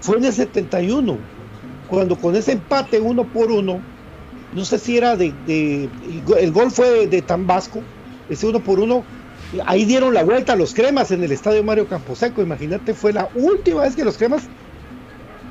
fue 0.00 0.18
en 0.18 0.26
el 0.26 0.32
71, 0.32 1.18
cuando 1.88 2.16
con 2.16 2.36
ese 2.36 2.52
empate 2.52 3.00
uno 3.00 3.24
por 3.24 3.50
uno, 3.50 3.80
no 4.52 4.64
sé 4.64 4.78
si 4.78 4.96
era 4.96 5.16
de, 5.16 5.32
el 6.38 6.52
gol 6.52 6.70
fue 6.70 6.90
de, 6.90 7.06
de 7.06 7.22
Tambasco, 7.22 7.80
ese 8.28 8.46
uno 8.46 8.62
por 8.62 8.80
uno, 8.80 9.02
ahí 9.66 9.84
dieron 9.84 10.12
la 10.12 10.24
vuelta 10.24 10.52
a 10.52 10.56
los 10.56 10.74
cremas 10.74 11.10
en 11.10 11.22
el 11.22 11.32
Estadio 11.32 11.64
Mario 11.64 11.88
Camposeco, 11.88 12.42
imagínate, 12.42 12.94
fue 12.94 13.12
la 13.12 13.30
última 13.34 13.82
vez 13.82 13.96
que 13.96 14.04
los 14.04 14.18
cremas 14.18 14.50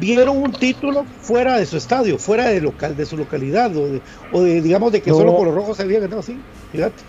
vieron 0.04 0.38
un 0.38 0.52
título 0.52 1.06
fuera 1.22 1.58
de 1.58 1.66
su 1.66 1.78
estadio, 1.78 2.18
fuera 2.18 2.48
de 2.50 2.62
local, 2.62 2.96
de 2.96 3.06
su 3.06 3.18
localidad, 3.18 3.76
o 3.76 3.88
de, 3.88 4.02
o 4.32 4.42
de, 4.42 4.62
digamos 4.62 4.92
de 4.92 5.02
que 5.02 5.12
No. 5.12 5.18
solo 5.18 5.36
por 5.36 5.48
los 5.48 5.56
rojos 5.56 5.78
se 5.78 5.84
había 5.84 6.00
ganado 6.00 6.20
así, 6.22 6.38
fíjate. 6.72 7.04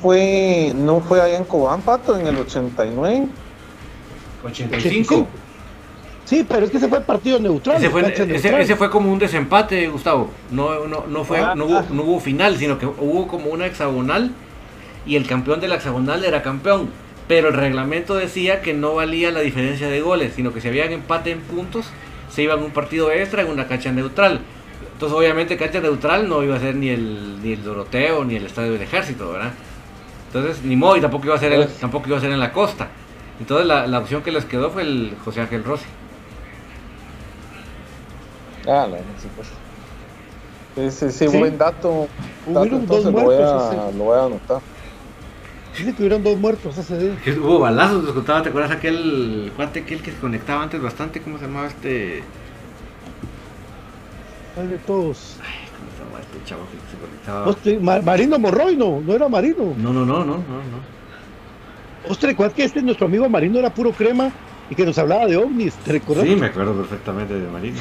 Fue, 0.00 0.72
no 0.76 1.00
fue 1.00 1.20
allá 1.20 1.36
en 1.38 1.44
Cobán, 1.44 1.82
Pato, 1.82 2.16
en 2.18 2.26
el 2.26 2.36
89. 2.36 3.26
85. 4.44 5.26
Sí, 6.24 6.44
pero 6.48 6.64
es 6.64 6.70
que 6.70 6.78
ese 6.78 6.88
fue 6.88 7.00
partido 7.00 7.38
neutral. 7.38 7.76
Ese 7.76 7.88
fue, 7.90 8.02
cancha 8.02 8.24
ese, 8.24 8.32
neutral. 8.32 8.60
ese 8.60 8.76
fue 8.76 8.90
como 8.90 9.12
un 9.12 9.18
desempate, 9.18 9.88
Gustavo. 9.88 10.30
No, 10.50 10.86
no, 10.86 11.04
no, 11.06 11.24
fue, 11.24 11.38
Ah, 11.38 11.54
no, 11.54 11.66
hubo, 11.66 11.76
ah. 11.78 11.84
no 11.90 12.02
hubo 12.02 12.20
final, 12.20 12.56
sino 12.56 12.78
que 12.78 12.86
hubo 12.86 13.28
como 13.28 13.50
una 13.50 13.66
hexagonal 13.66 14.32
y 15.06 15.14
el 15.16 15.26
campeón 15.26 15.60
de 15.60 15.68
la 15.68 15.76
hexagonal 15.76 16.24
era 16.24 16.42
campeón. 16.42 16.90
Pero 17.28 17.48
el 17.48 17.54
reglamento 17.54 18.14
decía 18.14 18.62
que 18.62 18.72
no 18.72 18.94
valía 18.94 19.30
la 19.32 19.40
diferencia 19.40 19.88
de 19.88 20.00
goles, 20.00 20.32
sino 20.36 20.52
que 20.52 20.60
si 20.60 20.68
habían 20.68 20.92
empate 20.92 21.32
en 21.32 21.40
puntos, 21.40 21.86
se 22.30 22.42
iba 22.42 22.54
en 22.54 22.62
un 22.62 22.70
partido 22.70 23.10
extra 23.10 23.42
en 23.42 23.48
una 23.48 23.66
cancha 23.66 23.90
neutral. 23.90 24.40
Entonces, 24.92 25.18
obviamente, 25.18 25.56
cancha 25.56 25.80
neutral 25.80 26.28
no 26.28 26.42
iba 26.42 26.56
a 26.56 26.60
ser 26.60 26.76
ni 26.76 26.88
el, 26.88 27.42
ni 27.42 27.52
el 27.52 27.64
Doroteo 27.64 28.24
ni 28.24 28.36
el 28.36 28.46
Estadio 28.46 28.72
del 28.72 28.82
Ejército, 28.82 29.32
¿verdad? 29.32 29.52
Entonces, 30.28 30.62
ni 30.64 30.76
modo, 30.76 30.96
y 30.96 31.00
tampoco 31.00 31.26
iba 31.26 31.34
a 31.34 31.38
ser, 31.38 31.52
el- 31.52 31.64
Pues- 31.64 31.78
tampoco 31.78 32.08
iba 32.08 32.18
a 32.18 32.20
ser 32.20 32.30
en 32.30 32.38
la 32.40 32.52
costa. 32.52 32.88
Entonces, 33.40 33.66
la, 33.66 33.86
la 33.86 33.98
opción 33.98 34.22
que 34.22 34.30
les 34.32 34.44
quedó 34.44 34.70
fue 34.70 34.82
el 34.82 35.14
José 35.24 35.40
Ángel 35.40 35.64
Rossi. 35.64 35.84
Ah, 38.68 38.86
no, 38.88 38.96
sí, 39.20 39.28
pues. 39.36 39.48
Sí, 40.92 41.10
Sí. 41.10 41.38
buen 41.38 41.56
dato. 41.56 42.08
dato, 42.46 42.66
entonces 42.66 43.04
lo 43.06 43.12
voy, 43.12 43.34
a, 43.36 43.38
ese- 43.38 43.96
lo 43.98 44.04
voy 44.04 44.18
a 44.18 44.24
anotar. 44.26 44.60
Dice 45.78 45.92
que 45.94 46.02
hubieron 46.02 46.22
dos 46.22 46.38
muertos 46.38 46.78
ese 46.78 46.98
día. 46.98 47.16
Hubo 47.38 47.58
balazos, 47.60 48.04
les 48.04 48.12
contaba, 48.12 48.42
¿te 48.42 48.48
acuerdas 48.48 48.70
aquel 48.70 49.52
cuate 49.56 49.80
aquel 49.80 50.00
que 50.02 50.10
se 50.12 50.16
conectaba 50.18 50.62
antes 50.62 50.80
bastante? 50.80 51.20
¿Cómo 51.20 51.38
se 51.38 51.44
llamaba 51.46 51.66
este? 51.68 52.22
Hay 54.58 54.66
de 54.68 54.78
todos. 54.78 55.36
¿Cómo 55.76 55.90
se 55.92 56.04
llamaba 56.04 56.20
este 56.20 56.44
chavo 56.48 56.62
que 56.70 56.76
se 56.90 56.96
conectaba? 56.98 57.46
Hostia, 57.48 58.02
Marino 58.02 58.38
Morroy, 58.38 58.76
no, 58.76 59.00
no 59.00 59.12
era 59.12 59.28
Marino. 59.28 59.74
No, 59.76 59.92
no, 59.92 60.06
no, 60.06 60.18
no, 60.20 60.24
no, 60.24 60.38
no. 60.38 60.96
Ostras, 62.08 62.34
¿cuál 62.34 62.52
que 62.52 62.64
este 62.64 62.80
nuestro 62.82 63.06
amigo 63.06 63.28
Marino 63.28 63.58
era 63.58 63.72
puro 63.74 63.92
crema 63.92 64.30
y 64.70 64.74
que 64.74 64.86
nos 64.86 64.96
hablaba 64.98 65.26
de 65.26 65.36
ovnis? 65.36 65.74
¿Te 65.74 65.92
recuerdas? 65.92 66.26
Sí, 66.26 66.36
me 66.36 66.46
acuerdo 66.46 66.72
perfectamente 66.74 67.34
de 67.34 67.48
Marino. 67.50 67.78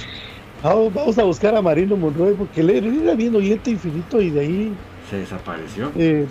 Vamos, 0.64 0.94
vamos 0.94 1.18
a 1.20 1.24
buscar 1.24 1.56
a 1.56 1.62
Marino 1.62 1.96
Monroy 1.96 2.34
porque 2.34 2.62
él 2.62 2.72
él 2.72 3.02
era 3.04 3.14
bien 3.14 3.36
oyente 3.36 3.70
infinito 3.72 4.20
y 4.20 4.32
de 4.32 4.40
ahí. 4.40 4.74
Se 5.10 5.18
desapareció. 5.18 5.92
eh, 5.96 6.26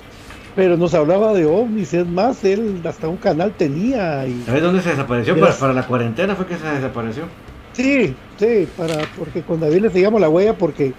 pero 0.57 0.77
nos 0.77 0.95
hablaba 0.95 1.33
de 1.35 1.47
ovnis, 1.47 1.93
es 1.95 2.07
más, 2.07 2.45
él 2.45 2.81
hasta 2.85 3.09
un 3.09 3.17
canal 3.17 3.53
tenía. 3.57 4.27
Y, 4.27 4.43
¿Sabes 4.47 4.63
dónde 4.63 4.83
se 4.83 4.91
desapareció? 4.91 5.39
Para, 5.39 5.53
para 5.55 5.73
la 5.73 5.87
cuarentena 5.87 6.35
fue 6.37 6.47
que 6.47 6.57
se 6.57 6.67
desapareció. 6.67 7.25
sí, 7.73 8.15
sí, 8.39 8.69
para, 8.77 8.95
porque 9.19 9.43
con 9.43 9.61
David 9.61 9.83
le 9.83 9.91
seguíamos 9.91 10.21
la 10.21 10.29
huella 10.29 10.57
porque 10.57 10.93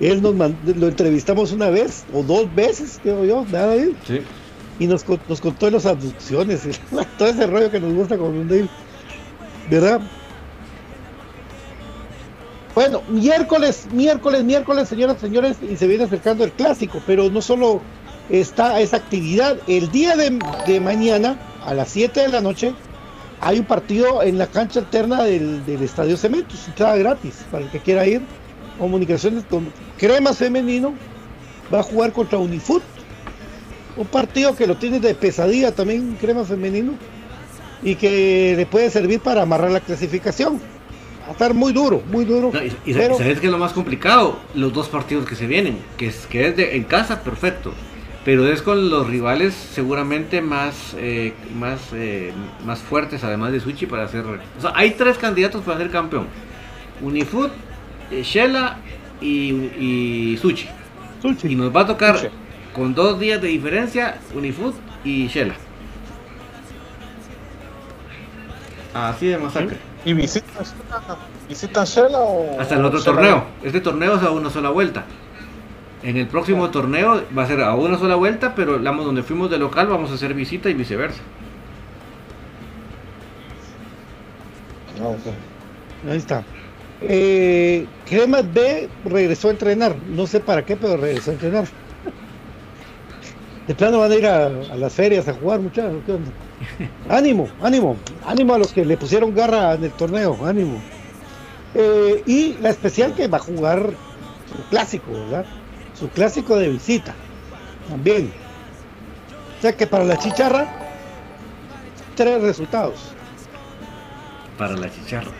él 0.00 0.22
nos 0.22 0.34
lo 0.34 0.88
entrevistamos 0.88 1.52
una 1.52 1.70
vez 1.70 2.04
o 2.12 2.22
dos 2.22 2.54
veces, 2.54 2.98
creo 3.02 3.24
yo, 3.24 3.44
nada 3.50 3.68
David, 3.68 3.92
Sí. 4.06 4.20
y 4.78 4.86
nos, 4.86 5.04
nos 5.28 5.40
contó 5.40 5.66
de 5.66 5.72
las 5.72 5.86
abducciones, 5.86 6.66
y 6.66 6.70
todo 7.18 7.28
ese 7.28 7.46
rollo 7.46 7.70
que 7.70 7.80
nos 7.80 7.92
gusta 7.94 8.16
con 8.18 8.28
un 8.28 8.48
Dave, 8.48 8.68
¿verdad? 9.70 10.00
Bueno, 12.74 13.02
miércoles, 13.08 13.88
miércoles, 13.90 14.44
miércoles, 14.44 14.88
señoras 14.88 15.16
y 15.16 15.20
señores, 15.20 15.56
y 15.62 15.76
se 15.76 15.86
viene 15.86 16.04
acercando 16.04 16.44
el 16.44 16.52
clásico, 16.52 17.00
pero 17.06 17.30
no 17.30 17.40
solo 17.40 17.80
está 18.30 18.80
esa 18.80 18.96
actividad, 18.96 19.56
el 19.66 19.90
día 19.90 20.16
de, 20.16 20.38
de 20.66 20.80
mañana, 20.80 21.38
a 21.64 21.74
las 21.74 21.88
7 21.90 22.20
de 22.22 22.28
la 22.28 22.40
noche, 22.40 22.72
hay 23.40 23.58
un 23.58 23.64
partido 23.66 24.22
en 24.22 24.38
la 24.38 24.46
cancha 24.46 24.80
alterna 24.80 25.22
del, 25.24 25.64
del 25.66 25.82
Estadio 25.82 26.16
Cementos, 26.16 26.66
entrada 26.66 26.96
gratis 26.96 27.44
para 27.50 27.64
el 27.64 27.70
que 27.70 27.80
quiera 27.80 28.06
ir. 28.06 28.22
Comunicaciones 28.78 29.44
con 29.48 29.68
Cremas 29.98 30.38
Femenino 30.38 30.92
va 31.72 31.80
a 31.80 31.82
jugar 31.82 32.12
contra 32.12 32.38
Unifoot. 32.38 32.82
Un 33.96 34.06
partido 34.06 34.54
que 34.54 34.66
lo 34.66 34.76
tiene 34.76 35.00
de 35.00 35.14
pesadilla 35.14 35.72
también 35.72 36.16
Cremas 36.20 36.48
Femenino 36.48 36.92
y 37.82 37.94
que 37.94 38.54
le 38.56 38.66
puede 38.66 38.90
servir 38.90 39.20
para 39.20 39.42
amarrar 39.42 39.70
la 39.70 39.80
clasificación. 39.80 40.60
Va 41.24 41.28
a 41.28 41.32
estar 41.32 41.54
muy 41.54 41.72
duro, 41.72 42.02
muy 42.10 42.24
duro. 42.24 42.50
No, 42.52 42.62
y, 42.62 42.72
y 42.84 42.92
pero- 42.94 43.16
sabes 43.18 43.40
que 43.40 43.46
es 43.46 43.52
lo 43.52 43.58
más 43.58 43.72
complicado, 43.72 44.38
los 44.54 44.72
dos 44.72 44.88
partidos 44.88 45.26
que 45.26 45.34
se 45.34 45.46
vienen, 45.46 45.78
que 45.96 46.08
es 46.08 46.26
que 46.26 46.48
es 46.48 46.56
de, 46.56 46.76
en 46.76 46.84
casa, 46.84 47.22
perfecto, 47.22 47.72
pero 48.26 48.44
es 48.48 48.60
con 48.60 48.90
los 48.90 49.06
rivales 49.06 49.54
seguramente 49.54 50.42
más 50.42 50.96
eh, 50.98 51.32
más 51.54 51.92
eh, 51.92 52.32
más 52.64 52.80
fuertes, 52.80 53.22
además 53.22 53.52
de 53.52 53.60
Suchi 53.60 53.86
para 53.86 54.02
hacer. 54.02 54.24
O 54.26 54.60
sea, 54.60 54.72
hay 54.74 54.90
tres 54.90 55.16
candidatos 55.16 55.62
para 55.62 55.78
ser 55.78 55.92
campeón: 55.92 56.26
Unifoot, 57.00 57.52
eh, 58.10 58.22
Shela 58.24 58.78
y, 59.20 59.52
y 59.78 60.38
Suchi. 60.42 60.66
Suchi. 61.22 61.52
Y 61.52 61.54
nos 61.54 61.74
va 61.74 61.82
a 61.82 61.86
tocar 61.86 62.18
Suchi. 62.18 62.32
con 62.74 62.96
dos 62.96 63.20
días 63.20 63.40
de 63.40 63.46
diferencia 63.46 64.18
Unifoot 64.34 64.74
y 65.04 65.28
Shela. 65.28 65.54
Así 68.92 69.28
de 69.28 69.38
masacre. 69.38 69.76
¿Y 70.04 70.14
visitan, 70.14 70.64
visitan 71.48 71.84
Shela 71.84 72.18
o.? 72.18 72.60
Hasta 72.60 72.74
el 72.74 72.84
otro 72.84 72.98
Shela? 72.98 73.12
torneo. 73.12 73.44
Este 73.62 73.80
torneo 73.80 74.16
es 74.16 74.22
a 74.24 74.32
una 74.32 74.50
sola 74.50 74.70
vuelta. 74.70 75.04
En 76.06 76.16
el 76.16 76.28
próximo 76.28 76.70
torneo 76.70 77.24
va 77.36 77.42
a 77.42 77.46
ser 77.48 77.60
a 77.60 77.74
una 77.74 77.98
sola 77.98 78.14
vuelta, 78.14 78.54
pero 78.54 78.78
digamos, 78.78 79.04
donde 79.04 79.24
fuimos 79.24 79.50
de 79.50 79.58
local 79.58 79.88
vamos 79.88 80.12
a 80.12 80.14
hacer 80.14 80.34
visita 80.34 80.70
y 80.70 80.74
viceversa. 80.74 81.20
Ah. 85.02 86.08
Ahí 86.08 86.18
está. 86.18 86.44
Eh, 87.00 87.88
Cremas 88.08 88.44
B 88.54 88.88
regresó 89.04 89.48
a 89.48 89.50
entrenar. 89.50 89.96
No 90.08 90.28
sé 90.28 90.38
para 90.38 90.64
qué, 90.64 90.76
pero 90.76 90.96
regresó 90.96 91.32
a 91.32 91.34
entrenar. 91.34 91.64
De 93.66 93.74
plano 93.74 93.98
van 93.98 94.12
a 94.12 94.14
ir 94.14 94.26
a, 94.28 94.46
a 94.46 94.76
las 94.76 94.92
ferias 94.92 95.26
a 95.26 95.34
jugar, 95.34 95.58
muchachos. 95.58 96.04
¿qué 96.06 96.12
onda? 96.12 96.30
Ánimo, 97.08 97.48
ánimo, 97.60 97.96
ánimo 98.24 98.54
a 98.54 98.58
los 98.58 98.72
que 98.72 98.84
le 98.84 98.96
pusieron 98.96 99.34
garra 99.34 99.74
en 99.74 99.82
el 99.82 99.90
torneo, 99.90 100.38
ánimo. 100.46 100.80
Eh, 101.74 102.22
y 102.26 102.52
la 102.60 102.70
especial 102.70 103.12
que 103.12 103.26
va 103.26 103.38
a 103.38 103.40
jugar 103.40 103.90
clásico, 104.70 105.10
¿verdad? 105.10 105.46
Su 105.98 106.08
clásico 106.10 106.56
de 106.56 106.68
visita. 106.68 107.14
También. 107.88 108.32
O 109.58 109.62
sea 109.62 109.74
que 109.76 109.86
para 109.86 110.04
la 110.04 110.18
chicharra, 110.18 110.66
tres 112.14 112.42
resultados. 112.42 112.94
Para 114.58 114.76
la 114.76 114.90
chicharra. 114.92 115.30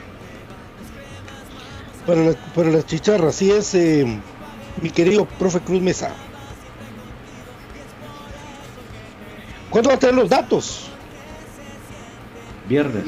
Para 2.07 2.21
la, 2.23 2.33
para 2.55 2.71
la 2.71 2.87
chicharra, 2.87 3.29
así 3.29 3.51
es, 3.51 3.75
eh, 3.75 4.07
mi 4.81 4.91
querido 4.91 5.27
profe 5.27 5.61
Cruz 5.61 5.83
Mesa. 5.83 6.11
¿Cuándo 9.71 9.91
va 9.91 9.97
a 9.97 9.99
tener 9.99 10.15
los 10.15 10.29
datos? 10.29 10.87
Viernes. 12.69 13.05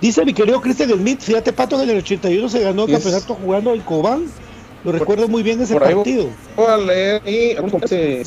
Dice 0.00 0.24
mi 0.24 0.34
querido 0.34 0.60
Cristian 0.60 0.90
Smith, 0.90 1.20
fíjate 1.20 1.52
Pato 1.52 1.76
que 1.76 1.84
en 1.84 1.90
el 1.90 1.98
81 1.98 2.48
se 2.48 2.60
ganó 2.60 2.82
el 2.84 2.88
Yes. 2.88 2.96
campeonato 3.02 3.34
jugando 3.34 3.74
en 3.74 3.80
Cobán. 3.82 4.24
Lo 4.86 4.92
recuerdo 4.92 5.26
muy 5.26 5.42
bien 5.42 5.60
ese 5.60 5.74
partido. 5.74 6.28
Voy 6.54 6.66
a 6.66 6.76
leer 6.76 7.22
ahí 7.26 7.56
algún 7.56 7.70
comentario, 7.70 8.22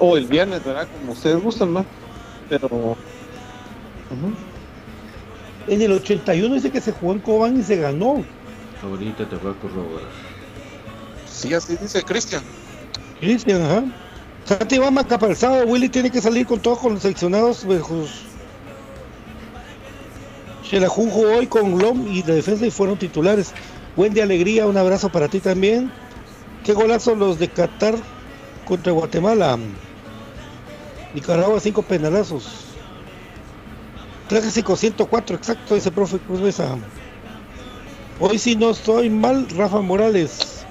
o 0.00 0.16
el 0.16 0.26
viernes, 0.26 0.64
¿verdad? 0.64 0.88
Como 0.98 1.12
ustedes 1.12 1.40
gustan, 1.40 1.72
¿no? 1.72 1.86
Pero. 2.48 2.96
En 5.68 5.80
el 5.82 5.92
81 5.92 6.56
dice 6.56 6.72
que 6.72 6.80
se 6.80 6.90
jugó 6.90 7.12
en 7.12 7.20
Cobán 7.20 7.60
y 7.60 7.62
se 7.62 7.76
ganó. 7.76 8.24
Ahorita 8.82 9.28
te 9.28 9.36
voy 9.36 9.52
a 9.52 9.60
corroborar. 9.60 10.08
Sí, 11.30 11.54
así 11.54 11.76
dice 11.76 12.02
Cristian. 12.02 12.42
Cristian, 13.20 13.62
ajá. 13.62 13.84
Santi 14.44 14.78
Bama 14.78 15.06
Capalzado, 15.06 15.64
Willy 15.64 15.88
tiene 15.90 16.10
que 16.10 16.20
salir 16.20 16.44
con 16.44 16.58
todos 16.58 16.80
con 16.80 16.94
los 16.94 17.02
seleccionados. 17.02 17.62
Pues, 17.64 17.82
Shelahu 20.64 21.08
jugó 21.08 21.36
hoy 21.36 21.46
con 21.46 21.78
Lom 21.78 22.08
y 22.08 22.24
la 22.24 22.34
defensa 22.34 22.66
y 22.66 22.72
fueron 22.72 22.98
titulares. 22.98 23.52
Buen 23.94 24.14
de 24.14 24.22
alegría, 24.22 24.66
un 24.66 24.76
abrazo 24.76 25.10
para 25.10 25.28
ti 25.28 25.40
también. 25.40 25.90
Qué 26.64 26.72
golazo 26.72 27.14
los 27.14 27.38
de 27.38 27.48
Qatar 27.48 27.94
contra 28.64 28.92
Guatemala. 28.92 29.58
Nicaragua, 31.14 31.60
cinco 31.60 31.82
penalazos. 31.82 32.48
Clásico 34.28 34.76
104, 34.76 35.36
exacto, 35.36 35.76
ese 35.76 35.90
profe 35.90 36.18
Cruz 36.18 36.40
Mesa. 36.40 36.76
Hoy 38.18 38.38
sí 38.38 38.56
no 38.56 38.70
estoy 38.70 39.10
mal, 39.10 39.46
Rafa 39.50 39.82
Morales. 39.82 40.64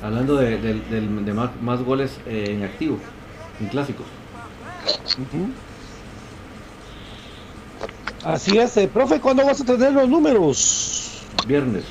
Hablando 0.00 0.36
de, 0.36 0.80
más 1.60 1.82
goles 1.82 2.12
eh, 2.26 2.44
en 2.50 2.62
activo, 2.62 2.98
en 3.58 3.66
clásicos. 3.66 4.06
Así 8.24 8.56
es, 8.56 8.76
eh, 8.76 8.86
profe, 8.86 9.20
¿cuándo 9.20 9.44
vas 9.44 9.60
a 9.60 9.64
tener 9.64 9.92
los 9.92 10.08
números? 10.08 11.07
Viernes. 11.46 11.84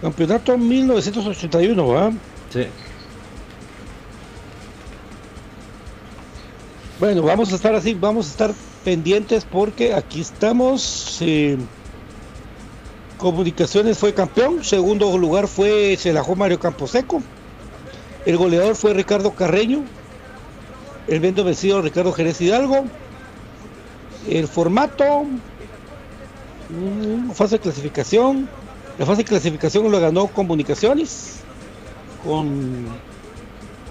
Campeonato 0.00 0.58
1981, 0.58 1.86
¿va? 1.88 2.10
Sí. 2.50 2.66
Bueno, 7.00 7.22
vamos 7.22 7.52
a 7.52 7.56
estar 7.56 7.74
así, 7.74 7.94
vamos 7.94 8.26
a 8.26 8.30
estar 8.30 8.54
pendientes 8.84 9.44
porque 9.44 9.94
aquí 9.94 10.20
estamos. 10.20 11.18
eh, 11.22 11.58
Comunicaciones 13.18 13.96
fue 13.96 14.12
campeón, 14.12 14.64
segundo 14.64 15.16
lugar 15.16 15.46
fue 15.48 15.96
Celajó 15.96 16.34
Mario 16.34 16.58
Camposeco, 16.58 17.22
el 18.26 18.36
goleador 18.36 18.74
fue 18.74 18.92
Ricardo 18.92 19.30
Carreño, 19.34 19.84
el 21.06 21.20
vendo 21.20 21.44
vencido 21.44 21.80
Ricardo 21.80 22.12
Jerez 22.12 22.40
Hidalgo, 22.40 22.84
el 24.28 24.48
formato, 24.48 25.24
fase 27.34 27.56
de 27.56 27.60
clasificación, 27.60 28.48
la 28.98 29.06
fase 29.06 29.22
de 29.22 29.28
clasificación 29.28 29.90
lo 29.90 30.00
ganó 30.00 30.28
Comunicaciones, 30.28 31.40
con, 32.24 32.86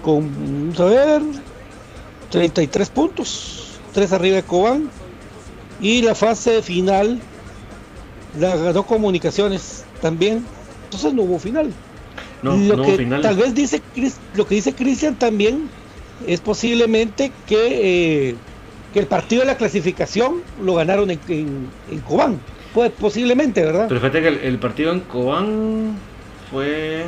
con, 0.02 0.72
vamos 0.74 0.80
a 0.80 0.84
ver, 0.84 1.22
33 2.30 2.90
puntos, 2.90 3.78
3 3.92 4.12
arriba 4.12 4.36
de 4.36 4.42
Cobán. 4.42 4.90
Y 5.80 6.02
la 6.02 6.14
fase 6.14 6.62
final 6.62 7.20
la 8.38 8.56
ganó 8.56 8.84
Comunicaciones 8.86 9.84
también. 10.00 10.44
Entonces 10.84 11.12
no 11.12 11.22
hubo 11.22 11.38
final. 11.38 11.72
No, 12.42 12.56
lo 12.56 12.76
no 12.76 12.82
que 12.84 12.96
final. 12.96 13.22
tal 13.22 13.36
vez 13.36 13.54
dice 13.54 13.82
lo 14.34 14.46
que 14.46 14.54
dice 14.56 14.74
Cristian 14.74 15.18
también 15.18 15.68
es 16.26 16.40
posiblemente 16.40 17.32
que, 17.46 18.30
eh, 18.30 18.36
que 18.92 19.00
el 19.00 19.06
partido 19.06 19.40
de 19.40 19.46
la 19.46 19.56
clasificación 19.56 20.42
lo 20.62 20.74
ganaron 20.74 21.10
en, 21.10 21.20
en, 21.28 21.68
en 21.90 22.00
Cobán. 22.00 22.38
Pues 22.74 22.90
posiblemente, 22.90 23.62
¿verdad? 23.64 23.86
Pero 23.88 24.00
fíjate 24.00 24.20
que 24.20 24.28
el, 24.28 24.38
el 24.38 24.58
partido 24.58 24.92
en 24.92 25.00
Cobán 25.00 25.96
fue. 26.50 27.04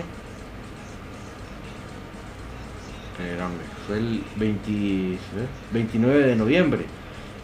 Espérame, 3.19 3.51
fue 3.87 3.99
el 3.99 4.23
20 4.37 4.71
¿eh? 5.15 5.19
29 5.73 6.23
de 6.23 6.37
noviembre. 6.37 6.85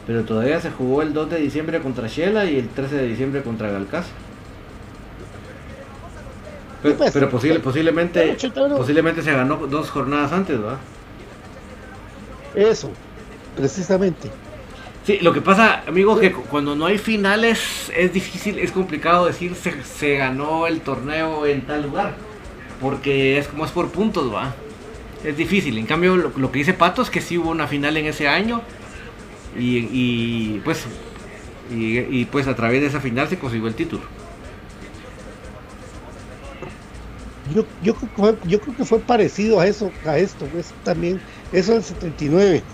Pero 0.06 0.24
todavía 0.24 0.60
se 0.60 0.70
jugó 0.70 1.02
el 1.02 1.12
2 1.12 1.30
de 1.30 1.38
diciembre 1.38 1.80
contra 1.80 2.06
Shela 2.08 2.44
y 2.44 2.58
el 2.58 2.68
13 2.68 2.96
de 2.96 3.06
diciembre 3.08 3.42
contra 3.42 3.70
Galcaz. 3.70 4.06
Pero, 6.82 6.96
pues, 6.96 7.12
pero 7.12 7.30
posible- 7.30 7.60
posiblemente, 7.60 8.32
81. 8.32 8.76
posiblemente 8.76 9.22
se 9.22 9.32
ganó 9.32 9.56
dos 9.68 9.90
jornadas 9.90 10.32
antes, 10.32 10.60
¿verdad? 10.60 10.78
Eso, 12.56 12.90
precisamente. 13.56 14.30
Sí, 15.04 15.18
lo 15.20 15.32
que 15.32 15.40
pasa, 15.42 15.82
amigo, 15.86 16.18
que 16.18 16.32
cu- 16.32 16.44
cuando 16.44 16.76
no 16.76 16.86
hay 16.86 16.98
finales 16.98 17.90
es 17.96 18.12
difícil, 18.12 18.58
es 18.58 18.70
complicado 18.70 19.26
decir 19.26 19.54
se, 19.56 19.82
se 19.82 20.16
ganó 20.16 20.66
el 20.68 20.82
torneo 20.82 21.44
en 21.46 21.66
tal 21.66 21.82
lugar. 21.82 22.24
Porque 22.80 23.38
es 23.38 23.48
como 23.48 23.64
es 23.64 23.72
por 23.72 23.90
puntos, 23.92 24.32
va. 24.32 24.64
Es 25.22 25.36
difícil. 25.36 25.78
En 25.78 25.86
cambio, 25.86 26.16
lo, 26.16 26.52
que 26.52 26.58
dice 26.60 26.74
Pato 26.74 27.02
es 27.02 27.10
que 27.10 27.20
sí 27.20 27.38
hubo 27.38 27.50
una 27.50 27.68
final 27.68 27.96
en 27.96 28.06
ese 28.06 28.28
año. 28.28 28.68
Y, 29.52 29.78
y, 30.56 30.60
pues 30.64 30.86
y, 31.68 32.26
pues 32.26 32.46
a 32.48 32.56
través 32.56 32.80
de 32.82 32.88
esa 32.88 33.00
final 33.00 33.28
se 33.28 33.38
consiguió 33.38 33.68
el 33.68 33.76
título. 33.76 34.12
Yo, 37.44 37.66
yo, 37.80 37.94
yo 38.44 38.60
creo 38.60 38.76
que 38.76 38.84
fue 38.84 39.04
parecido 39.04 39.58
a 39.60 39.66
eso, 39.66 39.98
a 40.04 40.16
esto, 40.18 40.48
pues 40.48 40.74
también, 40.82 41.20
eso 41.50 41.72
del 41.72 41.82
79, 41.82 42.68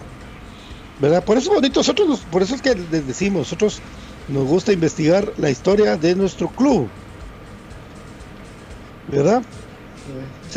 ¿verdad? 1.01 1.25
Por 1.25 1.37
eso 1.39 1.53
bonito, 1.53 1.81
nosotros, 1.81 2.09
nos- 2.09 2.21
por 2.21 2.43
eso 2.43 2.55
es 2.55 2.63
que 2.63 2.75
les 2.75 3.07
decimos, 3.07 3.41
nosotros 3.41 3.81
nos 4.29 4.45
gusta 4.47 4.73
investigar 4.73 5.33
la 5.37 5.51
historia 5.51 5.97
de 5.97 6.15
nuestro 6.15 6.49
club, 6.49 6.89
¿verdad? 9.07 9.43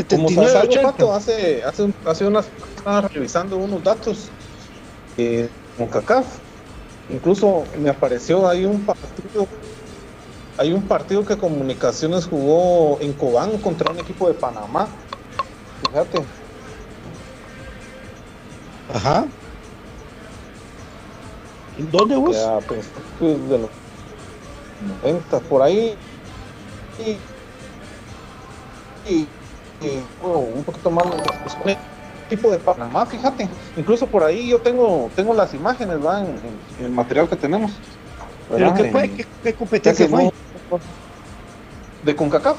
Como 0.09 0.27
79, 0.29 0.51
sabes, 0.51 0.69
80. 0.69 0.91
Pato, 0.91 1.13
hace, 1.13 1.63
hace, 1.63 1.83
un- 1.83 1.95
hace 2.05 2.25
unas 2.25 2.49
estaba 2.77 3.01
revisando 3.01 3.57
unos 3.57 3.83
datos 3.83 4.29
eh, 5.17 5.49
con 5.77 5.87
CACAF. 5.87 6.25
Incluso 7.09 7.65
me 7.77 7.89
apareció 7.89 8.47
ahí 8.47 8.65
un 8.65 8.81
partido. 8.85 9.47
Hay 10.57 10.71
un 10.71 10.83
partido 10.83 11.25
que 11.25 11.37
Comunicaciones 11.37 12.25
jugó 12.25 12.99
en 13.01 13.13
Cobán 13.13 13.57
contra 13.57 13.91
un 13.91 13.99
equipo 13.99 14.27
de 14.27 14.33
Panamá. 14.35 14.87
Fíjate. 15.85 16.21
Ajá. 18.93 19.25
¿En 21.77 21.89
dónde 21.91 22.15
vos? 22.17 22.35
Ya, 22.35 22.59
pues, 22.67 22.89
pues, 23.19 23.49
de 23.49 23.57
los 23.59 23.69
90, 25.03 25.39
por 25.41 25.61
ahí. 25.61 25.95
Y, 26.99 27.17
y, 29.11 29.27
y, 29.81 30.03
bueno, 30.21 30.39
un 30.39 30.63
poquito 30.63 30.91
más. 30.91 31.05
pues, 31.63 31.77
tipo 32.29 32.51
de 32.51 32.59
Panamá, 32.59 33.05
fíjate. 33.05 33.49
Incluso 33.75 34.07
por 34.07 34.23
ahí 34.23 34.49
yo 34.49 34.59
tengo 34.59 35.09
tengo 35.15 35.33
las 35.33 35.53
imágenes, 35.53 36.03
¿va? 36.05 36.19
En, 36.21 36.27
en- 36.27 36.59
en 36.79 36.85
el 36.85 36.91
material 36.91 37.27
que 37.27 37.35
tenemos. 37.35 37.71
¿Pero 38.49 38.73
qué 38.73 38.91
fue? 38.91 39.09
¿Qué, 39.09 39.25
qué 39.43 39.53
competencia 39.53 40.07
fue? 40.07 40.23
no- 40.69 40.79
de 42.03 42.15
CONCACAF. 42.15 42.57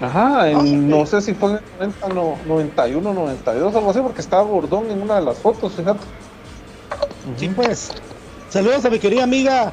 Ajá, 0.00 0.50
en- 0.50 0.56
Ah, 0.58 0.62
no 0.98 1.06
sé 1.06 1.20
si 1.22 1.34
fue 1.34 1.50
en 1.52 1.56
el 1.56 1.62
90, 1.78 2.08
no, 2.08 2.36
91, 2.46 3.12
92, 3.14 3.74
algo 3.74 3.90
así, 3.90 4.00
porque 4.00 4.20
estaba 4.20 4.42
Bordón 4.42 4.90
en 4.90 5.00
una 5.00 5.16
de 5.16 5.22
las 5.22 5.38
fotos, 5.38 5.72
fíjate. 5.74 6.04
Sí, 7.36 7.48
pues. 7.48 7.90
Saludos 8.50 8.84
a 8.84 8.90
mi 8.90 8.98
querida 8.98 9.24
amiga 9.24 9.72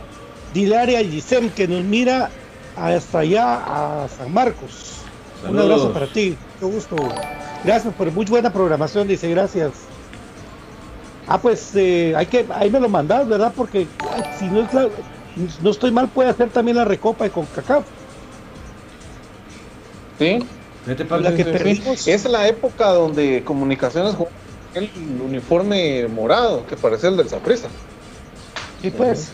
Dilaria 0.54 1.00
Gisem, 1.04 1.50
que 1.52 1.68
nos 1.68 1.84
mira 1.84 2.30
hasta 2.76 3.20
allá 3.20 4.04
a 4.04 4.08
San 4.08 4.34
Marcos. 4.34 4.98
Un 5.48 5.60
abrazo 5.60 5.92
para 5.94 6.08
ti, 6.08 6.38
qué 6.60 6.66
gusto. 6.66 6.96
Gracias 7.64 7.94
por 7.94 8.12
muy 8.12 8.26
buena 8.26 8.52
programación, 8.52 9.08
dice, 9.08 9.30
gracias. 9.30 9.72
Ah, 11.28 11.40
pues 11.40 11.76
eh, 11.76 12.14
hay 12.16 12.26
que, 12.26 12.46
ahí 12.54 12.70
me 12.70 12.80
lo 12.80 12.90
mandas, 12.90 13.28
¿verdad? 13.28 13.54
Porque 13.56 13.88
ay, 14.12 14.24
si 14.40 14.46
no 14.48 14.62
es 14.62 14.74
la- 14.74 14.90
no 15.62 15.70
estoy 15.70 15.92
mal, 15.92 16.10
puede 16.10 16.30
hacer 16.30 16.50
también 16.50 16.78
la 16.78 16.86
recopa 16.86 17.24
de 17.24 17.32
CONCACAF. 17.32 17.86
Sí. 20.20 20.40
Vete 20.86 21.04
La 21.04 21.10
para 21.10 21.30
que 21.32 21.38
sí, 21.38 21.44
sí. 21.44 21.52
perdimos. 21.52 22.08
Es 22.08 22.26
la 22.26 22.48
época 22.48 22.88
donde 22.90 23.44
Comunicaciones 23.44 24.16
jugó 24.16 24.30
el 24.76 24.90
uniforme 25.26 26.08
morado 26.08 26.66
que 26.68 26.76
parecía 26.78 27.10
el 27.10 27.18
del 27.18 27.30
Saprissa. 27.30 27.68
Sí, 28.82 28.90
pues. 28.92 29.32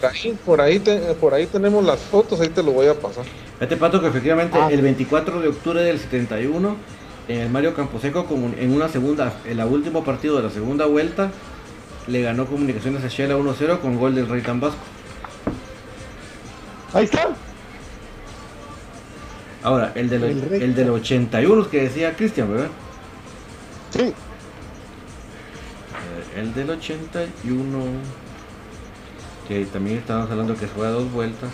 Por 0.00 0.10
ahí, 0.10 0.38
por 0.44 0.60
ahí, 0.60 0.78
te- 0.78 0.98
por 1.14 1.32
ahí 1.34 1.46
tenemos 1.46 1.84
las 1.84 2.00
fotos, 2.00 2.40
ahí 2.40 2.48
te 2.48 2.62
lo 2.62 2.72
voy 2.72 2.86
a 2.86 2.94
pasar. 2.94 3.24
Este 3.60 3.76
pato 3.76 4.00
que 4.00 4.08
efectivamente 4.08 4.58
Ah. 4.60 4.68
el 4.70 4.82
24 4.82 5.40
de 5.40 5.48
octubre 5.48 5.82
del 5.82 5.98
71 5.98 6.76
en 7.28 7.38
el 7.40 7.50
Mario 7.50 7.74
Camposeco 7.74 8.26
como 8.26 8.48
en 8.56 8.72
una 8.72 8.88
segunda 8.88 9.32
en 9.46 9.56
la 9.56 9.66
último 9.66 10.04
partido 10.04 10.36
de 10.36 10.42
la 10.42 10.50
segunda 10.50 10.84
vuelta 10.86 11.30
le 12.06 12.20
ganó 12.22 12.46
Comunicaciones 12.46 13.02
a 13.04 13.08
Shela 13.08 13.36
1-0 13.36 13.80
con 13.80 13.96
gol 13.98 14.14
del 14.14 14.28
Rey 14.28 14.42
Tambasco. 14.42 14.78
Ahí 16.92 17.04
está. 17.04 17.30
Ahora, 19.62 19.92
el 19.94 20.08
del, 20.08 20.22
El 20.24 20.62
el 20.62 20.74
del 20.74 20.90
81 20.90 21.68
que 21.68 21.82
decía 21.82 22.14
Cristian, 22.14 22.52
¿verdad? 22.52 22.68
Sí. 23.90 24.12
A 26.36 26.40
El 26.40 26.54
del 26.54 26.70
81 26.70 27.78
que 29.48 29.64
también 29.66 29.98
estábamos 29.98 30.30
hablando 30.30 30.56
que 30.56 30.66
juega 30.66 30.90
dos 30.90 31.10
vueltas. 31.12 31.50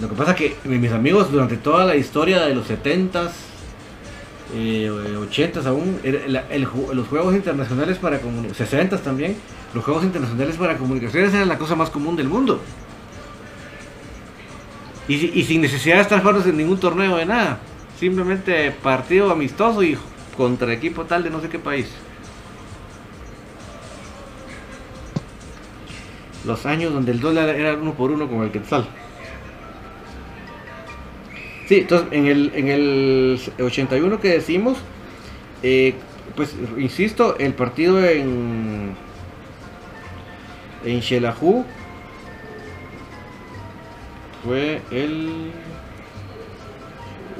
Lo 0.00 0.08
que 0.08 0.14
pasa 0.16 0.34
que 0.34 0.56
mis 0.64 0.90
amigos 0.92 1.30
durante 1.30 1.56
toda 1.56 1.84
la 1.84 1.94
historia 1.96 2.40
de 2.42 2.54
los 2.54 2.66
70s, 2.68 3.30
eh, 4.54 4.90
80s 4.90 5.66
aún, 5.66 6.00
era 6.02 6.26
la- 6.26 6.44
el 6.50 6.66
ju- 6.66 6.92
los 6.94 7.06
juegos 7.08 7.34
internacionales 7.34 7.98
para 7.98 8.20
comunicaciones, 8.20 8.68
60s 8.70 9.02
también, 9.02 9.36
los 9.74 9.84
juegos 9.84 10.02
internacionales 10.04 10.56
para 10.56 10.76
comunicaciones 10.76 11.32
eran 11.32 11.48
la 11.48 11.58
cosa 11.58 11.74
más 11.76 11.90
común 11.90 12.16
del 12.16 12.28
mundo. 12.28 12.60
Y 15.08 15.42
sin 15.44 15.62
necesidad 15.62 15.96
de 15.96 16.02
estar 16.02 16.20
jugando 16.20 16.44
en 16.46 16.56
ningún 16.56 16.78
torneo 16.78 17.16
de 17.16 17.24
nada. 17.24 17.60
Simplemente 17.98 18.70
partido 18.82 19.30
amistoso 19.30 19.82
y 19.82 19.96
contra 20.38 20.72
equipo 20.72 21.04
tal 21.04 21.24
de 21.24 21.30
no 21.30 21.40
sé 21.40 21.48
qué 21.48 21.58
país. 21.58 21.88
Los 26.46 26.64
años 26.64 26.94
donde 26.94 27.10
el 27.10 27.20
dólar 27.20 27.48
era 27.48 27.74
uno 27.74 27.92
por 27.94 28.12
uno 28.12 28.28
con 28.28 28.42
el 28.44 28.52
quetzal. 28.52 28.86
Sí, 31.66 31.80
entonces 31.80 32.08
en 32.12 32.26
el, 32.26 32.52
en 32.54 32.68
el 32.68 33.40
81 33.60 34.20
que 34.20 34.28
decimos, 34.28 34.78
eh, 35.64 35.94
pues 36.36 36.54
insisto, 36.78 37.36
el 37.38 37.52
partido 37.52 38.02
en, 38.02 38.94
en 40.84 41.02
Xelajú 41.02 41.64
fue 44.44 44.80
el... 44.92 45.50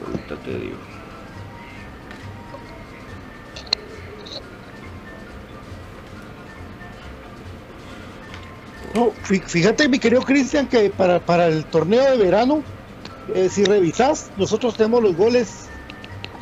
Ahorita 0.05 0.35
te 0.45 0.51
digo. 0.51 0.98
Fíjate, 9.47 9.89
mi 9.89 9.99
querido 9.99 10.23
Cristian, 10.23 10.69
que 10.69 10.91
para, 10.91 11.21
para 11.21 11.47
el 11.47 11.65
torneo 11.65 12.05
de 12.11 12.17
verano, 12.17 12.63
eh, 13.35 13.49
si 13.51 13.65
revisas, 13.65 14.31
nosotros 14.37 14.77
tenemos 14.77 15.03
los 15.03 15.17
goles 15.17 15.67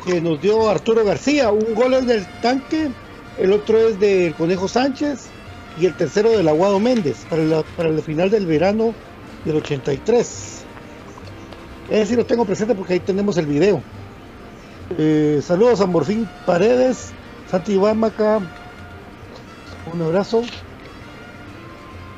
que 0.05 0.21
nos 0.21 0.41
dio 0.41 0.69
Arturo 0.69 1.03
García. 1.03 1.51
Un 1.51 1.75
gol 1.75 1.93
es 1.93 2.07
del 2.07 2.25
tanque, 2.41 2.89
el 3.37 3.51
otro 3.51 3.77
es 3.77 3.99
del 3.99 4.33
Conejo 4.35 4.67
Sánchez 4.67 5.27
y 5.79 5.85
el 5.85 5.95
tercero 5.95 6.31
del 6.31 6.47
Aguado 6.47 6.79
Méndez 6.79 7.25
para 7.29 7.43
la, 7.43 7.63
para 7.63 7.95
final 8.01 8.29
del 8.29 8.45
verano 8.45 8.93
del 9.45 9.57
83. 9.57 10.63
Ese 11.89 12.05
sí 12.05 12.15
lo 12.15 12.25
tengo 12.25 12.45
presente 12.45 12.75
porque 12.75 12.93
ahí 12.93 12.99
tenemos 12.99 13.37
el 13.37 13.45
video. 13.45 13.81
Eh, 14.97 15.41
saludos 15.43 15.81
a 15.81 15.85
Morfín 15.85 16.27
Paredes, 16.45 17.11
Santi 17.49 17.77
Bámaca, 17.77 18.39
un 19.93 20.01
abrazo. 20.01 20.43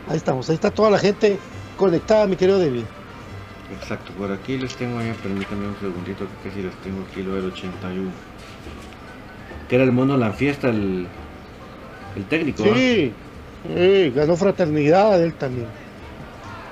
Ahí 0.09 0.17
estamos, 0.17 0.49
ahí 0.49 0.55
está 0.55 0.71
toda 0.71 0.89
la 0.89 0.97
gente 0.97 1.37
conectada, 1.77 2.25
mi 2.27 2.35
querido 2.35 2.59
David. 2.59 2.83
Exacto, 3.79 4.11
por 4.13 4.31
aquí 4.31 4.57
les 4.57 4.75
tengo 4.75 4.99
ya, 5.01 5.13
permítanme 5.13 5.67
un 5.67 5.75
segundito 5.79 6.25
que 6.43 6.49
si 6.51 6.63
les 6.63 6.73
tengo 6.77 7.05
aquí 7.09 7.21
lo 7.21 7.35
del 7.35 7.45
81. 7.45 8.09
Que 9.67 9.75
era 9.75 9.83
el 9.83 9.91
mono 9.91 10.17
la 10.17 10.31
fiesta, 10.33 10.69
el, 10.69 11.05
el 12.15 12.25
técnico. 12.25 12.63
Sí, 12.63 13.13
sí, 13.67 14.09
ganó 14.15 14.35
fraternidad 14.35 15.21
él 15.23 15.33
también. 15.35 15.67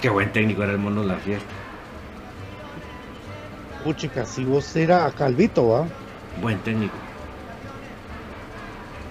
Qué 0.02 0.10
buen 0.10 0.32
técnico 0.32 0.64
era 0.64 0.72
el 0.72 0.80
mono 0.80 1.04
la 1.04 1.16
fiesta. 1.18 1.46
Puchica, 3.84 4.26
si 4.26 4.44
vos 4.44 4.76
era 4.76 5.10
Calvito, 5.12 5.70
¿va? 5.70 5.86
Buen 6.42 6.58
técnico. 6.60 6.96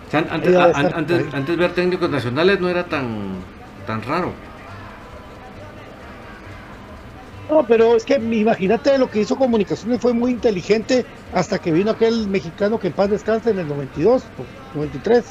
O 0.06 0.10
sea, 0.10 0.26
antes, 0.30 0.54
a- 0.56 0.70
antes 1.34 1.56
ver 1.56 1.72
técnicos 1.72 2.10
nacionales 2.10 2.60
no 2.60 2.68
era 2.68 2.84
tan, 2.84 3.36
tan 3.86 4.02
raro. 4.02 4.32
No, 7.48 7.64
pero 7.64 7.96
es 7.96 8.04
que 8.04 8.14
imagínate 8.14 8.98
lo 8.98 9.08
que 9.08 9.20
hizo 9.20 9.36
Comunicaciones 9.36 10.00
fue 10.00 10.12
muy 10.12 10.32
inteligente 10.32 11.06
hasta 11.32 11.60
que 11.60 11.70
vino 11.70 11.92
aquel 11.92 12.26
mexicano 12.28 12.78
que 12.78 12.88
en 12.88 12.92
paz 12.92 13.08
descanse 13.08 13.50
en 13.50 13.60
el 13.60 13.68
92, 13.68 14.24
o 14.74 14.78
93. 14.78 15.24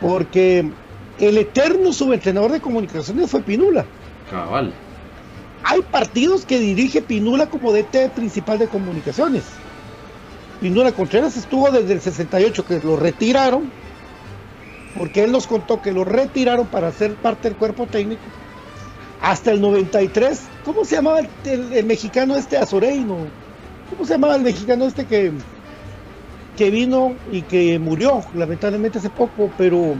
Porque 0.00 0.70
el 1.18 1.38
eterno 1.38 1.92
subentrenador 1.92 2.52
de 2.52 2.60
Comunicaciones 2.60 3.30
fue 3.30 3.42
Pinula. 3.42 3.84
Cabal. 4.30 4.72
Hay 5.64 5.82
partidos 5.82 6.46
que 6.46 6.58
dirige 6.58 7.02
Pinula 7.02 7.46
como 7.46 7.72
DT 7.72 8.10
principal 8.14 8.58
de 8.58 8.68
Comunicaciones. 8.68 9.44
Pinula 10.60 10.92
Contreras 10.92 11.36
estuvo 11.36 11.70
desde 11.70 11.92
el 11.92 12.00
68 12.00 12.64
que 12.64 12.80
lo 12.80 12.96
retiraron, 12.96 13.70
porque 14.98 15.24
él 15.24 15.32
nos 15.32 15.46
contó 15.46 15.82
que 15.82 15.92
lo 15.92 16.04
retiraron 16.04 16.66
para 16.66 16.92
ser 16.92 17.14
parte 17.14 17.48
del 17.48 17.56
cuerpo 17.56 17.86
técnico, 17.86 18.22
hasta 19.20 19.50
el 19.50 19.60
93. 19.60 20.42
¿Cómo 20.64 20.84
se 20.84 20.96
llamaba 20.96 21.20
el, 21.20 21.84
mexicano 21.84 22.36
este 22.36 22.56
Azoreino? 22.56 23.16
¿Cómo 23.90 24.04
se 24.04 24.14
llamaba 24.14 24.36
el 24.36 24.42
mexicano 24.42 24.86
este 24.86 25.06
que, 25.06 25.32
que 26.56 26.70
vino 26.70 27.14
y 27.30 27.42
que 27.42 27.78
murió 27.78 28.22
lamentablemente 28.34 28.98
hace 28.98 29.10
poco, 29.10 29.50
pero 29.56 29.94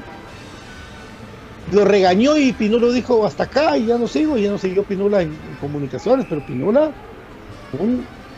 lo 1.72 1.84
regañó 1.84 2.36
y 2.36 2.52
Pinula 2.52 2.92
dijo 2.92 3.26
hasta 3.26 3.44
acá 3.44 3.76
y 3.76 3.86
ya 3.86 3.98
no 3.98 4.06
sigo, 4.06 4.38
y 4.38 4.42
ya 4.42 4.50
no 4.50 4.58
siguió 4.58 4.84
Pinula 4.84 5.22
en, 5.22 5.36
comunicaciones, 5.60 6.26
pero 6.28 6.44
Pinula 6.44 6.92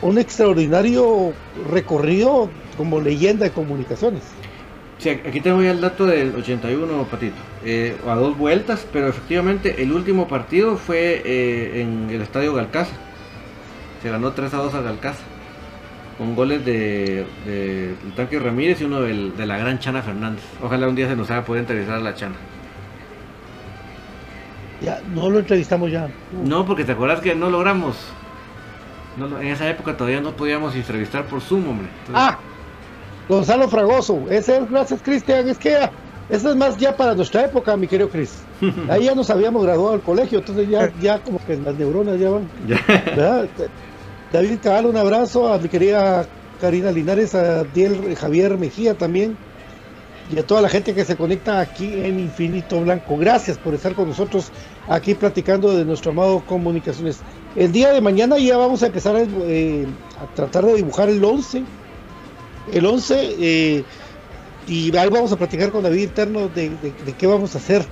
un 0.00 0.18
extraordinario 0.18 1.32
recorrido 1.70 2.48
como 2.76 3.00
leyenda 3.00 3.44
de 3.44 3.50
comunicaciones. 3.50 4.22
Sí, 4.98 5.10
aquí 5.10 5.40
tengo 5.40 5.62
ya 5.62 5.70
el 5.70 5.80
dato 5.80 6.06
del 6.06 6.34
81, 6.34 7.04
Patito. 7.04 7.36
Eh, 7.64 7.96
a 8.08 8.14
dos 8.16 8.36
vueltas, 8.36 8.84
pero 8.92 9.06
efectivamente 9.08 9.80
el 9.82 9.92
último 9.92 10.26
partido 10.26 10.76
fue 10.76 11.22
eh, 11.24 11.82
en 11.82 12.10
el 12.10 12.20
estadio 12.20 12.52
Galcaza. 12.54 12.92
Se 14.02 14.10
ganó 14.10 14.32
3 14.32 14.52
a 14.54 14.56
2 14.56 14.74
a 14.74 14.80
Galcaza. 14.82 15.22
Con 16.18 16.34
goles 16.34 16.64
de, 16.64 17.26
de, 17.46 17.94
del 18.02 18.12
Tanque 18.16 18.40
Ramírez 18.40 18.80
y 18.80 18.84
uno 18.84 19.02
del- 19.02 19.36
de 19.36 19.46
la 19.46 19.56
gran 19.56 19.78
Chana 19.78 20.02
Fernández. 20.02 20.42
Ojalá 20.60 20.88
un 20.88 20.96
día 20.96 21.08
se 21.08 21.14
nos 21.14 21.30
haga 21.30 21.44
poder 21.44 21.60
entrevistar 21.60 21.94
a 21.96 22.00
la 22.00 22.14
Chana. 22.14 22.34
Ya, 24.80 25.00
no 25.14 25.30
lo 25.30 25.40
entrevistamos 25.40 25.90
ya. 25.90 26.08
No, 26.44 26.64
porque 26.66 26.84
te 26.84 26.92
acuerdas 26.92 27.20
que 27.20 27.34
no 27.36 27.50
logramos. 27.50 27.96
No 29.16 29.40
en 29.40 29.48
esa 29.48 29.68
época 29.68 29.96
todavía 29.96 30.20
no 30.20 30.32
podíamos 30.32 30.74
entrevistar 30.76 31.24
por 31.24 31.40
Zoom, 31.40 31.68
hombre. 31.68 31.88
Entonces, 32.06 32.14
Ah, 32.34 32.38
Gonzalo 33.28 33.68
Fragoso. 33.68 34.24
Ese 34.30 34.58
es, 34.58 34.70
gracias, 34.70 35.02
Cristian. 35.02 35.48
Es 35.48 35.58
que 35.58 35.76
eso 36.28 36.50
es 36.50 36.56
más 36.56 36.76
ya 36.76 36.96
para 36.96 37.14
nuestra 37.14 37.44
época, 37.44 37.76
mi 37.76 37.86
querido 37.86 38.08
Cris. 38.08 38.38
Ahí 38.88 39.04
ya 39.04 39.14
nos 39.14 39.30
habíamos 39.30 39.62
graduado 39.64 39.94
al 39.94 40.00
colegio, 40.00 40.38
entonces 40.38 40.68
ya, 40.68 40.92
ya 41.00 41.20
como 41.20 41.38
que 41.44 41.56
las 41.56 41.74
neuronas 41.76 42.18
ya 42.18 42.30
van. 42.30 42.48
¿verdad? 42.66 43.48
David 44.32 44.58
Cabal, 44.62 44.86
un 44.86 44.96
abrazo 44.96 45.52
a 45.52 45.58
mi 45.58 45.68
querida 45.68 46.26
Karina 46.60 46.90
Linares, 46.90 47.34
a 47.34 47.64
Diel 47.64 48.14
Javier 48.14 48.58
Mejía 48.58 48.94
también, 48.94 49.38
y 50.30 50.38
a 50.38 50.46
toda 50.46 50.60
la 50.60 50.68
gente 50.68 50.94
que 50.94 51.04
se 51.06 51.16
conecta 51.16 51.60
aquí 51.60 51.86
en 51.94 52.20
Infinito 52.20 52.80
Blanco. 52.82 53.16
Gracias 53.16 53.56
por 53.56 53.72
estar 53.72 53.94
con 53.94 54.08
nosotros 54.08 54.50
aquí 54.86 55.14
platicando 55.14 55.74
de 55.74 55.86
nuestro 55.86 56.10
amado 56.10 56.44
Comunicaciones. 56.44 57.20
El 57.56 57.72
día 57.72 57.92
de 57.92 58.02
mañana 58.02 58.36
ya 58.36 58.58
vamos 58.58 58.82
a 58.82 58.86
empezar 58.86 59.16
a, 59.16 59.22
eh, 59.22 59.86
a 60.20 60.34
tratar 60.34 60.66
de 60.66 60.74
dibujar 60.74 61.08
el 61.08 61.24
11. 61.24 61.64
El 62.72 62.86
11, 62.86 63.34
eh, 63.38 63.84
y 64.66 64.96
ahí 64.96 65.08
vamos 65.08 65.32
a 65.32 65.36
platicar 65.36 65.70
con 65.70 65.82
David 65.82 66.02
Interno 66.02 66.48
de, 66.48 66.70
de- 66.70 66.92
de 67.04 67.12
qué 67.14 67.26
vamos 67.26 67.54
a 67.54 67.58
hacer 67.58 67.86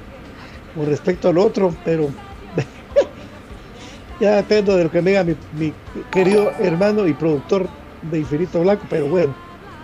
con 0.74 0.86
respecto 0.86 1.28
al 1.28 1.38
otro, 1.38 1.74
pero 1.84 2.10
ya 4.20 4.36
dependo 4.36 4.76
de 4.76 4.84
lo 4.84 4.90
que 4.90 5.02
me 5.02 5.10
diga 5.10 5.24
mi, 5.24 5.34
mi 5.52 5.72
querido 6.10 6.52
hermano 6.58 7.06
y 7.06 7.14
productor 7.14 7.68
de 8.02 8.18
Infinito 8.18 8.60
Blanco, 8.60 8.84
pero 8.88 9.06
bueno, 9.08 9.34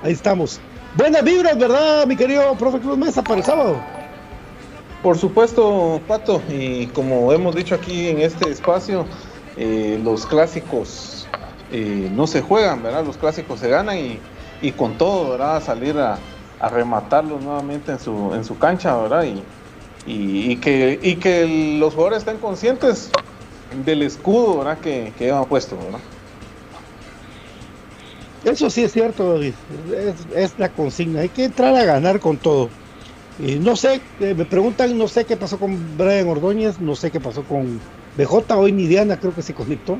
ahí 0.03 0.12
estamos. 0.12 0.61
Buenas 0.95 1.24
vibras, 1.24 1.59
¿verdad, 1.59 2.07
mi 2.07 2.16
querido 2.16 2.55
profe 2.57 2.78
Cruz 2.78 2.99
Mesa, 2.99 3.22
para 3.22 3.36
el 3.38 3.45
sábado? 3.45 3.76
Por 5.03 5.18
supuesto, 5.18 6.01
Pato, 6.07 6.40
y 6.51 6.86
como 6.88 7.32
hemos 7.32 7.55
dicho 7.57 7.74
aquí 7.74 8.09
en 8.09 8.20
este 8.20 8.51
espacio, 8.51 9.07
eh, 9.57 9.99
los 10.05 10.26
clásicos 10.26 11.26
eh, 11.72 12.09
no 12.14 12.26
se 12.26 12.40
juegan, 12.43 12.82
¿verdad? 12.82 13.05
Los 13.05 13.16
clásicos 13.16 13.59
se 13.61 13.68
ganan 13.68 13.99
y, 13.99 14.20
y 14.63 14.73
con 14.73 14.97
todo, 14.97 15.33
¿verdad? 15.33 15.63
Salir 15.63 15.99
a, 15.99 16.19
rematarlos 16.71 17.43
nuevamente 17.43 17.91
en 17.91 17.99
su, 17.99 18.57
cancha, 18.59 18.97
¿verdad? 18.97 19.27
Y, 20.07 20.57
que, 20.57 21.77
los 21.79 21.93
jugadores 21.93 22.21
estén 22.21 22.39
conscientes 22.39 23.11
del 23.85 24.03
escudo, 24.03 24.59
¿verdad? 24.59 24.79
Que, 24.79 25.13
que 25.19 25.25
llevan 25.25 25.45
puesto, 25.47 25.77
¿verdad? 25.77 25.99
Eso 28.45 28.71
sí 28.71 28.83
es 28.83 28.93
cierto. 28.93 29.41
Es, 29.41 30.59
la 30.59 30.69
consigna. 30.71 31.21
Hay 31.21 31.29
que 31.29 31.45
entrar 31.45 31.75
a 31.75 31.85
ganar 31.85 32.21
con 32.21 32.37
todo. 32.37 32.71
No 33.39 33.77
sé, 33.77 34.01
eh, 34.21 34.35
me 34.35 34.45
preguntan, 34.45 34.97
no 34.97 35.09
sé 35.09 35.25
qué 35.25 35.37
pasó 35.37 35.59
con 35.59 35.97
Brian 35.97 36.29
Ordóñez, 36.29 36.81
no 36.81 36.95
sé 36.95 37.11
qué 37.11 37.19
pasó 37.19 37.43
con 37.45 37.81
BJ, 38.17 38.57
hoy 38.57 38.73
ni 38.73 38.87
Diana 38.87 39.19
creo 39.19 39.35
que 39.35 39.43
se 39.43 39.55
conectó. 39.55 39.99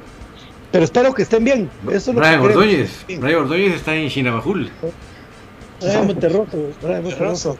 Pero 0.73 0.85
espero 0.85 1.14
que 1.14 1.23
estén 1.23 1.45
bien. 1.45 1.70
Eso 1.91 2.11
es 2.11 2.16
lo 2.16 2.20
Brian. 2.20 2.41
Ordóñez. 2.41 3.05
Brian 3.07 3.43
Ordóñez 3.43 3.75
está 3.75 3.95
en 3.95 4.09
Chinabajul. 4.09 4.70
Brian 5.81 6.07
Monterroso, 6.07 6.70
Brian 6.83 7.03
Monterroso. 7.03 7.57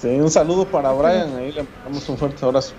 Sí, 0.00 0.08
un 0.08 0.30
saludo 0.30 0.64
para 0.64 0.92
Brian, 0.92 1.36
ahí 1.36 1.52
le 1.52 1.64
mandamos 1.64 2.08
un 2.08 2.16
fuerte 2.16 2.44
abrazo. 2.44 2.72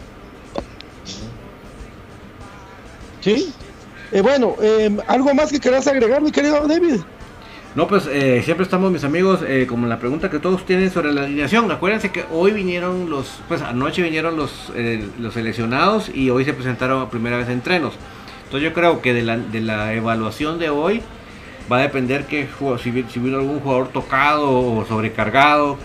Sí. 3.20 3.54
Eh, 4.12 4.22
bueno, 4.22 4.56
eh, 4.62 4.98
algo 5.08 5.34
más 5.34 5.52
que 5.52 5.60
quieras 5.60 5.86
agregar, 5.88 6.22
mi 6.22 6.32
querido 6.32 6.68
David. 6.68 7.02
No, 7.74 7.88
pues 7.88 8.06
eh, 8.12 8.42
siempre 8.44 8.66
estamos, 8.66 8.92
mis 8.92 9.06
amigos, 9.06 9.40
eh, 9.48 9.66
como 9.68 9.88
la 9.88 9.98
pregunta 9.98 10.30
que 10.30 10.40
todos 10.40 10.66
tienen 10.66 10.92
sobre 10.92 11.14
la 11.14 11.24
alineación. 11.24 11.72
Acuérdense 11.72 12.12
que 12.12 12.26
hoy 12.32 12.52
vinieron 12.52 13.10
los, 13.10 13.40
pues 13.48 13.62
anoche 13.62 14.02
vinieron 14.02 14.36
los, 14.36 14.74
eh, 14.76 15.08
los 15.20 15.36
seleccionados 15.36 16.10
y 16.14 16.30
hoy 16.30 16.44
se 16.44 16.54
presentaron 16.54 17.02
a 17.02 17.10
primera 17.10 17.38
vez 17.38 17.48
entrenos. 17.48 17.94
Entonces 18.52 18.70
yo 18.70 18.74
creo 18.74 19.02
que 19.02 19.14
de 19.14 19.22
la, 19.22 19.38
de 19.38 19.62
la 19.62 19.94
evaluación 19.94 20.60
de 20.60 20.70
hoy 20.70 21.02
va 21.72 21.78
a 21.78 21.82
depender 21.84 22.26
que 22.26 22.50
si, 22.84 22.92
vi- 22.92 23.06
si 23.10 23.22
vino 23.22 23.38
algún 23.38 23.62
jugador 23.62 23.88
tocado 23.88 24.52
o 24.52 24.86
sobrecargado. 24.86 25.78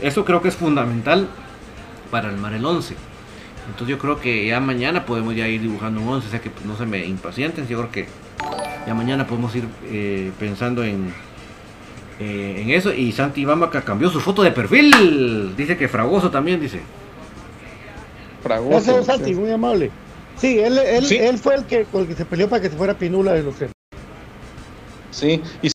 Eso 0.00 0.24
creo 0.24 0.40
que 0.40 0.48
es 0.48 0.56
fundamental 0.56 1.28
para 2.10 2.28
armar 2.30 2.54
el 2.54 2.64
11. 2.64 2.94
Entonces 3.68 3.88
yo 3.88 3.98
creo 3.98 4.18
que 4.20 4.46
ya 4.46 4.58
mañana 4.58 5.04
podemos 5.04 5.36
ya 5.36 5.46
ir 5.48 5.60
dibujando 5.60 6.00
un 6.00 6.08
11, 6.08 6.28
o 6.28 6.30
sea 6.30 6.40
que 6.40 6.48
pues, 6.48 6.64
no 6.64 6.78
se 6.78 6.86
me 6.86 7.04
impacienten, 7.04 7.68
yo 7.68 7.76
creo 7.76 7.90
que 7.90 8.06
ya 8.86 8.94
mañana 8.94 9.26
podemos 9.26 9.54
ir 9.54 9.64
eh, 9.90 10.30
pensando 10.40 10.82
en, 10.84 11.12
eh, 12.20 12.62
en 12.62 12.70
eso. 12.70 12.90
Y 12.94 13.12
Santi 13.12 13.44
Bamaca 13.44 13.82
cambió 13.82 14.08
su 14.08 14.20
foto 14.20 14.42
de 14.42 14.50
perfil. 14.52 15.54
Dice 15.58 15.76
que 15.76 15.88
Fragoso 15.88 16.30
también 16.30 16.58
dice. 16.58 16.80
Fragoso. 18.42 18.70
Gracias, 18.94 19.04
Santi, 19.04 19.34
muy 19.34 19.50
amable. 19.50 19.90
Sí, 20.40 20.58
él, 20.60 20.78
él, 20.78 21.04
Sí. 21.04 21.16
él 21.16 21.38
fue 21.38 21.56
el 21.56 21.66
que, 21.66 21.84
con 21.84 22.02
el 22.02 22.08
que 22.08 22.14
se 22.14 22.24
peleó 22.24 22.48
para 22.48 22.62
que 22.62 22.70
se 22.70 22.76
fuera 22.76 22.96
Pinula 22.96 23.32
de 23.32 23.42
los 23.42 23.56
que. 23.56 23.70
Sí, 25.10 25.42
y 25.62 25.70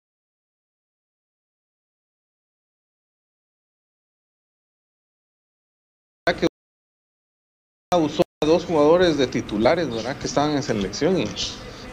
que 6.33 6.47
usó 7.97 8.23
a 8.41 8.45
dos 8.45 8.63
jugadores 8.65 9.17
de 9.17 9.27
titulares, 9.27 9.89
¿verdad? 9.89 10.17
Que 10.17 10.27
estaban 10.27 10.51
en 10.51 10.63
selección 10.63 11.17
y, 11.19 11.25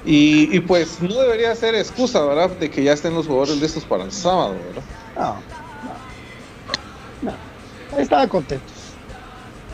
y, 0.04 0.56
y, 0.56 0.60
pues 0.60 1.00
no 1.02 1.20
debería 1.20 1.54
ser 1.56 1.74
excusa, 1.74 2.24
¿verdad? 2.24 2.50
De 2.50 2.70
que 2.70 2.84
ya 2.84 2.92
estén 2.92 3.14
los 3.14 3.26
jugadores 3.26 3.60
listos 3.60 3.84
para 3.84 4.04
el 4.04 4.12
sábado, 4.12 4.60
¿verdad? 4.66 4.84
No, 5.16 5.42
no, 7.22 7.98
estaban 7.98 8.28
contentos. 8.28 8.72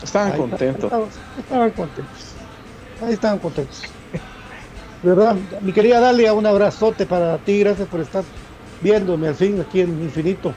Estaban 0.01 0.31
Ahí 0.31 0.39
contentos. 0.39 0.83
Estaban, 0.85 1.09
estaban 1.37 1.71
contentos. 1.71 2.26
Ahí 3.01 3.13
estaban 3.13 3.39
contentos. 3.39 3.83
¿Verdad? 5.03 5.35
Mi 5.61 5.71
querida 5.71 5.99
Dalia, 5.99 6.33
un 6.33 6.45
abrazote 6.45 7.05
para 7.05 7.37
ti. 7.37 7.59
Gracias 7.59 7.87
por 7.87 7.99
estar 7.99 8.23
viéndome 8.81 9.27
al 9.27 9.35
fin 9.35 9.59
aquí 9.61 9.81
en 9.81 10.01
Infinito. 10.01 10.53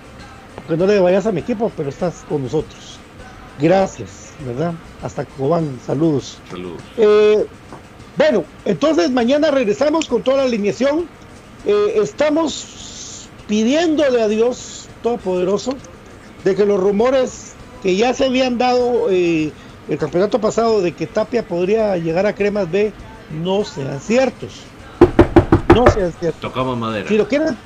Que 0.66 0.76
no 0.76 0.86
le 0.86 1.00
vayas 1.00 1.26
a 1.26 1.32
mi 1.32 1.40
equipo, 1.40 1.70
pero 1.76 1.88
estás 1.88 2.24
con 2.28 2.42
nosotros. 2.42 2.98
Gracias, 3.60 4.32
¿verdad? 4.46 4.72
Hasta 5.02 5.24
Cobán, 5.24 5.78
saludos. 5.84 6.38
Saludos. 6.48 6.80
Eh, 6.96 7.46
bueno, 8.16 8.44
entonces 8.64 9.10
mañana 9.10 9.50
regresamos 9.50 10.06
con 10.06 10.22
toda 10.22 10.38
la 10.38 10.42
alineación. 10.44 11.08
Eh, 11.66 11.94
estamos 12.02 13.28
pidiéndole 13.46 14.22
a 14.22 14.28
Dios 14.28 14.88
Todopoderoso 15.02 15.74
de 16.44 16.54
que 16.54 16.64
los 16.64 16.80
rumores 16.80 17.52
que 17.82 17.96
ya 17.96 18.14
se 18.14 18.26
habían 18.26 18.58
dado 18.58 19.08
eh, 19.10 19.52
el 19.90 19.98
campeonato 19.98 20.40
pasado 20.40 20.80
de 20.80 20.92
que 20.92 21.06
Tapia 21.06 21.42
podría 21.46 21.96
llegar 21.96 22.24
a 22.26 22.34
Cremas 22.34 22.70
B 22.70 22.92
no 23.42 23.64
sean 23.64 24.00
ciertos. 24.00 24.62
No 25.74 25.86
sean 25.90 26.12
ciertos. 26.18 26.40
Tocamos 26.40 26.78
madera. 26.78 27.08
Si 27.08 27.16
lo 27.16 27.28
quieren, 27.28 27.56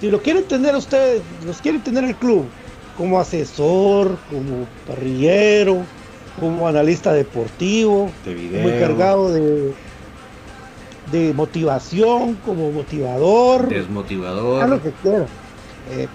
si 0.00 0.10
lo 0.10 0.20
quieren 0.20 0.44
tener 0.44 0.74
ustedes, 0.76 1.22
los 1.46 1.60
quieren 1.60 1.80
tener 1.82 2.04
el 2.04 2.14
club 2.16 2.44
como 2.96 3.18
asesor, 3.20 4.16
como 4.30 4.66
parrillero, 4.86 5.82
como 6.40 6.66
analista 6.66 7.12
deportivo, 7.12 8.10
De 8.24 8.34
video. 8.34 8.68
encargado 8.68 9.32
de, 9.32 9.72
de 11.12 11.32
motivación, 11.32 12.34
como 12.44 12.72
motivador, 12.72 13.68
Desmotivador. 13.68 14.80
que 14.80 14.90
quieran. 15.02 15.26
Eh, 15.92 16.06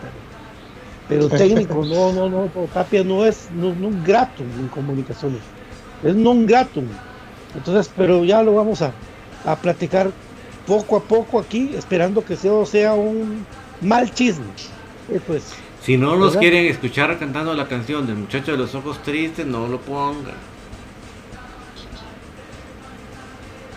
pero, 1.08 1.28
pero 1.30 1.38
técnico, 1.38 1.86
no, 1.86 2.12
no, 2.14 2.30
no, 2.30 2.48
Tapia 2.74 3.04
no 3.04 3.26
es 3.26 3.50
no, 3.56 3.74
no 3.76 3.88
un 3.88 4.04
grato 4.04 4.44
en 4.44 4.68
comunicaciones, 4.70 5.40
es 6.04 6.16
no 6.16 6.32
un 6.32 6.46
grato. 6.46 6.82
Entonces, 7.56 7.92
pero 7.96 8.24
ya 8.24 8.42
lo 8.44 8.56
vamos 8.56 8.82
a, 8.82 8.92
a 9.46 9.56
platicar 9.56 10.12
poco 10.68 10.98
a 10.98 11.02
poco 11.04 11.40
aquí, 11.40 11.72
esperando 11.78 12.24
que 12.24 12.36
sea, 12.36 12.66
sea 12.66 12.94
un 12.94 13.46
mal 13.82 14.12
chisme. 14.14 14.46
Eh, 15.12 15.20
pues, 15.26 15.54
Si 15.82 15.98
no 15.98 16.16
nos 16.16 16.30
¿Verdad? 16.30 16.40
quieren 16.40 16.66
escuchar 16.68 17.20
cantando 17.20 17.54
la 17.54 17.68
canción 17.68 18.08
del 18.08 18.16
muchacho 18.16 18.54
de 18.54 18.58
los 18.58 18.74
ojos 18.74 19.02
tristes, 19.04 19.46
no 19.46 19.68
lo 19.68 19.80
pongan. 19.82 20.34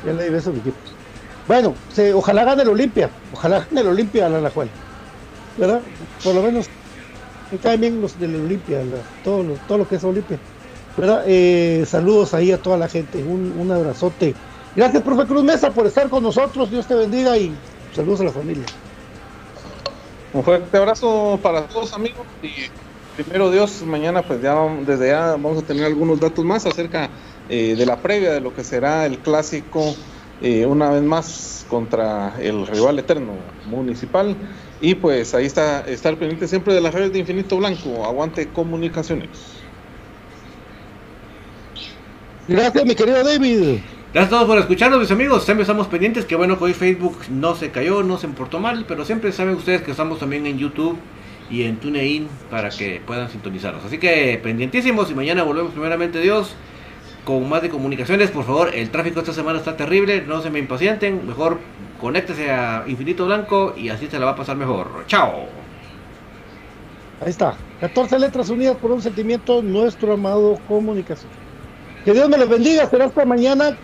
ya 0.05 0.13
le 0.13 0.25
digo 0.25 0.37
eso 0.37 0.51
a 0.51 0.53
mi 0.53 0.61
equipo. 0.61 0.77
Bueno, 1.49 1.75
se, 1.93 2.13
ojalá 2.13 2.45
gane 2.45 2.63
el 2.63 2.69
Olimpia, 2.69 3.11
ojalá 3.33 3.61
gane 3.61 3.81
el 3.81 3.87
Olimpia 3.89 4.27
a 4.27 4.29
la 4.29 4.39
Alajuela. 4.39 4.71
¿Verdad? 5.59 5.81
Por 6.23 6.35
lo 6.35 6.43
menos 6.43 6.67
me 7.51 7.59
caen 7.59 7.81
bien 7.81 8.01
los 8.01 8.19
del 8.19 8.35
Olimpia, 8.37 8.79
la- 8.79 9.03
todo, 9.25 9.43
lo, 9.43 9.55
todo 9.69 9.79
lo 9.79 9.89
que 9.89 9.97
es 9.97 10.05
Olimpia. 10.05 10.39
Eh, 10.99 11.85
saludos 11.87 12.33
ahí 12.35 12.53
a 12.53 12.59
toda 12.59 12.77
la 12.77 12.89
gente, 12.89 13.23
un, 13.23 13.55
un 13.59 13.71
abrazote. 13.71 14.35
Gracias, 14.75 15.03
profe 15.03 15.27
Cruz 15.27 15.43
Mesa, 15.43 15.71
por 15.71 15.87
estar 15.87 16.09
con 16.09 16.23
nosotros. 16.23 16.71
Dios 16.71 16.87
te 16.87 16.95
bendiga 16.95 17.37
y 17.37 17.55
saludos 17.95 18.21
a 18.21 18.25
la 18.25 18.33
familia. 18.33 18.65
Un 20.33 20.43
fuerte 20.43 20.77
abrazo 20.77 21.39
para 21.43 21.67
todos 21.67 21.93
amigos 21.95 22.27
y 22.43 22.51
primero 23.23 23.51
Dios, 23.51 23.83
mañana 23.83 24.23
pues 24.23 24.43
ya 24.43 24.55
desde 24.87 25.09
ya 25.09 25.31
vamos 25.31 25.63
a 25.63 25.67
tener 25.67 25.87
algunos 25.87 26.21
datos 26.21 26.45
más 26.45 26.67
acerca 26.67 27.09
eh, 27.49 27.75
de 27.77 27.87
la 27.87 27.97
previa 27.97 28.33
de 28.33 28.41
lo 28.41 28.55
que 28.55 28.63
será 28.63 29.07
el 29.07 29.19
clásico 29.19 29.95
eh, 30.43 30.67
una 30.67 30.91
vez 30.91 31.03
más 31.03 31.65
contra 31.71 32.35
el 32.39 32.67
rival 32.67 32.99
eterno 32.99 33.33
municipal. 33.65 34.37
Y 34.81 34.95
pues 34.97 35.35
ahí 35.35 35.47
está, 35.47 35.81
estar 35.87 36.17
pendiente 36.19 36.47
siempre 36.49 36.75
de 36.75 36.83
las 36.83 36.93
redes 36.93 37.13
de 37.13 37.21
Infinito 37.21 37.57
Blanco. 37.57 38.05
Aguante 38.05 38.49
comunicaciones. 38.49 39.31
Gracias, 42.49 42.85
mi 42.85 42.95
querido 42.95 43.25
David. 43.25 43.81
Gracias 44.13 44.27
a 44.27 44.31
todos 44.31 44.47
por 44.47 44.59
escucharnos, 44.59 45.01
mis 45.01 45.11
amigos. 45.11 45.45
Siempre 45.45 45.63
estamos 45.63 45.89
pendientes. 45.89 46.25
Que 46.25 46.37
bueno 46.37 46.57
que 46.57 46.65
hoy 46.65 46.75
Facebook 46.75 47.19
no 47.29 47.57
se 47.57 47.73
cayó, 47.73 48.05
no 48.05 48.19
se 48.19 48.27
importó 48.27 48.61
mal. 48.61 48.85
Pero 48.87 49.05
siempre 49.05 49.33
saben 49.33 49.57
ustedes 49.57 49.83
que 49.83 49.91
estamos 49.91 50.21
también 50.21 50.47
en 50.47 50.57
YouTube 50.57 50.97
y 51.51 51.65
en 51.65 51.79
TuneIn 51.79 52.29
para 52.49 52.71
que 52.71 53.03
puedan 53.05 53.29
sintonizarnos. 53.31 53.85
Así 53.85 53.99
que 53.99 54.39
pendientísimos 54.41 55.11
y 55.11 55.15
mañana 55.15 55.43
volvemos 55.43 55.73
primeramente 55.73 56.21
Dios 56.21 56.55
con 57.25 57.49
más 57.49 57.63
de 57.63 57.69
comunicaciones. 57.69 58.31
Por 58.31 58.45
favor, 58.45 58.73
el 58.73 58.91
tráfico 58.91 59.19
esta 59.19 59.33
semana 59.33 59.59
está 59.59 59.77
terrible, 59.77 60.23
no 60.23 60.41
se 60.41 60.51
me 60.51 60.61
impacienten. 60.61 61.27
Mejor 61.27 61.59
conéctese 62.01 62.53
a 62.53 62.85
Infinito 62.87 63.27
Blanco 63.27 63.75
y 63.77 63.89
así 63.89 64.07
se 64.07 64.21
la 64.21 64.27
va 64.27 64.33
a 64.33 64.37
pasar 64.37 64.57
mejor. 64.57 65.05
Chao. 65.09 65.47
Ahí 67.21 67.31
está. 67.31 67.57
14 67.81 68.21
letras 68.21 68.51
unidas 68.51 68.77
por 68.77 68.93
un 68.93 69.03
sentimiento, 69.03 69.63
nuestro 69.63 70.13
amado 70.13 70.59
comunicación. 70.69 71.46
Que 72.07 72.13
Dios 72.13 72.29
me 72.29 72.39
los 72.39 72.49
bendiga. 72.49 72.89
Será 72.89 73.07
hasta 73.07 73.25
mañana 73.27 73.77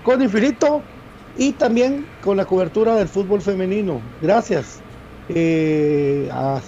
con 0.00 0.22
Infinito 0.22 0.88
y 1.34 1.58
también 1.58 2.10
con 2.20 2.38
la 2.38 2.46
cobertura 2.46 2.94
del 2.96 3.10
fútbol 3.10 3.42
femenino. 3.42 4.14
Gracias. 4.18 4.82
Eh, 5.28 6.26
a, 6.32 6.62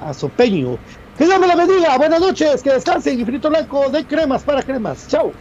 a 0.00 0.14
Sopeño. 0.14 0.80
Que 1.16 1.26
Dios 1.26 1.38
me 1.38 1.46
la 1.46 1.54
bendiga. 1.54 1.96
Buenas 1.98 2.18
noches. 2.20 2.62
Que 2.64 2.72
descansen. 2.72 3.20
Infinito 3.20 3.48
Blanco 3.48 3.90
de 3.90 4.04
cremas 4.08 4.42
para 4.42 4.64
cremas. 4.64 5.06
Chao. 5.06 5.38